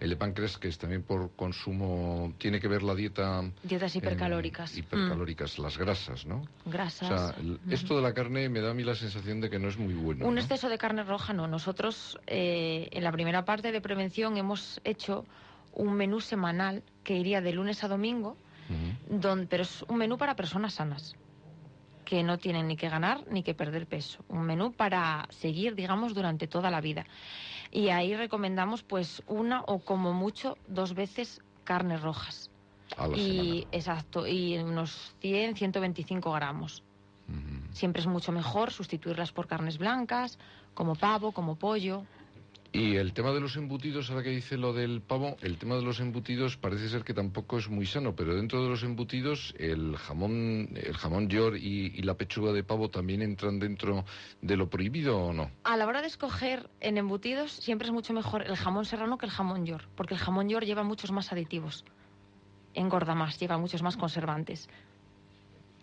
El 0.00 0.10
de 0.10 0.16
páncreas, 0.16 0.58
que 0.58 0.66
es 0.66 0.78
también 0.78 1.02
por 1.04 1.30
consumo, 1.36 2.32
tiene 2.38 2.58
que 2.60 2.66
ver 2.66 2.82
la 2.82 2.94
dieta... 2.94 3.42
Dietas 3.62 3.94
en- 3.94 4.00
hipercalóricas. 4.02 4.76
hipercalóricas, 4.76 5.58
las 5.60 5.78
grasas, 5.78 6.26
¿no? 6.26 6.38
Mm, 6.64 6.70
grasas. 6.70 7.10
O 7.10 7.16
sea, 7.16 7.40
el- 7.40 7.52
Ujú. 7.52 7.60
esto 7.70 7.96
de 7.96 8.02
la 8.02 8.12
carne 8.12 8.48
me 8.48 8.60
da 8.60 8.70
a 8.72 8.74
mí 8.74 8.82
la 8.82 8.96
sensación 8.96 9.40
de 9.40 9.48
que 9.48 9.60
no 9.60 9.68
es 9.68 9.78
muy 9.78 9.94
bueno. 9.94 10.26
Un 10.26 10.34
¿no? 10.34 10.40
exceso 10.40 10.68
de 10.68 10.76
carne 10.78 11.04
roja 11.04 11.32
no. 11.32 11.46
Nosotros 11.46 12.18
eh, 12.26 12.88
en 12.90 13.04
la 13.04 13.12
primera 13.12 13.44
parte 13.44 13.70
de 13.70 13.80
prevención 13.80 14.36
hemos 14.36 14.80
hecho 14.82 15.24
un 15.72 15.94
menú 15.94 16.20
semanal 16.20 16.82
que 17.04 17.16
iría 17.16 17.40
de 17.40 17.52
lunes 17.52 17.84
a 17.84 17.88
domingo, 17.88 18.36
Don- 19.08 19.46
pero 19.48 19.62
es 19.62 19.82
un 19.88 19.96
menú 19.98 20.16
para 20.18 20.36
personas 20.36 20.74
sanas, 20.74 21.14
que 22.04 22.22
no 22.22 22.38
tienen 22.38 22.68
ni 22.68 22.76
que 22.76 22.88
ganar 22.88 23.24
ni 23.30 23.42
que 23.42 23.54
perder 23.54 23.86
peso. 23.86 24.24
Un 24.28 24.42
menú 24.42 24.72
para 24.72 25.26
seguir, 25.30 25.74
digamos, 25.74 26.14
durante 26.14 26.46
toda 26.46 26.70
la 26.70 26.80
vida. 26.80 27.06
Y 27.70 27.88
ahí 27.88 28.14
recomendamos 28.14 28.82
pues 28.82 29.22
una 29.26 29.62
o 29.62 29.78
como 29.78 30.12
mucho 30.12 30.56
dos 30.68 30.94
veces 30.94 31.40
carnes 31.64 32.02
rojas. 32.02 32.50
A 32.98 33.06
la 33.08 33.16
Y 33.16 33.20
semana. 33.20 33.66
exacto, 33.72 34.26
y 34.26 34.58
unos 34.58 35.14
100, 35.20 35.56
125 35.56 36.32
gramos. 36.32 36.82
Siempre 37.72 38.00
es 38.02 38.06
mucho 38.06 38.32
mejor 38.32 38.70
sustituirlas 38.70 39.32
por 39.32 39.46
carnes 39.46 39.78
blancas, 39.78 40.38
como 40.74 40.94
pavo, 40.94 41.32
como 41.32 41.56
pollo. 41.56 42.04
Y 42.74 42.96
el 42.96 43.12
tema 43.12 43.32
de 43.32 43.40
los 43.40 43.56
embutidos, 43.56 44.08
ahora 44.08 44.22
que 44.22 44.30
dice 44.30 44.56
lo 44.56 44.72
del 44.72 45.02
pavo, 45.02 45.36
el 45.42 45.58
tema 45.58 45.76
de 45.76 45.82
los 45.82 46.00
embutidos 46.00 46.56
parece 46.56 46.88
ser 46.88 47.04
que 47.04 47.12
tampoco 47.12 47.58
es 47.58 47.68
muy 47.68 47.84
sano, 47.84 48.16
pero 48.16 48.34
dentro 48.34 48.62
de 48.62 48.70
los 48.70 48.82
embutidos 48.82 49.54
el 49.58 49.94
jamón, 49.98 50.70
el 50.74 50.96
jamón 50.96 51.28
york 51.28 51.58
y, 51.60 51.98
y 51.98 52.02
la 52.02 52.14
pechuga 52.14 52.50
de 52.52 52.64
pavo 52.64 52.88
también 52.88 53.20
entran 53.20 53.58
dentro 53.58 54.06
de 54.40 54.56
lo 54.56 54.70
prohibido 54.70 55.18
o 55.18 55.34
no. 55.34 55.50
A 55.64 55.76
la 55.76 55.86
hora 55.86 56.00
de 56.00 56.06
escoger 56.06 56.70
en 56.80 56.96
embutidos, 56.96 57.52
siempre 57.52 57.88
es 57.88 57.92
mucho 57.92 58.14
mejor 58.14 58.46
el 58.46 58.56
jamón 58.56 58.86
serrano 58.86 59.18
que 59.18 59.26
el 59.26 59.32
jamón 59.32 59.66
york, 59.66 59.86
porque 59.94 60.14
el 60.14 60.20
jamón 60.20 60.48
york 60.48 60.64
lleva 60.64 60.82
muchos 60.82 61.12
más 61.12 61.30
aditivos. 61.30 61.84
Engorda 62.72 63.14
más, 63.14 63.38
lleva 63.38 63.58
muchos 63.58 63.82
más 63.82 63.98
conservantes. 63.98 64.70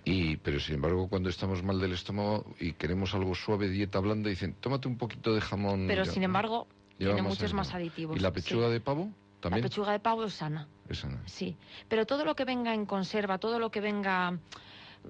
Y, 0.05 0.37
pero 0.37 0.59
sin 0.59 0.75
embargo, 0.75 1.07
cuando 1.07 1.29
estamos 1.29 1.61
mal 1.61 1.79
del 1.79 1.93
estómago 1.93 2.45
y 2.59 2.73
queremos 2.73 3.13
algo 3.13 3.35
suave, 3.35 3.69
dieta 3.69 3.99
blanda, 3.99 4.29
dicen, 4.29 4.55
tómate 4.59 4.87
un 4.87 4.97
poquito 4.97 5.35
de 5.35 5.41
jamón. 5.41 5.85
Pero 5.87 6.03
ya". 6.03 6.11
sin 6.11 6.23
embargo, 6.23 6.67
tiene 7.05 7.21
muchos 7.21 7.53
más 7.53 7.73
aditivos. 7.73 8.15
¿Y 8.17 8.19
la 8.19 8.31
pechuga 8.31 8.67
sí. 8.67 8.73
de 8.73 8.79
pavo? 8.81 9.09
También. 9.39 9.63
La 9.63 9.69
pechuga 9.69 9.91
de 9.93 9.99
pavo 9.99 10.25
es 10.25 10.33
sana. 10.33 10.67
Esa 10.89 11.07
no. 11.07 11.17
Sí, 11.25 11.55
pero 11.87 12.05
todo 12.05 12.25
lo 12.25 12.35
que 12.35 12.45
venga 12.45 12.73
en 12.73 12.85
conserva, 12.85 13.37
todo 13.37 13.57
lo 13.59 13.71
que 13.71 13.79
venga 13.81 14.37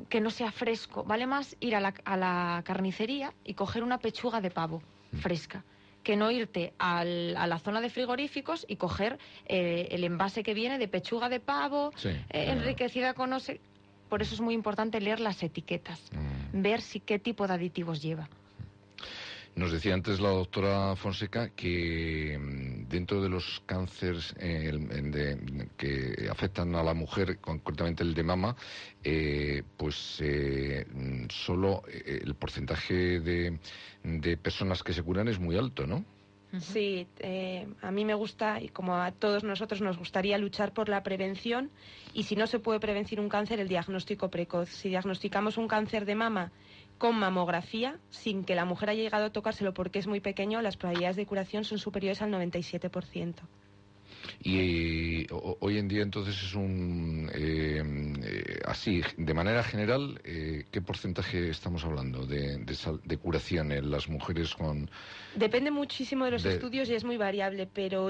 que 0.08 0.22
no 0.22 0.30
sea 0.30 0.52
fresco, 0.52 1.04
vale 1.04 1.26
más 1.26 1.58
ir 1.60 1.76
a 1.76 1.80
la, 1.80 1.94
a 2.06 2.16
la 2.16 2.62
carnicería 2.64 3.34
y 3.44 3.56
coger 3.56 3.82
una 3.84 3.98
pechuga 3.98 4.40
de 4.40 4.52
pavo 4.52 4.84
Mm. 5.12 5.18
fresca 5.18 5.64
que 6.04 6.16
no 6.16 6.30
irte 6.30 6.74
al- 6.78 7.36
a 7.36 7.48
la 7.48 7.58
zona 7.58 7.82
de 7.82 7.90
frigoríficos 7.90 8.64
y 8.70 8.76
coger 8.76 9.18
eh, 9.48 9.88
el 9.92 10.04
envase 10.04 10.44
que 10.44 10.54
viene 10.54 10.78
de 10.78 10.88
pechuga 10.88 11.28
de 11.30 11.40
pavo, 11.40 11.92
Sí. 11.96 12.10
eh, 12.10 12.52
enriquecida 12.52 13.16
con 13.16 13.32
no 13.32 13.40
sé... 13.40 13.60
Por 14.08 14.22
eso 14.22 14.34
es 14.36 14.42
muy 14.42 14.54
importante 14.54 15.02
leer 15.02 15.20
las 15.20 15.42
etiquetas, 15.44 16.00
Mm. 16.14 16.62
ver 16.62 16.82
si 16.82 17.00
qué 17.00 17.18
tipo 17.18 17.48
de 17.48 17.54
aditivos 17.56 18.02
lleva. 18.04 18.30
Nos 19.56 19.72
decía 19.74 19.94
antes 19.94 20.22
la 20.22 20.30
doctora 20.30 20.96
Fonseca 20.96 21.50
que 21.50 22.38
mm, 22.40 22.88
dentro 22.88 23.22
de 23.22 23.30
los 23.30 23.62
cánceres 23.66 24.34
eh, 24.40 24.68
el- 24.70 24.92
en 24.92 25.12
de- 25.12 25.70
que 25.78 26.30
afectan 26.32 26.76
a 26.76 26.84
la 26.84 26.94
mujer, 26.94 27.40
concretamente 27.40 28.04
el 28.04 28.14
de 28.14 28.24
mama, 28.24 28.56
eh, 29.04 29.64
pues 29.76 30.18
eh, 30.22 30.86
mm, 30.90 31.26
solo 31.30 31.84
eh, 31.88 32.22
el 32.24 32.36
porcentaje 32.36 33.20
de, 33.20 33.60
de 34.04 34.38
personas 34.38 34.82
que 34.82 34.94
se 34.94 35.04
curan 35.04 35.28
es 35.28 35.40
muy 35.40 35.58
alto, 35.58 35.86
¿no? 35.86 36.06
Sí, 36.60 37.08
eh, 37.20 37.68
a 37.84 37.92
mí 37.92 38.06
me 38.06 38.16
gusta 38.16 38.60
y 38.60 38.70
como 38.70 38.96
a 38.96 39.12
todos 39.12 39.44
nosotros 39.44 39.82
nos 39.82 40.00
gustaría 40.00 40.36
luchar 40.40 40.74
por 40.74 40.90
la 40.90 41.04
prevención 41.04 41.70
y 42.12 42.24
si 42.24 42.36
no 42.36 42.48
se 42.48 42.58
puede 42.58 42.80
prevenir 42.80 43.20
un 43.20 43.30
cáncer, 43.30 43.60
el 43.60 43.68
diagnóstico 43.68 44.30
precoz. 44.32 44.70
Si 44.70 44.90
diagnosticamos 44.90 45.58
un 45.58 45.68
cáncer 45.68 46.06
de 46.06 46.16
mama 46.16 46.52
con 47.00 47.16
mamografía, 47.18 47.98
sin 48.12 48.44
que 48.44 48.54
la 48.54 48.66
mujer 48.66 48.92
haya 48.92 49.02
llegado 49.02 49.26
a 49.26 49.32
tocárselo 49.32 49.74
porque 49.74 49.98
es 49.98 50.06
muy 50.06 50.20
pequeño, 50.20 50.62
las 50.62 50.78
probabilidades 50.78 51.16
de 51.16 51.26
curación 51.26 51.64
son 51.64 51.80
superiores 51.80 52.22
al 52.22 52.30
97%. 52.32 53.34
Y 54.42 55.22
eh, 55.22 55.28
ho- 55.32 55.58
hoy 55.62 55.78
en 55.78 55.88
día 55.88 56.02
entonces 56.04 56.36
es 56.44 56.54
un... 56.56 57.30
eh, 57.34 57.82
eh, 58.24 58.60
así, 58.66 59.02
de 59.18 59.34
manera 59.34 59.64
general, 59.64 60.20
¿qué 60.24 60.82
porcentaje 60.86 61.50
estamos 61.50 61.84
hablando 61.86 62.26
de, 62.26 62.58
de, 62.58 62.76
sal- 62.76 63.02
de 63.04 63.18
curación 63.18 63.72
en 63.72 63.90
las 63.90 64.08
mujeres 64.10 64.54
con... 64.56 64.90
Depende 65.36 65.72
muchísimo 65.72 66.26
de 66.26 66.32
los 66.32 66.44
De- 66.44 66.54
estudios 66.54 66.90
y 66.90 66.96
es 66.96 67.04
muy 67.04 67.18
variable, 67.18 67.68
pero 67.74 68.10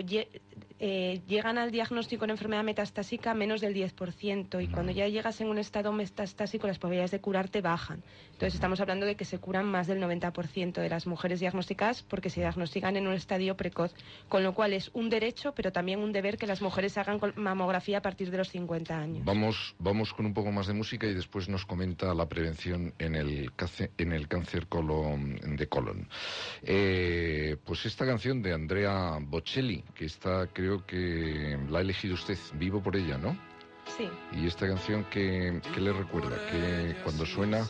eh, 0.80 1.22
llegan 1.28 1.58
al 1.58 1.72
diagnóstico 1.72 2.26
de 2.26 2.32
enfermedad 2.32 2.64
metastásica 2.64 3.34
menos 3.34 3.62
del 3.62 3.74
10% 3.74 4.64
y 4.64 4.68
cuando 4.68 4.92
ya 4.92 5.08
llegas 5.08 5.42
en 5.42 5.48
un 5.48 5.58
estado 5.58 5.92
metastásico 5.92 6.68
las 6.68 6.80
probabilidades 6.80 7.12
de 7.12 7.20
curarte 7.20 7.62
bajan. 7.62 8.04
Entonces 8.32 8.56
estamos 8.56 8.80
hablando 8.80 9.06
de 9.06 9.16
que 9.16 9.26
se 9.26 9.40
curan 9.40 9.66
más 9.66 9.88
del 9.88 10.02
90% 10.02 10.74
de 10.74 10.90
las 10.90 11.08
mujeres 11.08 11.40
diagnosticadas 11.40 12.04
porque 12.04 12.30
se 12.30 12.42
diagnostican 12.42 12.96
en 12.96 13.08
un 13.08 13.14
estadio 13.14 13.56
precoz, 13.58 13.94
con 14.28 14.44
lo 14.44 14.54
cual 14.54 14.74
es 14.74 14.90
un 14.94 15.10
derecho 15.10 15.54
pero 15.54 15.72
también 15.72 16.00
un 16.00 16.12
deber 16.12 16.38
que 16.38 16.48
las 16.48 16.62
mujeres 16.62 16.98
hagan 16.98 17.20
mamografía 17.36 17.98
a 17.98 18.02
partir 18.02 18.32
de 18.32 18.38
los 18.38 18.50
50 18.50 18.98
años. 18.98 19.26
Vamos, 19.26 19.76
vamos 19.80 20.14
con 20.14 20.26
un 20.26 20.34
poco 20.34 20.52
más 20.52 20.68
de 20.68 20.74
música 20.74 21.08
y 21.08 21.14
después 21.14 21.50
nos 21.50 21.66
comenta 21.66 22.14
la 22.14 22.28
prevención 22.28 22.94
en 23.00 23.16
el, 23.16 23.52
en 23.98 24.12
el 24.12 24.28
cáncer 24.28 24.68
de 24.68 25.68
colon. 25.68 26.08
Eh, 26.62 27.58
pues 27.66 27.86
esta 27.86 28.06
canción 28.06 28.42
de 28.42 28.54
Andrea 28.54 29.18
Bocelli, 29.22 29.84
que 29.96 30.06
está, 30.06 30.48
creo 30.48 30.69
que 30.86 31.58
la 31.70 31.80
ha 31.80 31.82
elegido 31.82 32.14
usted, 32.14 32.38
vivo 32.54 32.82
por 32.82 32.96
ella, 32.96 33.18
¿no? 33.18 33.38
Sí. 33.98 34.10
Y 34.32 34.48
esta 34.48 34.68
canción 34.68 35.04
que, 35.06 35.62
que 35.74 35.82
le 35.82 35.92
recuerda, 35.92 36.38
que 36.52 36.96
cuando 37.04 37.26
suena, 37.26 37.66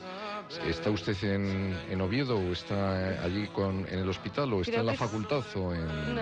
¿está 0.67 0.89
usted 0.89 1.15
en, 1.23 1.77
en 1.89 2.01
Oviedo 2.01 2.37
o 2.37 2.51
está 2.51 3.23
allí 3.23 3.47
con, 3.47 3.87
en 3.87 3.99
el 3.99 4.09
hospital 4.09 4.51
o 4.53 4.61
está 4.61 4.71
Creo 4.71 4.81
en 4.81 4.85
la 4.87 4.91
que 4.93 5.03
es- 5.03 5.09
facultad 5.11 5.43
o 5.55 5.73
en... 5.73 6.15
No, 6.15 6.21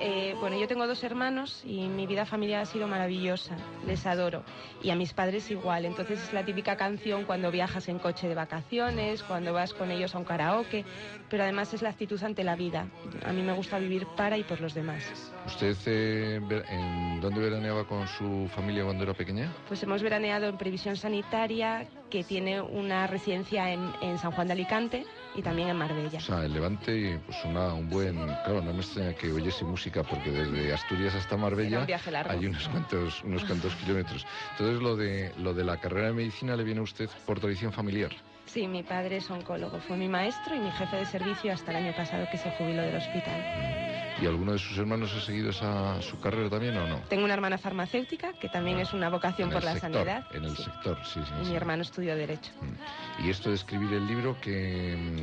eh, 0.00 0.34
bueno, 0.40 0.58
yo 0.58 0.66
tengo 0.68 0.86
dos 0.86 1.02
hermanos 1.04 1.62
y 1.64 1.86
mi 1.88 2.06
vida 2.06 2.24
familiar 2.26 2.62
ha 2.62 2.66
sido 2.66 2.86
maravillosa, 2.88 3.56
les 3.86 4.04
adoro. 4.06 4.42
Y 4.82 4.90
a 4.90 4.94
mis 4.96 5.12
padres 5.12 5.50
igual, 5.50 5.84
entonces 5.84 6.22
es 6.22 6.32
la 6.32 6.44
típica 6.44 6.76
canción 6.76 7.24
cuando 7.24 7.50
viajas 7.50 7.88
en 7.88 7.98
coche 7.98 8.28
de 8.28 8.34
vacaciones, 8.34 9.22
cuando 9.22 9.52
vas 9.52 9.72
con 9.74 9.90
ellos 9.90 10.14
a 10.14 10.18
un 10.18 10.24
karaoke, 10.24 10.84
pero 11.28 11.42
además 11.42 11.72
es 11.74 11.82
la 11.82 11.90
actitud 11.90 12.22
ante 12.22 12.44
la 12.44 12.56
vida. 12.56 12.86
A 13.24 13.32
mí 13.32 13.42
me 13.42 13.52
gusta 13.52 13.78
vivir 13.78 14.06
para 14.16 14.36
y 14.38 14.44
por 14.44 14.60
los 14.60 14.74
demás. 14.74 15.04
¿Usted 15.46 15.76
eh, 15.86 16.40
en 16.68 17.20
dónde 17.20 17.40
veraneaba 17.40 17.84
con 17.86 18.06
su 18.06 18.48
familia 18.54 18.84
cuando 18.84 19.04
era 19.04 19.14
pequeña? 19.14 19.52
Pues 19.66 19.82
hemos 19.82 20.02
veraneado 20.02 20.46
en 20.48 20.56
Previsión 20.58 20.96
Sanitaria, 20.96 21.86
que 22.10 22.24
tiene 22.24 22.60
una 22.60 23.06
residencia 23.06 23.72
en, 23.72 23.92
en 24.00 24.18
San 24.18 24.32
Juan 24.32 24.46
de 24.46 24.54
Alicante 24.54 25.04
y 25.34 25.42
también 25.42 25.68
en 25.68 25.76
Marbella. 25.76 26.18
O 26.18 26.20
sea, 26.20 26.44
el 26.44 26.52
Levante, 26.52 27.20
pues 27.26 27.44
una, 27.44 27.74
un 27.74 27.88
buen... 27.88 28.16
Claro, 28.16 28.62
no 28.62 28.72
me 28.72 28.80
extraña 28.80 29.14
que 29.14 29.30
oyese 29.30 29.64
música 29.64 30.02
porque 30.02 30.30
desde 30.30 30.72
Asturias 30.72 31.14
hasta 31.14 31.36
Marbella 31.36 31.80
un 31.80 32.14
hay 32.16 32.46
unos 32.46 32.68
cuantos, 32.68 33.22
unos 33.24 33.44
cuantos 33.44 33.74
kilómetros. 33.84 34.26
Entonces, 34.52 34.82
lo 34.82 34.96
de, 34.96 35.32
lo 35.38 35.54
de 35.54 35.64
la 35.64 35.76
carrera 35.78 36.08
de 36.08 36.14
medicina 36.14 36.56
le 36.56 36.64
viene 36.64 36.80
a 36.80 36.84
usted 36.84 37.08
por 37.26 37.40
tradición 37.40 37.72
familiar. 37.72 38.10
Sí, 38.46 38.66
mi 38.66 38.82
padre 38.82 39.18
es 39.18 39.30
oncólogo, 39.30 39.78
fue 39.78 39.98
mi 39.98 40.08
maestro 40.08 40.54
y 40.54 40.58
mi 40.58 40.70
jefe 40.70 40.96
de 40.96 41.04
servicio 41.04 41.52
hasta 41.52 41.70
el 41.70 41.84
año 41.84 41.94
pasado 41.94 42.26
que 42.30 42.38
se 42.38 42.50
jubiló 42.52 42.80
del 42.80 42.96
hospital. 42.96 43.97
¿Y 44.20 44.26
alguno 44.26 44.52
de 44.52 44.58
sus 44.58 44.76
hermanos 44.76 45.14
ha 45.16 45.20
seguido 45.20 45.50
esa, 45.50 46.02
su 46.02 46.18
carrera 46.18 46.50
también 46.50 46.76
o 46.76 46.86
no? 46.88 46.96
Tengo 47.08 47.24
una 47.24 47.34
hermana 47.34 47.56
farmacéutica 47.56 48.32
que 48.32 48.48
también 48.48 48.80
es 48.80 48.92
una 48.92 49.08
vocación 49.10 49.48
por 49.50 49.62
la 49.62 49.74
sector, 49.74 49.92
sanidad. 49.92 50.26
En 50.32 50.44
el 50.44 50.56
Sí. 50.56 50.64
sector, 50.64 50.98
sí, 51.04 51.20
sí. 51.24 51.32
Y 51.40 51.44
sí. 51.44 51.50
mi 51.50 51.56
hermano 51.56 51.82
estudió 51.82 52.16
Derecho. 52.16 52.50
Mm. 52.60 53.26
Y 53.26 53.30
esto 53.30 53.50
de 53.50 53.54
escribir 53.54 53.92
el 53.92 54.06
libro, 54.08 54.36
que 54.40 54.96
mm, 54.96 55.18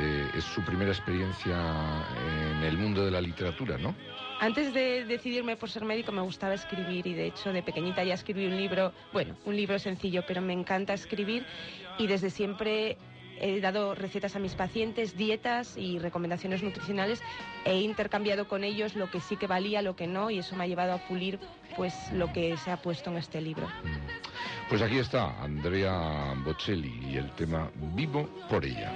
eh, 0.00 0.30
es 0.36 0.44
su 0.44 0.62
primera 0.62 0.90
experiencia 0.90 1.56
en 2.56 2.64
el 2.64 2.76
mundo 2.76 3.04
de 3.04 3.10
la 3.12 3.20
literatura, 3.20 3.78
¿no? 3.78 3.94
Antes 4.40 4.74
de 4.74 5.04
decidirme 5.04 5.56
por 5.56 5.70
ser 5.70 5.84
médico 5.84 6.10
me 6.10 6.20
gustaba 6.20 6.54
escribir 6.54 7.06
y 7.06 7.14
de 7.14 7.26
hecho 7.26 7.52
de 7.52 7.62
pequeñita 7.62 8.02
ya 8.02 8.14
escribí 8.14 8.46
un 8.46 8.56
libro, 8.56 8.92
bueno, 9.12 9.36
un 9.44 9.56
libro 9.56 9.78
sencillo, 9.78 10.24
pero 10.26 10.42
me 10.42 10.52
encanta 10.52 10.92
escribir 10.92 11.46
y 11.98 12.08
desde 12.08 12.30
siempre 12.30 12.98
he 13.40 13.60
dado 13.60 13.94
recetas 13.94 14.36
a 14.36 14.38
mis 14.38 14.54
pacientes, 14.54 15.16
dietas 15.16 15.76
y 15.76 15.98
recomendaciones 15.98 16.62
nutricionales. 16.62 17.22
He 17.64 17.80
intercambiado 17.80 18.48
con 18.48 18.64
ellos 18.64 18.94
lo 18.94 19.10
que 19.10 19.20
sí 19.20 19.36
que 19.36 19.46
valía, 19.46 19.82
lo 19.82 19.96
que 19.96 20.06
no 20.06 20.30
y 20.30 20.38
eso 20.38 20.56
me 20.56 20.64
ha 20.64 20.66
llevado 20.66 20.92
a 20.92 20.98
pulir 20.98 21.38
pues 21.76 21.94
lo 22.12 22.32
que 22.32 22.56
se 22.56 22.70
ha 22.70 22.76
puesto 22.80 23.10
en 23.10 23.16
este 23.16 23.40
libro. 23.40 23.68
Pues 24.68 24.80
aquí 24.80 24.98
está 24.98 25.42
Andrea 25.42 26.34
Bocelli 26.44 27.12
y 27.12 27.16
el 27.16 27.30
tema 27.32 27.70
Vivo 27.94 28.28
por 28.48 28.64
ella. 28.64 28.90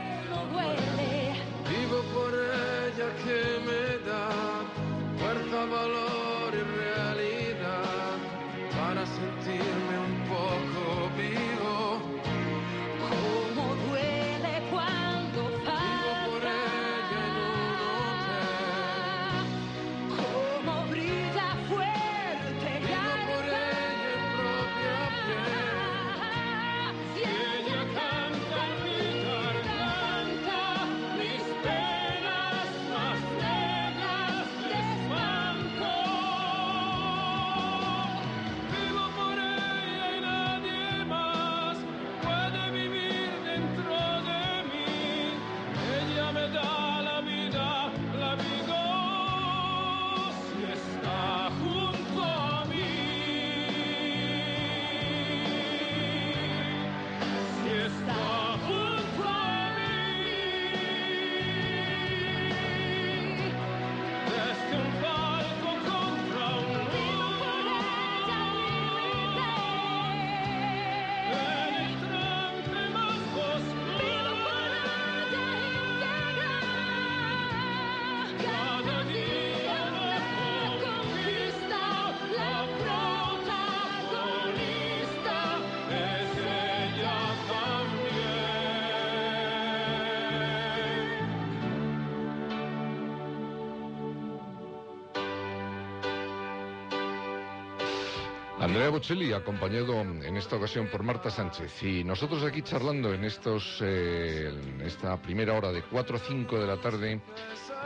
Andrea 98.88 99.00
Bocelli, 99.00 99.32
acompañado 99.34 100.00
en 100.00 100.34
esta 100.38 100.56
ocasión 100.56 100.86
por 100.86 101.02
Marta 101.02 101.30
Sánchez. 101.30 101.82
Y 101.82 102.04
nosotros 102.04 102.42
aquí 102.42 102.62
charlando 102.62 103.12
en, 103.12 103.22
estos, 103.22 103.80
eh, 103.82 104.50
esta 104.82 105.20
primera 105.20 105.52
hora 105.52 105.70
de 105.70 105.82
4 105.82 106.16
a 106.16 106.18
5 106.18 106.58
de 106.58 106.66
la 106.66 106.78
tarde 106.78 107.20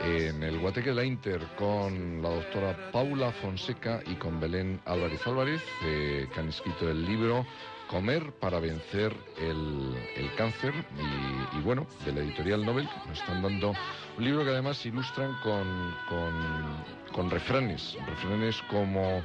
en 0.01 0.41
el 0.41 0.59
Guateque 0.59 0.91
de 0.91 0.95
la 0.95 1.03
Inter 1.03 1.41
con 1.57 2.21
la 2.21 2.29
doctora 2.29 2.89
Paula 2.93 3.33
Fonseca 3.33 4.01
y 4.05 4.15
con 4.15 4.39
Belén 4.39 4.79
Álvarez 4.85 5.27
Álvarez, 5.27 5.61
eh, 5.83 6.25
que 6.33 6.39
han 6.39 6.47
escrito 6.47 6.89
el 6.89 7.05
libro 7.05 7.45
Comer 7.89 8.31
para 8.39 8.59
vencer 8.59 9.13
el, 9.37 9.93
el 10.15 10.33
cáncer 10.35 10.73
y, 10.97 11.57
y, 11.57 11.61
bueno, 11.63 11.85
de 12.05 12.13
la 12.13 12.21
editorial 12.21 12.65
Nobel 12.65 12.87
nos 13.07 13.19
están 13.19 13.41
dando 13.41 13.73
un 14.17 14.23
libro 14.23 14.45
que 14.45 14.51
además 14.51 14.85
ilustran 14.85 15.35
con, 15.43 15.93
con, 16.07 17.13
con 17.13 17.29
refranes, 17.29 17.97
refranes 18.07 18.61
como, 18.69 19.21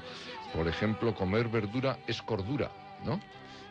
por 0.55 0.69
ejemplo, 0.69 1.15
comer 1.15 1.49
verdura 1.49 1.99
es 2.07 2.23
cordura, 2.23 2.71
¿no? 3.05 3.21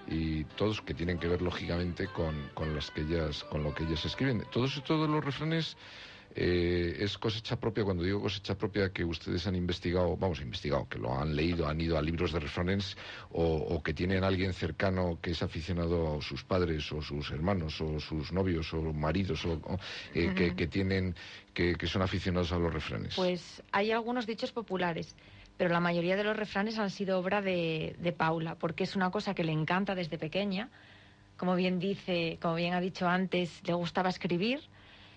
y 0.10 0.46
todos 0.56 0.82
que 0.82 0.94
tienen 0.94 1.20
que 1.20 1.28
ver 1.28 1.42
lógicamente 1.42 2.08
con, 2.08 2.50
con 2.54 2.74
las 2.74 2.92
que 2.92 3.02
ellas 3.02 3.44
con 3.44 3.62
lo 3.62 3.76
que 3.76 3.84
ellas 3.84 4.06
escriben 4.06 4.42
todos 4.54 4.82
todos 4.86 5.10
los 5.10 5.22
refranes 5.22 5.76
eh, 6.40 6.98
es 7.00 7.18
cosecha 7.18 7.56
propia, 7.60 7.84
cuando 7.84 8.04
digo 8.04 8.22
cosecha 8.22 8.56
propia, 8.56 8.92
que 8.92 9.04
ustedes 9.04 9.48
han 9.48 9.56
investigado, 9.56 10.16
vamos, 10.18 10.40
investigado, 10.40 10.88
que 10.88 11.00
lo 11.00 11.18
han 11.18 11.36
leído, 11.36 11.68
han 11.68 11.82
ido 11.82 11.98
a 11.98 12.02
libros 12.02 12.32
de 12.32 12.40
refranes 12.40 12.96
o, 13.32 13.44
o 13.44 13.82
que 13.82 13.92
tienen 13.96 14.24
alguien 14.24 14.54
cercano 14.54 15.18
que 15.20 15.32
es 15.32 15.42
aficionado 15.42 16.20
a 16.20 16.22
sus 16.22 16.44
padres 16.44 16.92
o 16.92 17.02
sus 17.02 17.32
hermanos 17.32 17.82
o 17.82 18.00
sus 18.00 18.32
novios 18.32 18.72
o 18.74 18.94
maridos 18.94 19.46
o, 19.46 19.54
o, 19.54 19.80
eh, 20.14 20.32
que, 20.36 20.56
que, 20.56 20.68
tienen, 20.68 21.16
que, 21.56 21.76
que 21.76 21.88
son 21.88 22.04
aficionados 22.04 22.52
a 22.52 22.60
los 22.60 22.72
refranes. 22.72 23.16
Pues 23.16 23.64
hay 23.72 23.92
algunos 23.92 24.28
dichos 24.28 24.52
populares 24.52 25.16
pero 25.58 25.72
la 25.72 25.80
mayoría 25.80 26.16
de 26.16 26.24
los 26.24 26.38
refranes 26.38 26.78
han 26.78 26.90
sido 26.90 27.20
obra 27.20 27.42
de, 27.42 27.96
de, 28.00 28.12
Paula, 28.12 28.56
porque 28.56 28.84
es 28.84 28.96
una 28.96 29.10
cosa 29.10 29.34
que 29.34 29.44
le 29.44 29.52
encanta 29.52 29.96
desde 29.96 30.18
pequeña. 30.18 30.70
Como 31.36 31.56
bien 31.56 31.80
dice, 31.80 32.38
como 32.42 32.56
bien 32.56 32.74
ha 32.74 32.80
dicho 32.80 33.08
antes, 33.08 33.62
le 33.66 33.74
gustaba 33.74 34.10
escribir 34.10 34.62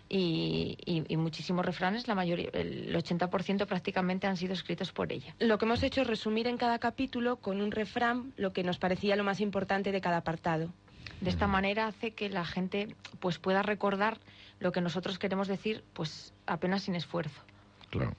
y, 0.08 0.76
y, 0.84 1.04
y 1.08 1.16
muchísimos 1.16 1.64
refranes, 1.64 2.08
la 2.08 2.14
mayoría, 2.14 2.50
el 2.52 2.94
80% 2.94 3.66
prácticamente 3.66 4.26
han 4.26 4.36
sido 4.36 4.54
escritos 4.54 4.92
por 4.92 5.12
ella. 5.12 5.34
Lo 5.38 5.56
que 5.56 5.66
hemos 5.66 5.82
hecho 5.82 6.02
es 6.02 6.06
resumir 6.06 6.48
en 6.48 6.56
cada 6.56 6.78
capítulo 6.78 7.36
con 7.36 7.60
un 7.60 7.70
refrán 7.70 8.32
lo 8.36 8.52
que 8.52 8.64
nos 8.64 8.78
parecía 8.78 9.16
lo 9.16 9.24
más 9.24 9.40
importante 9.40 9.92
de 9.92 10.00
cada 10.00 10.18
apartado. 10.18 10.72
De 11.20 11.30
esta 11.30 11.46
manera 11.46 11.86
hace 11.86 12.12
que 12.12 12.30
la 12.30 12.44
gente 12.44 12.94
pues 13.20 13.38
pueda 13.38 13.62
recordar 13.62 14.18
lo 14.58 14.72
que 14.72 14.80
nosotros 14.80 15.18
queremos 15.18 15.48
decir 15.48 15.84
pues 15.92 16.32
apenas 16.46 16.82
sin 16.82 16.94
esfuerzo. 16.94 17.40
Claro. 17.90 18.14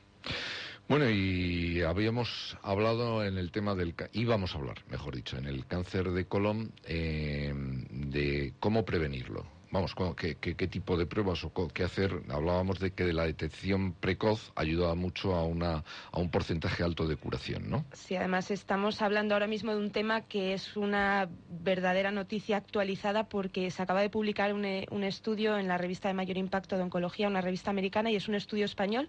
Bueno, 0.92 1.10
y 1.10 1.82
habíamos 1.84 2.58
hablado 2.62 3.24
en 3.24 3.38
el 3.38 3.50
tema 3.54 3.76
del... 3.76 3.96
íbamos 4.12 4.54
a 4.54 4.58
hablar, 4.58 4.80
mejor 4.90 5.16
dicho, 5.16 5.38
en 5.38 5.46
el 5.46 5.66
cáncer 5.66 6.12
de 6.12 6.26
colon, 6.26 6.74
eh, 6.84 7.54
de 7.56 8.52
cómo 8.60 8.84
prevenirlo. 8.84 9.46
Vamos, 9.72 9.96
¿qué, 10.18 10.36
qué, 10.36 10.56
qué 10.56 10.68
tipo 10.68 10.98
de 10.98 11.06
pruebas 11.06 11.46
o 11.46 11.70
qué 11.70 11.86
hacer? 11.86 12.12
Hablábamos 12.28 12.80
de 12.80 12.92
que 12.92 13.14
la 13.14 13.24
detección 13.24 13.94
precoz 13.94 14.52
ayudaba 14.54 14.94
mucho 14.96 15.34
a, 15.34 15.46
una, 15.46 15.86
a 16.12 16.20
un 16.20 16.30
porcentaje 16.30 16.84
alto 16.84 17.08
de 17.08 17.16
curación, 17.16 17.70
¿no? 17.70 17.86
Sí, 17.94 18.18
además 18.18 18.52
estamos 18.52 19.02
hablando 19.02 19.34
ahora 19.34 19.48
mismo 19.48 19.72
de 19.72 19.78
un 19.78 19.92
tema 19.92 20.28
que 20.28 20.52
es 20.52 20.76
una 20.76 21.30
verdadera 21.48 22.12
noticia 22.12 22.58
actualizada 22.58 23.30
porque 23.30 23.72
se 23.72 23.82
acaba 23.82 24.02
de 24.02 24.10
publicar 24.10 24.54
un, 24.54 24.66
un 24.92 25.04
estudio 25.06 25.58
en 25.58 25.70
la 25.70 25.78
revista 25.78 26.10
de 26.10 26.16
mayor 26.16 26.36
impacto 26.36 26.76
de 26.76 26.84
oncología, 26.84 27.30
una 27.30 27.40
revista 27.40 27.72
americana, 27.72 28.12
y 28.12 28.18
es 28.18 28.28
un 28.28 28.36
estudio 28.36 28.66
español 28.66 29.08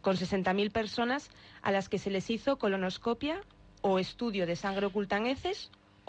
con 0.00 0.16
60.000 0.16 0.70
personas 0.70 1.30
a 1.62 1.72
las 1.72 1.88
que 1.88 1.98
se 1.98 2.10
les 2.10 2.30
hizo 2.30 2.58
colonoscopia 2.58 3.40
o 3.82 3.98
estudio 3.98 4.46
de 4.46 4.56
sangre 4.56 4.86
oculta 4.86 5.20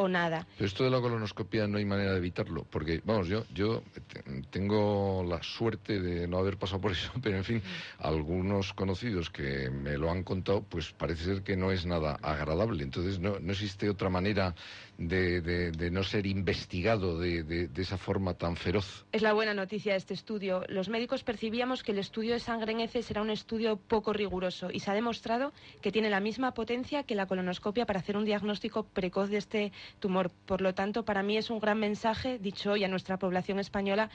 o 0.01 0.07
nada. 0.07 0.47
Pero 0.55 0.65
esto 0.65 0.85
de 0.85 0.89
la 0.89 1.01
colonoscopia 1.01 1.67
no 1.67 1.77
hay 1.77 1.83
manera 1.83 2.11
de 2.11 2.19
evitarlo, 2.19 2.65
porque, 2.69 3.01
vamos, 3.03 3.27
yo, 3.27 3.43
yo 3.53 3.83
tengo 4.49 5.25
la 5.27 5.43
suerte 5.43 5.99
de 5.99 6.25
no 6.25 6.37
haber 6.37 6.55
pasado 6.55 6.79
por 6.79 6.93
eso, 6.93 7.11
pero 7.21 7.35
en 7.35 7.43
fin, 7.43 7.61
algunos 7.97 8.73
conocidos 8.73 9.29
que 9.29 9.69
me 9.69 9.97
lo 9.97 10.09
han 10.09 10.23
contado, 10.23 10.63
pues 10.63 10.93
parece 10.93 11.25
ser 11.25 11.43
que 11.43 11.57
no 11.57 11.71
es 11.73 11.85
nada 11.85 12.17
agradable. 12.21 12.81
Entonces, 12.83 13.19
no, 13.19 13.39
no 13.41 13.51
existe 13.51 13.89
otra 13.89 14.09
manera 14.09 14.55
de, 14.99 15.89
no 15.91 16.03
ser 16.03 16.25
investigado 16.25 17.19
de, 17.19 17.43
de, 17.43 17.81
esa 17.81 17.97
forma 17.97 18.33
tan 18.33 18.55
feroz. 18.55 19.05
Es 19.11 19.21
la 19.21 19.33
buena 19.33 19.53
noticia 19.53 19.93
de 19.93 19.97
este 19.97 20.13
estudio. 20.13 20.63
Los 20.67 20.89
médicos 20.89 21.23
percibíamos 21.23 21.83
que 21.83 21.93
el 21.93 21.99
estudio 21.99 22.33
de 22.33 22.39
sangre 22.39 22.73
en 22.73 22.81
heces 22.81 23.09
era 23.09 23.21
un 23.21 23.29
estudio 23.29 23.77
poco 23.77 24.11
riguroso 24.11 24.69
y 24.71 24.81
se 24.81 24.91
ha 24.91 24.93
demostrado 24.93 25.53
que 25.81 25.91
tiene 25.91 26.09
la 26.09 26.19
misma 26.19 26.53
potencia 26.53 27.03
que 27.03 27.15
la 27.15 27.27
colonoscopia 27.27 27.85
para 27.85 27.99
hacer 27.99 28.17
un 28.17 28.25
diagnóstico 28.25 28.83
precoz 28.83 29.29
de 29.29 29.37
este 29.37 29.71
tumor. 29.99 30.31
Por 30.45 30.61
lo 30.61 30.73
tanto, 30.73 31.05
para 31.05 31.23
mí 31.23 31.37
es 31.37 31.49
un 31.49 31.59
gran 31.59 31.79
mensaje 31.79 32.37
dicho 32.37 32.71
hoy 32.71 32.83
a 32.83 32.89
nuestra 32.89 33.17
población 33.17 33.59
española 33.59 34.09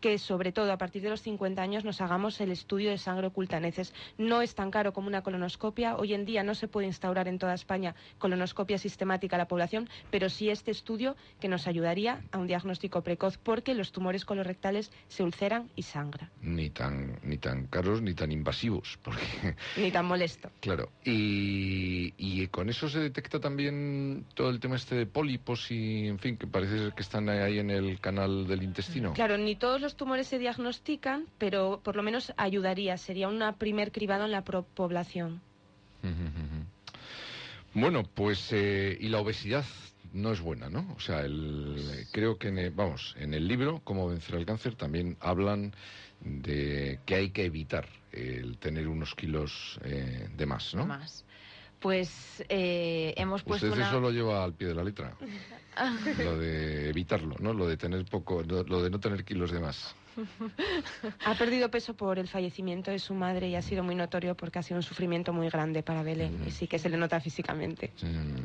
que 0.00 0.18
sobre 0.18 0.52
todo 0.52 0.72
a 0.72 0.78
partir 0.78 1.02
de 1.02 1.10
los 1.10 1.22
50 1.22 1.60
años 1.60 1.84
nos 1.84 2.00
hagamos 2.00 2.40
el 2.40 2.50
estudio 2.50 2.90
de 2.90 2.98
sangre 2.98 3.26
oculta 3.26 3.56
en 3.56 3.64
heces. 3.64 3.92
No 4.16 4.42
es 4.42 4.54
tan 4.54 4.70
caro 4.70 4.92
como 4.92 5.08
una 5.08 5.22
colonoscopia. 5.22 5.96
Hoy 5.96 6.14
en 6.14 6.24
día 6.24 6.42
no 6.42 6.54
se 6.54 6.68
puede 6.68 6.86
instaurar 6.86 7.28
en 7.28 7.38
toda 7.38 7.54
España 7.54 7.94
colonoscopia 8.18 8.78
sistemática 8.78 9.36
a 9.36 9.38
la 9.38 9.48
población, 9.48 9.88
pero 10.10 10.28
sí 10.28 10.50
este 10.50 10.70
estudio 10.70 11.16
que 11.40 11.48
nos 11.48 11.66
ayudaría 11.66 12.22
a 12.32 12.38
un 12.38 12.46
diagnóstico 12.46 13.02
precoz 13.02 13.38
porque 13.38 13.74
los 13.74 13.92
tumores 13.92 14.24
colorectales 14.24 14.90
se 15.08 15.22
ulceran 15.22 15.70
y 15.76 15.82
sangran. 15.82 16.30
Ni 16.42 16.70
tan, 16.70 17.18
ni 17.22 17.38
tan 17.38 17.66
caros 17.66 18.02
ni 18.02 18.14
tan 18.14 18.32
invasivos. 18.32 18.98
Porque... 19.02 19.22
Ni 19.76 19.90
tan 19.90 20.06
molesto. 20.06 20.50
Claro. 20.60 20.90
Y, 21.04 22.12
y 22.16 22.46
con 22.48 22.68
eso 22.68 22.88
se 22.88 22.98
detecta 22.98 23.40
también 23.40 24.26
todo 24.34 24.50
el 24.50 24.60
tema 24.60 24.76
este 24.76 24.96
de 24.96 25.06
pólipos 25.06 25.70
y, 25.70 26.08
en 26.08 26.18
fin, 26.18 26.36
que 26.36 26.46
parece 26.46 26.92
que 26.94 27.02
están 27.02 27.28
ahí 27.28 27.58
en 27.58 27.70
el 27.70 28.00
canal 28.00 28.46
del 28.46 28.62
intestino. 28.62 29.12
Claro, 29.12 29.38
ni 29.38 29.56
todos 29.56 29.80
los 29.80 29.87
tumores 29.96 30.28
se 30.28 30.38
diagnostican, 30.38 31.26
pero 31.38 31.80
por 31.82 31.96
lo 31.96 32.02
menos 32.02 32.32
ayudaría, 32.36 32.96
sería 32.96 33.28
un 33.28 33.42
primer 33.58 33.92
cribado 33.92 34.24
en 34.24 34.32
la 34.32 34.42
población. 34.42 35.40
Bueno, 37.74 38.02
pues 38.14 38.52
eh, 38.52 38.96
y 39.00 39.08
la 39.08 39.20
obesidad 39.20 39.64
no 40.12 40.32
es 40.32 40.40
buena, 40.40 40.70
¿no? 40.70 40.86
O 40.96 41.00
sea, 41.00 41.20
el, 41.20 42.06
creo 42.12 42.38
que, 42.38 42.48
en 42.48 42.58
el, 42.58 42.70
vamos, 42.70 43.14
en 43.18 43.34
el 43.34 43.46
libro, 43.46 43.80
Cómo 43.84 44.08
vencer 44.08 44.36
el 44.36 44.46
cáncer, 44.46 44.74
también 44.74 45.16
hablan 45.20 45.74
de 46.20 46.98
que 47.04 47.14
hay 47.14 47.30
que 47.30 47.44
evitar 47.44 47.86
el 48.12 48.58
tener 48.58 48.88
unos 48.88 49.14
kilos 49.14 49.78
eh, 49.84 50.28
de 50.36 50.46
más, 50.46 50.74
¿no? 50.74 50.86
Más. 50.86 51.24
Pues 51.80 52.44
eh, 52.48 53.14
hemos 53.16 53.42
puesto 53.44 53.66
Usted 53.66 53.78
una... 53.78 53.88
eso 53.88 54.00
lo 54.00 54.10
lleva 54.10 54.42
al 54.42 54.54
pie 54.54 54.68
de 54.68 54.74
la 54.74 54.82
letra. 54.82 55.14
lo 56.18 56.38
de 56.38 56.88
evitarlo, 56.88 57.36
¿no? 57.38 57.52
Lo 57.52 57.68
de 57.68 57.76
tener 57.76 58.04
poco, 58.04 58.42
lo 58.42 58.82
de 58.82 58.90
no 58.90 58.98
tener 58.98 59.24
kilos 59.24 59.52
de 59.52 59.60
más. 59.60 59.94
Ha 61.24 61.34
perdido 61.34 61.70
peso 61.70 61.94
por 61.94 62.18
el 62.18 62.28
fallecimiento 62.28 62.90
de 62.90 62.98
su 62.98 63.14
madre 63.14 63.48
y 63.48 63.54
ha 63.54 63.62
sido 63.62 63.82
muy 63.84 63.94
notorio 63.94 64.36
porque 64.36 64.58
ha 64.58 64.62
sido 64.62 64.78
un 64.78 64.82
sufrimiento 64.82 65.32
muy 65.32 65.48
grande 65.48 65.82
para 65.82 66.02
Belén 66.02 66.40
mm. 66.42 66.48
y 66.48 66.50
sí 66.50 66.66
que 66.66 66.78
se 66.78 66.88
le 66.88 66.96
nota 66.96 67.20
físicamente. 67.20 67.92
Mm. 68.02 68.42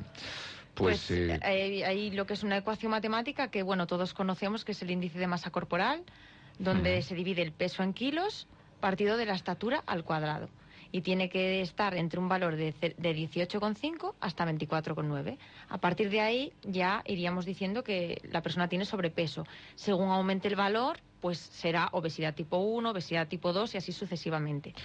Pues, 0.76 1.06
pues 1.08 1.12
eh... 1.12 1.40
hay, 1.42 1.84
hay, 1.84 2.12
lo 2.12 2.26
que 2.26 2.34
es 2.34 2.44
una 2.44 2.58
ecuación 2.58 2.92
matemática 2.92 3.50
que, 3.50 3.64
bueno, 3.64 3.88
todos 3.88 4.14
conocemos 4.14 4.66
que 4.66 4.72
es 4.72 4.82
el 4.82 4.92
índice 4.92 5.20
de 5.20 5.28
masa 5.28 5.52
corporal, 5.52 6.04
donde 6.60 7.00
mm. 7.00 7.02
se 7.04 7.16
divide 7.16 7.42
el 7.42 7.52
peso 7.52 7.84
en 7.84 7.94
kilos 7.94 8.48
partido 8.80 9.18
de 9.18 9.26
la 9.26 9.34
estatura 9.34 9.84
al 9.86 10.04
cuadrado 10.04 10.50
y 10.94 11.02
tiene 11.02 11.28
que 11.28 11.60
estar 11.62 11.96
entre 11.96 12.20
un 12.20 12.30
valor 12.30 12.56
de, 12.56 12.72
de 12.72 13.16
18,5 13.16 14.14
hasta 14.20 14.46
24,9. 14.46 15.38
A 15.70 15.78
partir 15.80 16.12
de 16.12 16.22
ahí 16.22 16.54
ya 16.62 17.02
iríamos 17.08 17.46
diciendo 17.46 17.84
que 17.84 18.22
la 18.32 18.44
persona 18.44 18.68
tiene 18.70 18.86
sobrepeso. 18.86 19.44
Según 19.74 20.10
aumente 20.10 20.48
el 20.48 20.56
valor, 20.56 21.00
pues 21.20 21.40
será 21.40 21.90
obesidad 21.94 22.36
tipo 22.36 22.58
1, 22.58 22.92
obesidad 22.92 23.28
tipo 23.28 23.52
2 23.52 23.74
y 23.74 23.78
así 23.78 23.92
sucesivamente. 23.92 24.76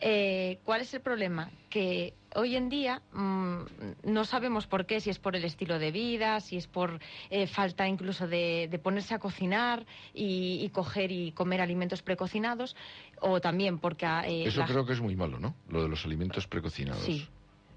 Eh, 0.00 0.58
¿Cuál 0.64 0.82
es 0.82 0.92
el 0.94 1.00
problema? 1.00 1.50
Que 1.70 2.14
hoy 2.34 2.56
en 2.56 2.68
día 2.68 3.02
mmm, 3.12 3.62
no 4.04 4.24
sabemos 4.24 4.66
por 4.66 4.86
qué, 4.86 5.00
si 5.00 5.10
es 5.10 5.18
por 5.18 5.36
el 5.36 5.44
estilo 5.44 5.78
de 5.78 5.92
vida, 5.92 6.40
si 6.40 6.56
es 6.56 6.66
por 6.66 7.00
eh, 7.30 7.46
falta 7.46 7.88
incluso 7.88 8.26
de, 8.26 8.68
de, 8.70 8.78
ponerse 8.78 9.14
a 9.14 9.18
cocinar 9.18 9.86
y, 10.12 10.60
y, 10.62 10.68
coger 10.70 11.12
y 11.12 11.32
comer 11.32 11.60
alimentos 11.60 12.02
precocinados, 12.02 12.76
o 13.20 13.40
también 13.40 13.78
porque... 13.78 14.06
Eh, 14.06 14.46
Eso 14.46 14.60
la... 14.60 14.66
creo 14.66 14.84
que 14.84 14.92
es 14.92 15.00
muy 15.00 15.16
malo, 15.16 15.38
¿no? 15.38 15.54
Lo 15.68 15.82
de 15.82 15.88
los 15.88 16.04
alimentos 16.04 16.46
precocinados. 16.46 17.02
Sí. 17.02 17.28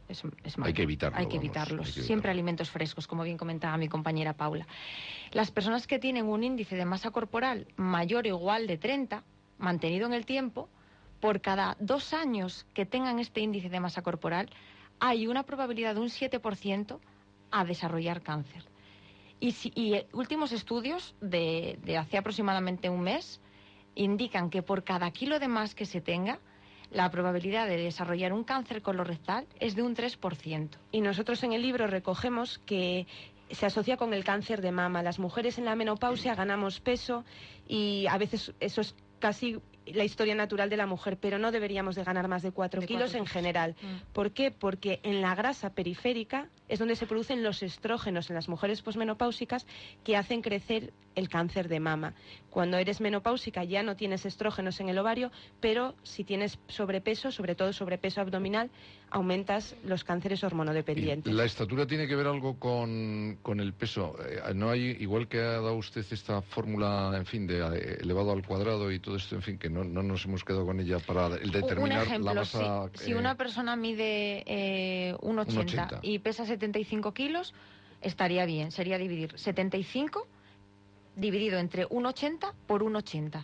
Es, 0.09 0.23
es 0.43 0.57
hay 0.57 0.73
que 0.73 0.83
evitarlo. 0.83 1.17
Hay 1.17 1.27
que 1.27 1.35
evitarlos. 1.35 1.79
Vamos, 1.79 1.87
hay 1.89 2.01
que 2.01 2.07
Siempre 2.07 2.31
alimentos 2.31 2.69
frescos, 2.69 3.07
como 3.07 3.23
bien 3.23 3.37
comentaba 3.37 3.77
mi 3.77 3.89
compañera 3.89 4.33
Paula. 4.33 4.65
Las 5.31 5.51
personas 5.51 5.85
que 5.85 5.99
tienen 5.99 6.25
un 6.25 6.43
índice 6.43 6.75
de 6.77 6.85
masa 6.85 7.11
corporal 7.11 7.67
mayor 7.75 8.25
o 8.25 8.27
igual 8.29 8.67
de 8.67 8.77
30, 8.77 9.23
mantenido 9.57 10.07
en 10.07 10.13
el 10.13 10.25
tiempo, 10.25 10.69
por 11.19 11.41
cada 11.41 11.75
dos 11.79 12.13
años 12.13 12.65
que 12.73 12.85
tengan 12.85 13.19
este 13.19 13.41
índice 13.41 13.69
de 13.69 13.79
masa 13.79 14.01
corporal, 14.01 14.49
hay 14.99 15.27
una 15.27 15.43
probabilidad 15.43 15.95
de 15.95 16.01
un 16.01 16.09
7% 16.09 16.99
a 17.51 17.65
desarrollar 17.65 18.21
cáncer. 18.21 18.63
Y, 19.39 19.55
y 19.75 20.03
últimos 20.13 20.51
estudios 20.51 21.15
de, 21.21 21.77
hace 21.97 22.17
aproximadamente 22.17 22.89
un 22.89 23.01
mes 23.01 23.39
indican 23.95 24.49
que 24.49 24.63
por 24.63 24.83
cada 24.83 25.11
kilo 25.11 25.39
de 25.39 25.47
más 25.47 25.75
que 25.75 25.85
se 25.85 26.01
tenga, 26.01 26.39
la 26.91 27.11
probabilidad 27.11 27.67
de 27.67 27.77
desarrollar 27.77 28.31
un 28.31 28.43
cáncer 28.43 28.81
colorectal 28.81 29.45
es 29.59 29.75
de 29.75 29.83
un 29.83 29.95
3%. 29.95 30.69
Y 30.91 31.01
nosotros 31.01 31.43
en 31.43 31.53
el 31.53 31.61
libro 31.61 31.87
recogemos 31.87 32.59
que 32.59 33.05
se 33.51 33.65
asocia 33.65 33.97
con 33.97 34.13
el 34.13 34.23
cáncer 34.23 34.61
de 34.61 34.71
mama. 34.71 35.03
Las 35.03 35.19
mujeres 35.19 35.57
en 35.57 35.65
la 35.65 35.75
menopausia 35.75 36.35
ganamos 36.35 36.79
peso 36.79 37.23
y 37.67 38.07
a 38.07 38.17
veces 38.17 38.53
eso 38.59 38.81
es 38.81 38.95
casi 39.19 39.59
la 39.93 40.03
historia 40.03 40.35
natural 40.35 40.69
de 40.69 40.77
la 40.77 40.85
mujer, 40.85 41.17
pero 41.17 41.39
no 41.39 41.51
deberíamos 41.51 41.95
de 41.95 42.03
ganar 42.03 42.27
más 42.27 42.43
de 42.43 42.51
4 42.51 42.81
kilos 42.83 43.13
en 43.15 43.25
general. 43.25 43.75
Mm. 43.81 44.13
¿Por 44.13 44.31
qué? 44.31 44.51
Porque 44.51 44.99
en 45.03 45.21
la 45.21 45.35
grasa 45.35 45.71
periférica 45.71 46.49
es 46.67 46.79
donde 46.79 46.95
se 46.95 47.07
producen 47.07 47.43
los 47.43 47.63
estrógenos 47.63 48.29
en 48.29 48.35
las 48.35 48.49
mujeres 48.49 48.81
posmenopáusicas 48.81 49.65
que 50.03 50.17
hacen 50.17 50.41
crecer 50.41 50.93
el 51.15 51.29
cáncer 51.29 51.67
de 51.67 51.79
mama. 51.79 52.13
Cuando 52.49 52.77
eres 52.77 53.01
menopáusica 53.01 53.63
ya 53.63 53.83
no 53.83 53.95
tienes 53.95 54.25
estrógenos 54.25 54.79
en 54.79 54.89
el 54.89 54.97
ovario, 54.99 55.31
pero 55.59 55.95
si 56.03 56.23
tienes 56.23 56.59
sobrepeso, 56.67 57.31
sobre 57.31 57.55
todo 57.55 57.73
sobrepeso 57.73 58.21
abdominal, 58.21 58.69
aumentas 59.09 59.75
los 59.83 60.03
cánceres 60.03 60.43
hormonodependientes. 60.43 61.33
¿La 61.33 61.45
estatura 61.45 61.87
tiene 61.87 62.07
que 62.07 62.15
ver 62.15 62.27
algo 62.27 62.59
con, 62.59 63.39
con 63.41 63.59
el 63.59 63.73
peso? 63.73 64.15
Eh, 64.27 64.53
no 64.53 64.69
hay, 64.69 64.97
igual 64.99 65.27
que 65.27 65.39
ha 65.39 65.53
dado 65.53 65.75
usted 65.75 66.05
esta 66.11 66.41
fórmula, 66.41 67.13
en 67.15 67.25
fin, 67.25 67.47
de 67.47 67.59
eh, 67.59 67.97
elevado 68.01 68.31
al 68.31 68.45
cuadrado 68.45 68.91
y 68.91 68.99
todo 68.99 69.15
esto, 69.15 69.35
en 69.35 69.41
fin, 69.41 69.57
que 69.57 69.69
no, 69.69 69.83
no 69.83 70.03
nos 70.03 70.25
hemos 70.25 70.43
quedado 70.43 70.65
con 70.65 70.79
ella 70.79 70.99
para 70.99 71.27
el 71.35 71.51
determinar 71.51 72.01
Un 72.01 72.07
ejemplo, 72.07 72.33
la 72.33 72.41
masa. 72.41 72.89
si, 72.93 73.05
si 73.05 73.11
eh, 73.11 73.15
una 73.15 73.35
persona 73.35 73.75
mide 73.75 74.43
eh, 74.45 75.15
1,80 75.21 75.65
1,80. 75.65 75.99
y 76.01 76.19
pesa 76.19 76.45
75 76.57 77.13
kilos, 77.13 77.53
estaría 78.01 78.45
bien. 78.45 78.71
Sería 78.71 78.97
dividir 78.97 79.37
75 79.37 80.27
dividido 81.15 81.59
entre 81.59 81.87
1,80 81.87 82.53
por 82.67 82.83
1,80. 82.83 83.43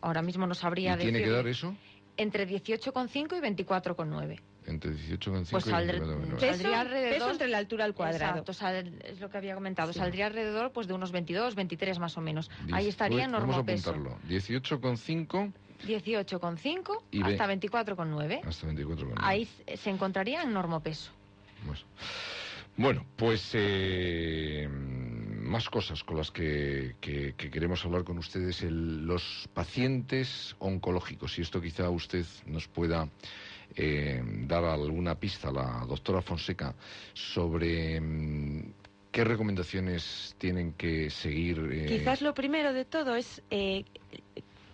Ahora 0.00 0.22
mismo 0.22 0.46
no 0.46 0.54
sabría 0.54 0.96
Mm. 0.96 1.00
¿Y 1.00 1.02
tiene 1.02 1.22
que 1.22 1.30
dar 1.30 1.46
eso? 1.46 1.74
Entre 2.16 2.46
18,5 2.46 3.36
y 3.36 3.40
24,9. 3.40 4.40
Entre 4.66 4.90
18,5 4.92 5.50
Pues 5.50 5.66
y 5.66 5.70
saldré- 5.70 5.98
29,9. 6.00 6.36
Peso, 6.38 6.52
Saldría 6.52 6.80
alrededor- 6.80 7.14
peso 7.14 7.30
entre 7.30 7.48
la 7.48 7.58
altura 7.58 7.84
al 7.86 7.94
cuadrado. 7.94 8.30
Exacto, 8.32 8.52
sal- 8.52 8.98
es 9.04 9.20
lo 9.20 9.30
que 9.30 9.38
había 9.38 9.54
comentado. 9.54 9.92
Sí. 9.92 9.98
Saldría 9.98 10.26
alrededor 10.26 10.72
pues 10.72 10.86
de 10.88 10.94
unos 10.94 11.10
22, 11.10 11.54
23 11.54 11.98
más 11.98 12.18
o 12.18 12.20
menos. 12.20 12.50
Diez- 12.66 12.74
Ahí 12.74 12.88
estaría 12.88 13.24
en 13.24 13.32
Vamos 13.32 13.56
a 13.56 13.60
apuntarlo. 13.60 14.18
18,5 14.28 15.52
18,5 15.86 17.02
Y 17.12 17.22
ve- 17.22 17.32
hasta 17.32 17.46
24,9. 17.46 18.40
hasta 18.44 18.66
24,9. 18.66 19.14
Ahí 19.22 19.48
se 19.76 19.90
encontraría 19.90 20.42
en 20.42 20.52
normopeso. 20.52 21.12
Bueno, 22.76 23.04
pues 23.16 23.50
eh, 23.54 24.68
más 24.70 25.68
cosas 25.68 26.04
con 26.04 26.16
las 26.16 26.30
que, 26.30 26.94
que- 27.00 27.34
que 27.36 27.50
queremos 27.50 27.84
hablar 27.84 28.04
con 28.04 28.18
ustedes. 28.18 28.62
El- 28.62 29.04
los 29.04 29.48
pacientes 29.52 30.54
oncológicos, 30.60 31.38
y 31.38 31.42
esto 31.42 31.60
quizá 31.60 31.90
usted 31.90 32.24
nos 32.46 32.68
pueda 32.68 33.08
eh, 33.74 34.22
dar 34.46 34.64
alguna 34.64 35.16
pista, 35.16 35.50
la 35.50 35.84
doctora 35.86 36.22
Fonseca, 36.22 36.74
sobre 37.14 38.00
mm, 38.00 38.72
qué 39.10 39.24
recomendaciones 39.24 40.34
tienen 40.38 40.72
que 40.74 41.10
seguir. 41.10 41.58
eh, 41.72 41.86
Quizás 41.88 42.22
lo 42.22 42.32
primero 42.32 42.72
de 42.72 42.84
todo 42.84 43.14
es 43.16 43.42
eh, 43.50 43.84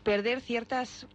perder 0.04 0.40
ciertas 0.42 1.06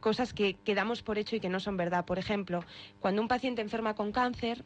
cosas 0.00 0.34
que, 0.34 0.54
que 0.64 0.74
damos 0.74 1.02
por 1.02 1.16
hecho 1.18 1.36
y 1.36 1.40
que 1.40 1.48
no 1.48 1.60
son 1.60 1.76
verdad. 1.76 2.04
Por 2.04 2.18
ejemplo, 2.18 2.64
cuando 3.00 3.22
un 3.22 3.28
paciente 3.28 3.62
enferma 3.62 3.94
con 3.94 4.12
cáncer, 4.12 4.64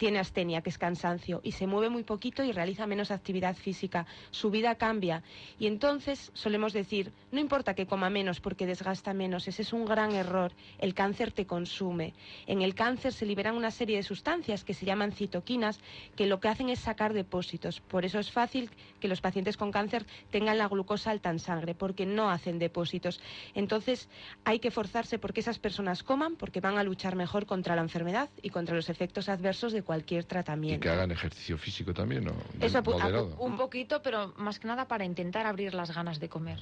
tiene 0.00 0.18
astenia, 0.18 0.62
que 0.62 0.70
es 0.70 0.78
cansancio, 0.78 1.42
y 1.44 1.52
se 1.52 1.66
mueve 1.66 1.90
muy 1.90 2.04
poquito 2.04 2.42
y 2.42 2.52
realiza 2.52 2.86
menos 2.86 3.10
actividad 3.10 3.54
física. 3.54 4.06
Su 4.30 4.50
vida 4.50 4.76
cambia. 4.76 5.22
Y 5.58 5.66
entonces 5.66 6.30
solemos 6.32 6.72
decir, 6.72 7.12
no 7.30 7.38
importa 7.38 7.74
que 7.74 7.84
coma 7.84 8.08
menos 8.08 8.40
porque 8.40 8.64
desgasta 8.64 9.12
menos, 9.12 9.46
ese 9.46 9.60
es 9.60 9.74
un 9.74 9.84
gran 9.84 10.12
error. 10.12 10.52
El 10.78 10.94
cáncer 10.94 11.32
te 11.32 11.44
consume. 11.44 12.14
En 12.46 12.62
el 12.62 12.74
cáncer 12.74 13.12
se 13.12 13.26
liberan 13.26 13.56
una 13.56 13.70
serie 13.70 13.98
de 13.98 14.02
sustancias 14.02 14.64
que 14.64 14.72
se 14.72 14.86
llaman 14.86 15.12
citoquinas, 15.12 15.78
que 16.16 16.24
lo 16.24 16.40
que 16.40 16.48
hacen 16.48 16.70
es 16.70 16.78
sacar 16.78 17.12
depósitos. 17.12 17.80
Por 17.80 18.06
eso 18.06 18.18
es 18.18 18.30
fácil 18.30 18.70
que 19.00 19.08
los 19.08 19.20
pacientes 19.20 19.58
con 19.58 19.70
cáncer 19.70 20.06
tengan 20.30 20.56
la 20.56 20.68
glucosa 20.68 21.10
alta 21.10 21.28
en 21.28 21.40
sangre, 21.40 21.74
porque 21.74 22.06
no 22.06 22.30
hacen 22.30 22.58
depósitos. 22.58 23.20
Entonces 23.54 24.08
hay 24.46 24.60
que 24.60 24.70
forzarse 24.70 25.18
porque 25.18 25.40
esas 25.40 25.58
personas 25.58 26.02
coman, 26.02 26.36
porque 26.36 26.60
van 26.60 26.78
a 26.78 26.84
luchar 26.84 27.16
mejor 27.16 27.44
contra 27.44 27.76
la 27.76 27.82
enfermedad 27.82 28.30
y 28.40 28.48
contra 28.48 28.74
los 28.74 28.88
efectos 28.88 29.28
adversos 29.28 29.74
de 29.74 29.89
cualquier 29.90 30.22
y 30.22 30.26
tratamiento. 30.26 30.80
que 30.84 30.88
hagan 30.88 31.10
ejercicio 31.10 31.58
físico 31.58 31.92
también, 31.92 32.24
¿no? 32.24 32.32
Eso, 32.60 32.78
apu- 32.80 32.92
Moderado. 32.92 33.34
Un 33.40 33.56
poquito, 33.56 34.00
pero 34.00 34.32
más 34.36 34.60
que 34.60 34.68
nada 34.68 34.86
para 34.86 35.04
intentar 35.04 35.46
abrir 35.46 35.74
las 35.74 35.92
ganas 35.92 36.20
de 36.20 36.28
comer. 36.28 36.60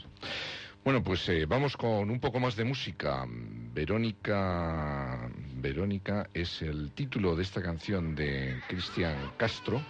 Bueno, 0.83 1.03
pues 1.03 1.29
eh, 1.29 1.45
vamos 1.45 1.77
con 1.77 2.09
un 2.11 2.21
poco 2.21 2.41
más 2.41 2.57
de 2.57 2.65
música. 2.65 3.27
Verónica, 3.29 5.29
Verónica 5.57 6.27
es 6.33 6.63
el 6.63 6.93
título 6.93 7.37
de 7.37 7.43
esta 7.43 7.61
canción 7.61 8.15
de 8.15 8.63
Cristian 8.67 9.15
Castro, 9.37 9.83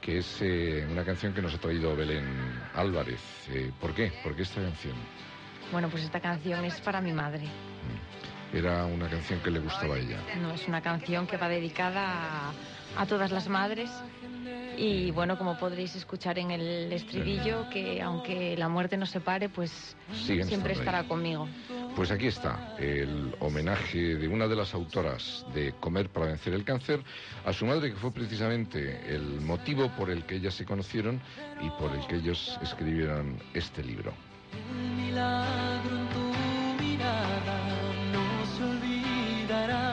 que 0.00 0.18
es 0.18 0.38
eh, 0.42 0.84
una 0.90 1.04
canción 1.04 1.32
que 1.32 1.42
nos 1.42 1.54
ha 1.54 1.58
traído 1.58 1.94
Belén 1.94 2.24
Álvarez. 2.74 3.20
Eh, 3.50 3.70
¿Por 3.80 3.94
qué? 3.94 4.10
¿Por 4.24 4.34
qué 4.34 4.42
esta 4.42 4.60
canción? 4.60 4.96
Bueno, 5.70 5.88
pues 5.88 6.02
esta 6.02 6.18
canción 6.18 6.64
es 6.64 6.80
para 6.80 7.00
mi 7.00 7.12
madre. 7.12 7.44
Era 8.52 8.84
una 8.84 9.08
canción 9.08 9.38
que 9.44 9.50
le 9.52 9.60
gustaba 9.60 9.94
a 9.94 9.98
ella. 9.98 10.16
No 10.42 10.50
es 10.52 10.66
una 10.66 10.82
canción 10.82 11.24
que 11.28 11.36
va 11.36 11.48
dedicada 11.48 12.48
a, 12.48 12.52
a 12.96 13.06
todas 13.06 13.30
las 13.30 13.48
madres. 13.48 13.90
Y 14.76 15.10
bueno, 15.10 15.36
como 15.36 15.58
podréis 15.58 15.94
escuchar 15.94 16.38
en 16.38 16.50
el 16.50 16.90
estribillo, 16.92 17.68
que 17.68 18.00
aunque 18.00 18.56
la 18.56 18.68
muerte 18.68 18.96
nos 18.96 19.10
separe, 19.10 19.50
pues 19.50 19.94
Siguen 20.24 20.46
siempre 20.46 20.72
ahí. 20.72 20.78
estará 20.78 21.04
conmigo. 21.04 21.46
Pues 21.94 22.10
aquí 22.10 22.28
está 22.28 22.76
el 22.78 23.34
homenaje 23.40 24.14
de 24.16 24.26
una 24.28 24.46
de 24.46 24.56
las 24.56 24.72
autoras 24.72 25.44
de 25.52 25.74
Comer 25.80 26.08
para 26.08 26.26
vencer 26.26 26.54
el 26.54 26.64
cáncer 26.64 27.02
a 27.44 27.52
su 27.52 27.66
madre, 27.66 27.90
que 27.90 27.96
fue 27.96 28.10
precisamente 28.10 29.02
el 29.14 29.40
motivo 29.42 29.88
por 29.98 30.08
el 30.08 30.24
que 30.24 30.36
ellas 30.36 30.54
se 30.54 30.64
conocieron 30.64 31.20
y 31.60 31.68
por 31.78 31.92
el 31.94 32.06
que 32.06 32.16
ellos 32.16 32.58
escribieron 32.62 33.38
este 33.52 33.82
libro. 33.84 34.14
El 34.52 34.90
milagro 35.04 35.96
en 35.96 36.08
tu 36.08 36.82
mirada 36.82 37.58
no 38.12 38.46
se 38.56 38.64
olvidará. 38.64 39.89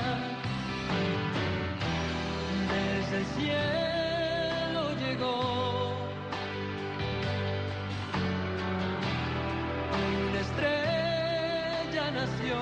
Cielo 3.38 4.84
llegó 5.00 5.36
una 10.28 10.40
estrella 10.40 12.12
nació. 12.12 12.58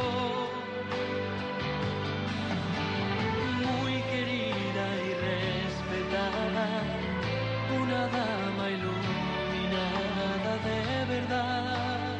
Muy 3.65 3.93
querida 4.11 4.85
y 5.07 5.09
respetada, 5.29 6.67
una 7.81 8.01
dama 8.07 8.69
iluminada 8.69 10.51
de 10.67 10.79
verdad. 11.13 12.17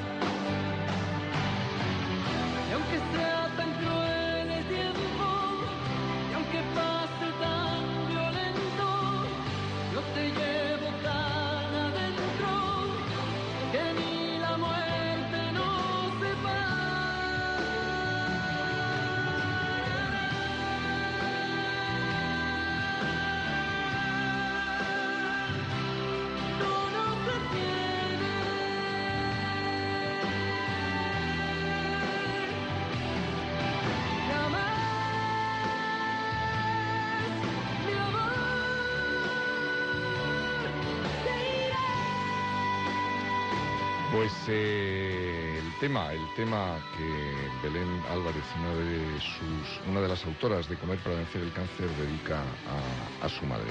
Y 2.68 2.74
aunque 2.74 2.98
sea 3.14 3.45
el 44.54 45.74
tema, 45.80 46.14
el 46.14 46.26
tema 46.36 46.78
que 46.98 47.68
Belén 47.68 48.02
Álvarez, 48.12 48.44
una 48.60 48.74
de 48.76 49.20
sus, 49.20 49.88
una 49.88 50.02
de 50.02 50.08
las 50.08 50.26
autoras 50.26 50.68
de 50.70 50.76
Comer 50.78 51.00
para 51.00 51.16
vencer 51.16 51.42
el 51.42 51.52
cáncer, 51.52 51.90
dedica 51.98 52.42
a 53.22 53.30
su 53.30 53.46
madre. 53.46 53.68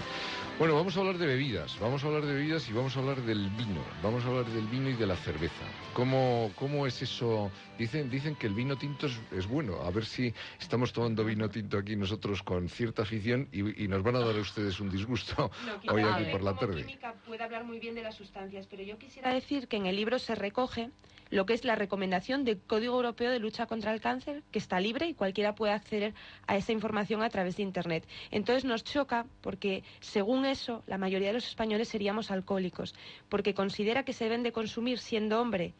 Bueno, 0.58 0.74
vamos 0.74 0.96
a 0.96 1.00
hablar 1.00 1.18
de 1.18 1.26
bebidas, 1.26 1.76
vamos 1.80 2.04
a 2.04 2.06
hablar 2.06 2.24
de 2.24 2.34
bebidas 2.34 2.68
y 2.68 2.72
vamos 2.72 2.96
a 2.96 3.00
hablar 3.00 3.20
del 3.22 3.50
vino, 3.50 3.80
vamos 4.02 4.24
a 4.24 4.28
hablar 4.28 4.46
del 4.46 4.66
vino 4.66 4.88
y 4.88 4.94
de 4.94 5.06
la 5.06 5.16
cerveza. 5.16 5.64
¿Cómo, 5.94 6.50
cómo 6.56 6.86
es 6.86 7.00
eso? 7.02 7.50
Dicen, 7.78 8.10
dicen 8.10 8.34
que 8.34 8.48
el 8.48 8.54
vino 8.54 8.76
tinto 8.76 9.06
es, 9.06 9.18
es 9.32 9.46
bueno. 9.46 9.80
A 9.82 9.90
ver 9.90 10.04
si 10.04 10.34
estamos 10.60 10.92
tomando 10.92 11.24
vino 11.24 11.48
tinto 11.48 11.78
aquí 11.78 11.94
nosotros 11.94 12.42
con 12.42 12.68
cierta 12.68 13.02
afición 13.02 13.48
y, 13.52 13.84
y 13.84 13.88
nos 13.88 14.02
van 14.02 14.16
a 14.16 14.20
dar 14.20 14.36
a 14.36 14.40
ustedes 14.40 14.80
un 14.80 14.90
disgusto 14.90 15.50
hoy 15.88 16.02
aquí 16.02 16.24
por 16.32 16.42
la 16.42 16.56
tarde. 16.56 16.82
química 16.82 17.14
puede 17.24 17.44
hablar 17.44 17.64
muy 17.64 17.78
bien 17.78 17.94
de 17.94 18.02
las 18.02 18.16
sustancias, 18.16 18.66
pero 18.68 18.82
yo 18.82 18.98
quisiera 18.98 19.32
decir 19.32 19.68
que 19.68 19.76
en 19.76 19.86
el 19.86 19.96
libro 19.96 20.18
se 20.18 20.34
recoge 20.34 20.90
lo 21.30 21.46
que 21.46 21.54
es 21.54 21.64
la 21.64 21.74
recomendación 21.74 22.44
del 22.44 22.60
Código 22.60 22.94
Europeo 22.94 23.30
de 23.30 23.38
Lucha 23.38 23.66
contra 23.66 23.92
el 23.92 24.00
Cáncer, 24.00 24.42
que 24.50 24.58
está 24.58 24.80
libre 24.80 25.06
y 25.06 25.14
cualquiera 25.14 25.54
puede 25.54 25.72
acceder 25.72 26.14
a 26.46 26.56
esa 26.56 26.72
información 26.72 27.22
a 27.22 27.30
través 27.30 27.56
de 27.56 27.62
Internet. 27.62 28.06
Entonces 28.30 28.64
nos 28.64 28.84
choca 28.84 29.26
porque, 29.40 29.82
según 30.00 30.44
eso, 30.44 30.82
la 30.86 30.98
mayoría 30.98 31.28
de 31.28 31.34
los 31.34 31.48
españoles 31.48 31.88
seríamos 31.88 32.30
alcohólicos, 32.30 32.94
porque 33.28 33.54
considera 33.54 34.04
que 34.04 34.12
se 34.12 34.24
deben 34.24 34.42
de 34.42 34.52
consumir, 34.52 34.98
siendo 34.98 35.40
hombre, 35.40 35.74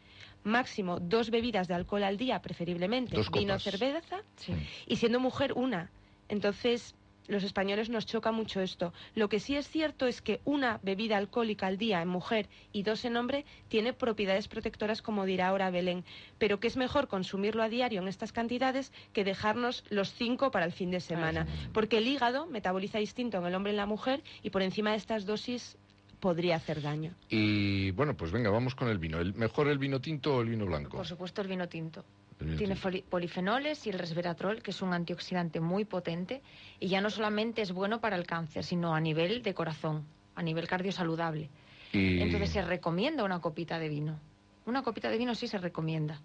máximo 0.45 1.01
dos 1.01 1.31
bebidas 1.31 1.67
de 1.69 1.75
alcohol 1.75 2.05
al 2.05 2.17
día, 2.17 2.41
preferiblemente 2.41 3.17
Dos 3.17 3.31
vino 3.31 3.55
copas. 3.55 3.63
cerveza, 3.65 4.23
Sí. 4.37 4.53
y 4.87 4.97
siendo 4.97 5.19
mujer 5.21 5.53
una. 5.55 5.91
Entonces, 6.29 6.95
los 7.27 7.43
españoles 7.43 7.89
nos 7.89 8.05
choca 8.05 8.33
mucho 8.33 8.61
esto. 8.61 8.93
Lo 9.15 9.31
que 9.31 9.41
sí 9.41 9.57
es 9.57 9.67
cierto 9.67 10.07
es 10.07 10.21
que 10.21 10.41
una 10.45 10.79
bebida 10.83 11.17
alcohólica 11.17 11.67
al 11.67 11.79
día 11.79 12.03
en 12.03 12.09
mujer 12.09 12.51
y 12.71 12.83
dos 12.83 13.03
en 13.07 13.17
hombre 13.17 13.47
tiene 13.69 13.95
propiedades 13.95 14.47
protectoras, 14.47 15.01
como 15.01 15.25
dirá 15.25 15.49
ahora 15.49 15.71
Belén, 15.71 16.05
pero 16.39 16.61
que 16.61 16.67
es 16.67 16.77
mejor 16.77 17.09
consumirlo 17.09 17.63
a 17.63 17.71
diario 17.71 18.03
en 18.03 18.09
estas 18.09 18.33
cantidades 18.33 18.93
que 19.15 19.25
dejarnos 19.25 19.85
los 19.89 20.13
cinco 20.13 20.51
para 20.51 20.67
el 20.67 20.73
fin 20.73 20.91
de 20.91 21.01
semana, 21.01 21.47
porque 21.73 21.97
el 21.97 22.07
hígado 22.09 22.45
metaboliza 22.47 22.99
distinto 22.99 23.39
en 23.39 23.47
el 23.47 23.55
hombre 23.55 23.73
y 23.73 23.75
en 23.75 23.79
la 23.79 23.87
mujer 23.87 24.23
y 24.43 24.51
por 24.51 24.61
encima 24.61 24.91
de 24.91 24.99
estas 24.99 25.25
dosis 25.25 25.79
podría 26.25 26.57
hacer 26.57 26.81
daño. 26.81 27.13
Y 27.29 27.91
bueno, 27.91 28.17
pues 28.17 28.33
venga, 28.33 28.49
vamos 28.49 28.75
con 28.75 28.89
el 28.89 28.97
vino. 28.97 29.19
¿El, 29.21 29.35
¿Mejor 29.35 29.69
el 29.69 29.77
vino 29.77 30.01
tinto 30.01 30.37
o 30.37 30.41
el 30.41 30.49
vino 30.49 30.65
blanco? 30.65 30.97
Por 30.97 31.07
supuesto, 31.07 31.43
el 31.43 31.49
vino 31.49 31.69
tinto. 31.69 32.03
El 32.41 32.47
vino 32.47 32.57
Tiene 32.57 32.77
tinto. 32.77 33.07
polifenoles 33.11 33.87
y 33.87 33.91
el 33.91 33.99
resveratrol, 33.99 34.63
que 34.63 34.71
es 34.71 34.81
un 34.81 34.95
antioxidante 34.95 35.61
muy 35.61 35.85
potente, 35.85 36.41
y 36.81 36.89
ya 36.89 37.03
no 37.03 37.11
solamente 37.11 37.61
es 37.61 37.73
bueno 37.73 38.01
para 38.01 38.17
el 38.17 38.27
cáncer, 38.27 38.65
sino 38.65 38.95
a 38.95 39.01
nivel 39.01 39.43
de 39.43 39.53
corazón, 39.53 40.07
a 40.35 40.43
nivel 40.43 40.67
cardiosaludable. 40.67 41.51
Y, 41.93 42.21
Entonces 42.23 42.49
se 42.49 42.63
recomienda 42.63 43.23
una 43.23 43.41
copita 43.43 43.79
de 43.79 43.91
vino. 43.91 44.19
Una 44.65 44.83
copita 44.83 45.11
de 45.11 45.19
vino 45.19 45.35
sí 45.35 45.47
se 45.47 45.59
recomienda. 45.59 46.23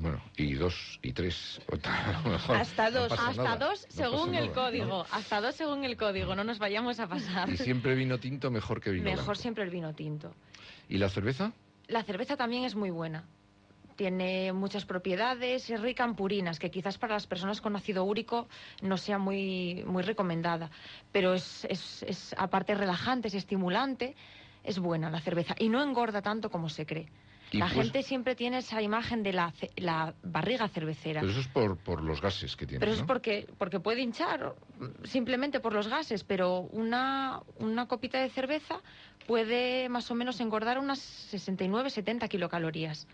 Bueno, 0.00 0.18
y 0.36 0.54
dos 0.54 0.98
y 1.02 1.12
tres. 1.12 1.60
mejor 2.24 2.56
Hasta 2.56 2.90
dos. 2.90 3.12
Hasta 3.12 3.32
nada, 3.42 3.56
dos 3.56 3.86
según 3.90 4.34
el 4.34 4.46
nada, 4.46 4.54
código. 4.54 5.06
Hasta 5.10 5.42
dos 5.42 5.54
según 5.54 5.84
el 5.84 5.98
código. 5.98 6.34
No 6.34 6.42
nos 6.42 6.58
vayamos 6.58 6.98
a 7.00 7.06
pasar. 7.06 7.50
Y 7.50 7.58
siempre 7.58 7.94
vino 7.94 8.18
tinto 8.18 8.50
mejor 8.50 8.80
que 8.80 8.90
vino 8.90 9.04
Mejor 9.04 9.24
blanco. 9.24 9.34
siempre 9.34 9.64
el 9.64 9.70
vino 9.70 9.94
tinto. 9.94 10.34
¿Y 10.88 10.96
la 10.96 11.10
cerveza? 11.10 11.52
La 11.88 12.02
cerveza 12.02 12.36
también 12.38 12.64
es 12.64 12.74
muy 12.74 12.88
buena. 12.90 13.24
Tiene 13.96 14.54
muchas 14.54 14.86
propiedades, 14.86 15.68
es 15.68 15.78
rica 15.82 16.04
en 16.04 16.14
purinas, 16.14 16.58
que 16.58 16.70
quizás 16.70 16.96
para 16.96 17.12
las 17.12 17.26
personas 17.26 17.60
con 17.60 17.76
ácido 17.76 18.04
úrico 18.04 18.48
no 18.80 18.96
sea 18.96 19.18
muy, 19.18 19.84
muy 19.86 20.02
recomendada. 20.02 20.70
Pero 21.12 21.34
es, 21.34 21.66
es, 21.68 22.02
es, 22.04 22.34
aparte 22.38 22.74
relajante, 22.74 23.28
es 23.28 23.34
estimulante, 23.34 24.16
es 24.64 24.78
buena 24.78 25.10
la 25.10 25.20
cerveza. 25.20 25.54
Y 25.58 25.68
no 25.68 25.82
engorda 25.82 26.22
tanto 26.22 26.48
como 26.50 26.70
se 26.70 26.86
cree. 26.86 27.08
La 27.52 27.66
pues- 27.66 27.74
gente 27.78 28.02
siempre 28.02 28.34
tiene 28.34 28.58
esa 28.58 28.80
imagen 28.80 29.22
de 29.22 29.32
la, 29.32 30.14
barriga 30.22 30.68
cervecera. 30.68 31.20
Pero 31.20 31.32
eso 31.32 31.40
es 31.40 31.48
por, 31.48 31.76
por 31.78 32.02
los 32.02 32.20
gases 32.20 32.54
que 32.56 32.66
tiene. 32.66 32.80
Pero 32.80 32.92
es 32.92 33.00
¿no? 33.00 33.06
porque, 33.06 33.48
porque 33.58 33.80
puede 33.80 34.02
hinchar, 34.02 34.54
simplemente 35.04 35.60
por 35.60 35.72
los 35.72 35.88
gases, 35.88 36.22
pero 36.24 36.60
una, 36.60 37.40
una 37.58 37.86
copita 37.86 38.20
de 38.20 38.30
cerveza 38.30 38.80
puede 39.26 39.88
más 39.88 40.10
o 40.10 40.14
menos 40.14 40.40
engordar 40.40 40.78
unas 40.78 40.98
69, 41.00 41.90
70 41.90 42.28
kilocalorías, 42.28 43.06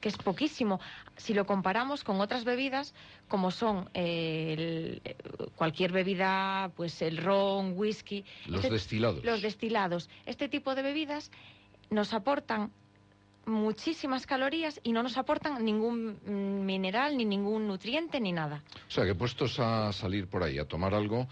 que 0.00 0.08
es 0.10 0.16
poquísimo. 0.18 0.80
Si 1.16 1.34
lo 1.34 1.46
comparamos 1.46 2.04
con 2.04 2.20
otras 2.20 2.44
bebidas, 2.44 2.94
como 3.26 3.50
son 3.50 3.88
eh, 3.94 5.00
el- 5.04 5.16
cualquier 5.56 5.92
bebida, 5.92 6.70
pues 6.76 7.00
el 7.02 7.16
ron, 7.16 7.72
whisky, 7.76 8.24
Los 8.46 8.60
este- 8.64 8.74
destilados. 8.74 9.24
los 9.24 9.40
destilados, 9.42 10.08
este 10.26 10.48
tipo 10.48 10.74
de 10.74 10.82
bebidas 10.82 11.30
nos 11.90 12.12
aportan 12.12 12.70
muchísimas 13.48 14.26
calorías 14.26 14.80
y 14.82 14.92
no 14.92 15.02
nos 15.02 15.16
aportan 15.16 15.64
ningún 15.64 16.18
mm, 16.24 16.64
mineral, 16.64 17.16
ni 17.16 17.24
ningún 17.24 17.66
nutriente, 17.66 18.20
ni 18.20 18.32
nada. 18.32 18.62
O 18.88 18.90
sea, 18.90 19.04
que 19.04 19.14
puestos 19.14 19.58
a 19.58 19.92
salir 19.92 20.26
por 20.28 20.42
ahí 20.42 20.58
a 20.58 20.64
tomar 20.66 20.94
algo, 20.94 21.26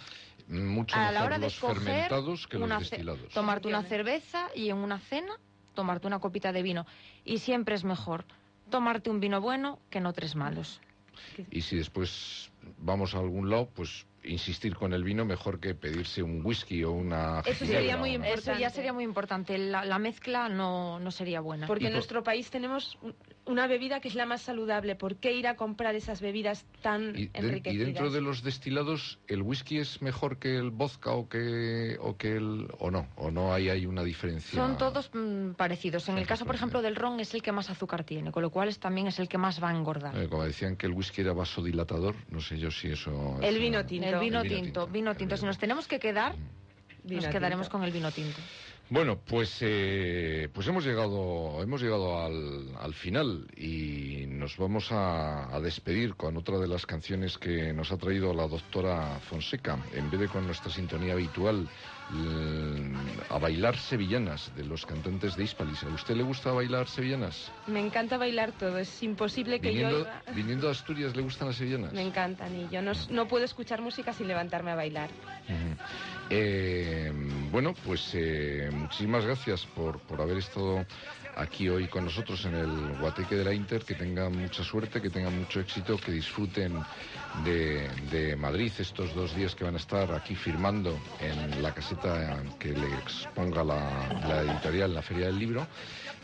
mucho 0.49 0.97
a 0.97 1.01
mejor 1.01 1.15
la 1.15 1.25
hora 1.25 1.39
de 1.39 1.45
los 1.47 1.59
fermentados 1.59 2.47
que 2.47 2.59
los 2.59 2.69
destilados. 2.79 3.33
tomarte 3.33 3.69
una 3.69 3.83
cerveza 3.83 4.49
y 4.55 4.71
en 4.71 4.77
una 4.77 4.99
cena 4.99 5.39
tomarte 5.75 6.07
una 6.07 6.21
copita 6.21 6.53
de 6.53 6.63
vino 6.63 6.87
y 7.25 7.39
siempre 7.39 7.75
es 7.75 7.85
mejor 7.85 8.25
tomarte 8.71 9.11
un 9.11 9.21
vino 9.21 9.41
bueno 9.41 9.79
que 9.91 10.01
no 10.01 10.13
tres 10.13 10.35
malos 10.37 10.81
Y 11.51 11.63
si 11.63 11.77
después 11.77 12.51
vamos 12.79 13.15
a 13.15 13.19
algún 13.19 13.51
lado, 13.51 13.69
pues 13.75 14.07
insistir 14.27 14.75
con 14.77 14.93
el 14.93 15.03
vino 15.05 15.25
mejor 15.25 15.61
que 15.61 15.75
pedirse 15.75 16.23
un 16.23 16.45
whisky 16.45 16.85
o 16.85 16.93
una 16.93 17.41
Eso 17.41 17.65
ginebra 17.65 17.79
sería 17.81 17.97
muy 17.97 18.11
importante. 18.15 18.51
eso 18.53 18.61
ya 18.61 18.71
sería 18.71 18.93
muy 18.93 19.05
importante. 19.05 19.59
La, 19.59 19.85
la 19.85 19.99
mezcla 19.99 20.49
no, 20.49 20.99
no 21.01 21.11
sería 21.11 21.41
buena. 21.41 21.67
Porque 21.67 21.85
Y 21.85 21.87
en 21.87 21.93
por- 21.93 21.97
nuestro 21.99 22.23
país 22.23 22.51
tenemos 22.51 22.99
una 23.47 23.67
bebida 23.67 24.01
que 24.01 24.09
es 24.09 24.15
la 24.15 24.27
más 24.27 24.43
saludable. 24.43 24.97
¿Por 24.97 25.17
qué 25.17 25.33
ir 25.33 25.47
a 25.47 25.57
comprar 25.57 25.95
esas 25.95 26.21
bebidas 26.21 26.65
tan 26.83 27.11
Y, 27.11 27.13
de- 27.13 27.21
y 27.23 27.31
enriquecidas? 27.35 27.87
dentro 27.87 28.11
de 28.11 28.21
los 28.21 28.43
destilados, 28.43 29.19
¿el 29.29 29.43
whisky 29.43 29.79
es 29.79 30.03
mejor 30.03 30.39
que 30.39 30.57
el 30.57 30.71
vodka 30.71 31.13
o 31.13 31.29
que, 31.29 31.97
o 32.01 32.17
que 32.17 32.37
el... 32.37 32.67
o 32.79 32.91
no? 32.91 33.07
¿O 33.17 33.31
no 33.31 33.55
hay, 33.55 33.69
hay 33.69 33.87
una 33.87 34.03
diferencia? 34.03 34.59
son 34.61 34.77
todos 34.79 35.11
mm, 35.15 35.53
parecidos 35.53 36.09
en 36.09 36.19
el 36.19 36.27
caso 36.27 36.45
por 36.45 36.55
ejemplo 36.57 36.83
del 36.83 36.97
ron 36.97 37.21
es 37.21 37.33
el 37.35 37.43
que 37.43 37.53
más 37.53 37.71
azúcar 37.71 38.05
tiene 38.05 38.33
con 38.33 38.43
lo 38.43 38.51
cual 38.51 38.69
es, 38.69 38.79
también 38.79 39.07
es 39.07 39.19
el 39.19 39.29
que 39.29 39.39
más 39.39 39.63
va 39.63 39.71
a 39.71 39.77
engordar 39.77 40.17
Eh, 40.17 40.29
como 40.29 40.45
decían 40.45 40.77
que 40.77 40.87
el 40.87 40.93
whisky 40.93 41.21
era 41.23 41.33
vasodilatador, 41.33 42.15
no 42.31 42.41
sé 42.41 42.59
yo 42.59 42.71
si 42.71 42.89
eso... 42.89 43.39
El 43.43 43.55
es 43.57 43.61
vino 43.61 43.79
una- 43.79 43.87
tinto. 43.87 44.07
el 44.09 44.19
vino 44.21 44.41
El 44.43 44.49
vino 44.49 44.61
tinto 44.63 44.65
tinto, 44.65 44.87
vino 44.93 45.11
el 45.13 45.17
tinto 45.17 45.35
vino 45.35 45.41
si 45.41 45.47
nos 45.47 45.59
tenemos 45.59 45.87
que 45.87 45.99
quedar 45.99 46.35
Vino 47.05 47.23
nos 47.23 47.31
quedaremos 47.31 47.67
tinto. 47.69 47.79
con 47.79 47.85
el 47.87 47.93
vino 47.93 48.11
tinto 48.11 48.39
Bueno, 48.89 49.19
pues, 49.19 49.59
eh, 49.63 50.49
pues 50.53 50.69
hemos 50.69 50.85
llegado, 50.85 51.61
hemos 51.61 51.83
llegado 51.83 52.23
al, 52.23 52.71
al 52.79 52.95
final 52.95 53.49
y 53.57 54.27
nos 54.29 54.57
vamos 54.57 54.93
a, 54.93 55.53
a 55.53 55.61
despedir 55.61 56.15
con 56.15 56.37
otra 56.37 56.57
de 56.59 56.69
las 56.69 56.87
canciones 56.87 57.37
que 57.37 57.73
nos 57.73 57.91
ha 57.91 57.97
traído 57.97 58.33
la 58.33 58.47
doctora 58.47 59.19
Fonseca, 59.29 59.77
en 59.93 60.09
vez 60.09 60.21
de 60.21 60.29
con 60.29 60.47
nuestra 60.47 60.71
sintonía 60.71 61.15
habitual, 61.15 61.69
a 63.31 63.39
bailar 63.39 63.77
sevillanas 63.77 64.55
de 64.57 64.65
los 64.65 64.87
cantantes 64.87 65.37
de 65.37 65.45
Hispalis. 65.45 65.83
¿A 65.83 65.89
usted 65.89 66.15
le 66.17 66.23
gusta 66.23 66.53
bailar 66.53 66.89
sevillanas? 66.89 67.51
Me 67.67 67.81
encanta 67.81 68.17
bailar 68.17 68.53
todo. 68.53 68.79
Es 68.79 69.03
imposible 69.03 69.61
que 69.61 69.75
yo... 69.75 69.89
Viniendo, 69.89 70.01
iba- 70.01 70.23
viniendo 70.35 70.69
a 70.69 70.71
Asturias, 70.71 71.17
¿le 71.17 71.23
gustan 71.23 71.49
las 71.49 71.57
sevillanas? 71.57 71.93
Me 71.93 72.03
encantan 72.03 72.55
y 72.55 72.69
yo 72.71 72.81
no, 72.83 72.93
no 73.11 73.27
puedo 73.27 73.45
escuchar 73.45 73.83
música 73.83 74.13
sin 74.13 74.29
levantarme 74.29 74.71
a 74.71 74.77
bailar. 74.77 75.11
Eh, 76.31 77.13
bueno, 77.53 77.75
pues 77.85 78.11
eh, 78.15 78.69
muchísimas 78.73 79.25
gracias 79.25 79.65
por, 79.67 79.99
por 80.01 80.21
haber 80.21 80.39
estado 80.39 80.85
aquí 81.37 81.69
hoy 81.69 81.87
con 81.87 82.05
nosotros 82.05 82.45
en 82.47 82.55
el 82.55 82.99
Guateque 82.99 83.37
de 83.37 83.45
la 83.45 83.53
Inter. 83.53 83.85
Que 83.85 83.95
tengan 83.95 84.37
mucha 84.37 84.65
suerte, 84.65 85.01
que 85.01 85.11
tengan 85.11 85.39
mucho 85.39 85.61
éxito, 85.61 85.97
que 85.99 86.11
disfruten 86.11 86.83
de, 87.45 88.35
Madrid 88.37 88.73
estos 88.79 89.15
dos 89.15 89.35
días 89.35 89.55
que 89.55 89.65
van 89.65 89.75
a 89.75 89.79
estar 89.79 90.13
aquí 90.13 90.35
firmando 90.35 90.99
en 91.21 91.63
la 91.63 91.73
caseta 91.73 92.43
que 92.59 92.73
le 92.73 92.87
exponga 92.95 93.63
la, 93.63 94.09
la 94.27 94.43
editorial 94.43 94.91
en 94.91 94.95
la 94.95 95.03
Feria 95.03 95.27
del 95.27 95.39
Libro. 95.39 95.67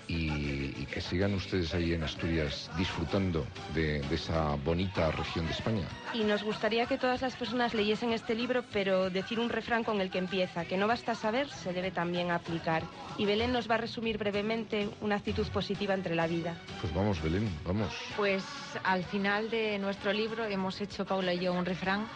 Y, 0.09 0.75
y 0.77 0.87
que 0.91 1.01
sigan 1.01 1.33
ustedes 1.35 1.73
ahí 1.75 1.95
en 1.95 2.03
Asturias 2.03 2.71
disfrutando 2.77 3.47
de, 3.75 4.01
de 4.01 4.15
esa 4.15 4.57
bonita 4.57 5.11
región 5.13 5.47
de 5.47 5.53
España. 5.53 5.87
Y 6.13 6.25
nos 6.25 6.43
gustaría 6.43 6.87
que 6.87 6.99
todas 6.99 7.23
las 7.23 7.37
personas 7.37 7.73
leyesen 7.73 8.13
este 8.13 8.35
libro, 8.35 8.65
pero 8.73 9.11
decir 9.11 9.41
un 9.41 9.49
refrán 9.49 9.85
con 9.85 10.01
el 10.01 10.11
que 10.11 10.19
empieza, 10.19 10.65
que 10.65 10.77
no 10.77 10.87
basta 10.87 11.15
saber, 11.15 11.49
se 11.49 11.73
debe 11.73 11.91
también 11.91 12.31
aplicar. 12.31 12.83
Y 13.17 13.27
Belén 13.27 13.53
nos 13.53 13.71
va 13.71 13.77
a 13.77 13.79
resumir 13.79 14.19
brevemente 14.19 14.89
una 15.01 15.17
actitud 15.17 15.47
positiva 15.49 15.95
entre 15.95 16.15
la 16.15 16.27
vida. 16.27 16.57
Pues 16.81 16.93
vamos, 16.93 17.23
Belén, 17.23 17.49
vamos. 17.65 17.93
Pues 18.17 18.45
al 18.85 19.05
final 19.05 19.51
de 19.51 19.79
nuestro 19.79 20.13
libro 20.13 20.45
hemos 20.45 20.81
hecho 20.81 21.05
Paula 21.05 21.33
y 21.33 21.41
yo 21.41 21.53
un 21.53 21.65
refrán 21.65 22.07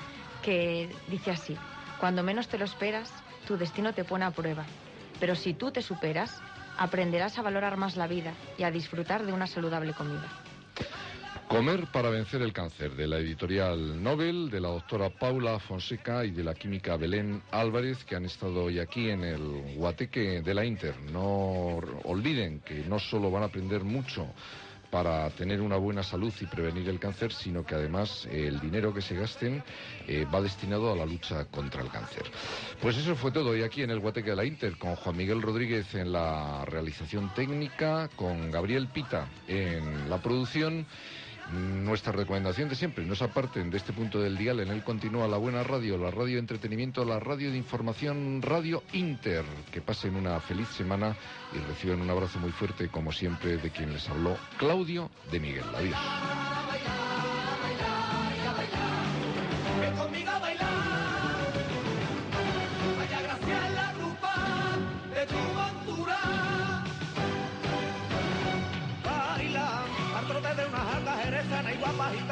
que 0.43 0.89
dice 1.09 1.31
así, 1.31 1.57
cuando 1.99 2.23
menos 2.23 2.49
te 2.49 2.59
lo 2.59 2.65
esperas, 2.65 3.13
tu 3.47 3.57
destino 3.57 3.93
te 3.93 4.05
pone 4.05 4.25
a 4.25 4.31
prueba, 4.31 4.65
pero 5.19 5.35
si 5.35 5.55
tú 5.55 5.71
te 5.71 5.83
superas, 5.83 6.41
aprenderás 6.79 7.39
a 7.39 7.43
valorar 7.43 7.77
más 7.77 7.97
la 7.97 8.07
vida 8.07 8.35
y 8.59 8.63
a 8.63 8.71
disfrutar 8.71 9.25
de 9.25 9.33
una 9.33 9.47
saludable 9.47 9.93
comida. 9.93 10.29
Comer 11.49 11.87
para 11.93 12.11
vencer 12.11 12.43
el 12.43 12.53
cáncer, 12.53 12.97
de 12.97 13.07
la 13.07 13.19
editorial 13.19 14.03
Nobel, 14.03 14.51
de 14.51 14.61
la 14.61 14.69
doctora 14.69 15.11
Paula 15.11 15.61
Fonseca 15.61 16.25
y 16.25 16.33
de 16.33 16.43
la 16.43 16.55
química 16.55 16.97
Belén 16.97 17.41
Álvarez, 17.53 18.05
que 18.05 18.17
han 18.17 18.25
estado 18.25 18.65
hoy 18.65 18.81
aquí 18.81 19.11
en 19.11 19.23
el 19.23 19.77
Guateque 19.77 20.43
de 20.43 20.55
la 20.55 20.65
Inter. 20.65 20.97
No 21.13 21.79
olviden 22.03 22.61
que 22.61 22.85
no 22.89 22.99
solo 22.99 23.31
van 23.31 23.45
a 23.45 23.47
aprender 23.47 23.85
mucho 23.85 24.27
para 24.97 25.29
tener 25.29 25.61
una 25.61 25.77
buena 25.77 26.03
salud 26.03 26.33
y 26.41 26.47
prevenir 26.47 26.89
el 26.89 26.99
cáncer, 26.99 27.31
sino 27.31 27.67
que 27.67 27.75
además 27.75 28.27
eh, 28.31 28.47
el 28.47 28.61
dinero 28.61 28.95
que 28.95 29.03
se 29.03 29.15
gasten 29.15 29.63
eh, 30.09 30.25
va 30.35 30.41
destinado 30.41 30.91
a 30.91 30.97
la 30.97 31.05
lucha 31.05 31.45
contra 31.51 31.83
el 31.83 31.91
cáncer. 31.91 32.23
Pues 32.81 32.97
eso 32.97 33.15
fue 33.15 33.31
todo 33.31 33.51
hoy 33.51 33.63
aquí 33.63 33.83
en 33.83 33.91
el 33.91 34.01
Guateque 34.01 34.31
de 34.31 34.37
la 34.37 34.47
Inter, 34.47 34.79
con 34.79 34.97
Juan 34.97 35.15
Miguel 35.15 35.43
Rodríguez 35.43 35.95
en 35.95 36.13
la 36.13 36.65
realización 36.65 37.29
técnica, 37.35 38.09
con 38.17 38.51
Gabriel 38.51 38.89
Pita 38.89 39.29
en 39.47 40.09
la 40.09 40.17
producción. 40.23 40.87
Nuestra 41.53 42.13
recomendación 42.13 42.69
de 42.69 42.75
siempre, 42.75 43.05
no 43.05 43.15
se 43.15 43.25
aparten 43.25 43.71
de 43.71 43.77
este 43.77 43.93
punto 43.93 44.21
del 44.21 44.37
dial, 44.37 44.61
en 44.61 44.69
él 44.69 44.83
continúa 44.83 45.29
la 45.29 45.37
buena 45.37 45.63
radio, 45.63 45.97
la 45.97 46.11
radio 46.11 46.35
de 46.35 46.41
entretenimiento, 46.41 47.05
la 47.05 47.21
radio 47.21 47.53
de 47.53 47.57
información, 47.57 48.43
Radio 48.43 48.83
Inter. 48.93 49.45
Que 49.71 49.81
pasen 49.81 50.17
una 50.17 50.41
feliz 50.41 50.69
semana 50.69 51.17
y 51.55 51.59
reciban 51.59 52.01
un 52.01 52.11
abrazo 52.11 52.41
muy 52.41 52.51
fuerte, 52.51 52.89
como 52.89 53.13
siempre, 53.13 53.59
de 53.59 53.71
quien 53.71 53.93
les 53.93 54.09
habló, 54.09 54.37
Claudio 54.59 55.11
de 55.31 55.41
Miguel. 55.41 55.65
Adiós. 55.75 56.46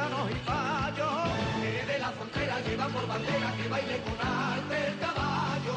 llanos 0.05 0.31
y 0.31 0.35
fallos. 0.49 1.31
Eres 1.63 1.87
de 1.87 1.99
la 1.99 2.11
frontera, 2.11 2.61
lleva 2.61 2.87
por 2.89 3.07
bandera 3.07 3.53
que 3.57 3.69
baile 3.69 4.01
con 4.05 4.17
arte 4.27 4.77
el 4.89 4.99
caballo. 4.99 5.77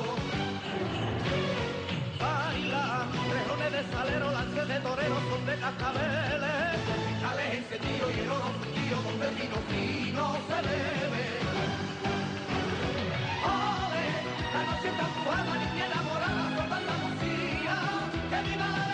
Baila, 2.20 3.06
rejones 3.32 3.72
de 3.72 3.84
salero, 3.94 4.32
lances 4.32 4.68
de 4.68 4.80
torero, 4.80 5.16
son 5.30 5.46
de 5.46 5.56
cascabeles. 5.58 6.78
Cristales 7.06 7.54
encendidos 7.58 8.10
y 8.16 8.20
el 8.20 8.30
oro 8.32 8.50
fundido, 8.60 8.96
donde 9.08 9.28
el 9.30 9.36
vino 9.36 9.58
fino 9.70 10.24
se 10.48 10.58
bebe. 10.68 11.26
Ole, 13.56 14.06
la 14.54 14.62
noche 14.70 14.88
está 14.94 15.06
jugada, 15.16 15.54
niña 15.64 15.86
enamorada, 15.86 16.44
por 16.56 16.74
Andalucía, 16.80 17.76
que 18.30 18.50
viva 18.50 18.68
la 18.76 18.87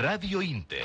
Radio 0.00 0.40
Inter. 0.42 0.84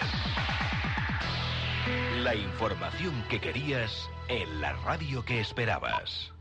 La 2.24 2.34
información 2.34 3.14
que 3.30 3.40
querías 3.40 4.10
en 4.28 4.60
la 4.60 4.74
radio 4.74 5.24
que 5.24 5.40
esperabas. 5.40 6.34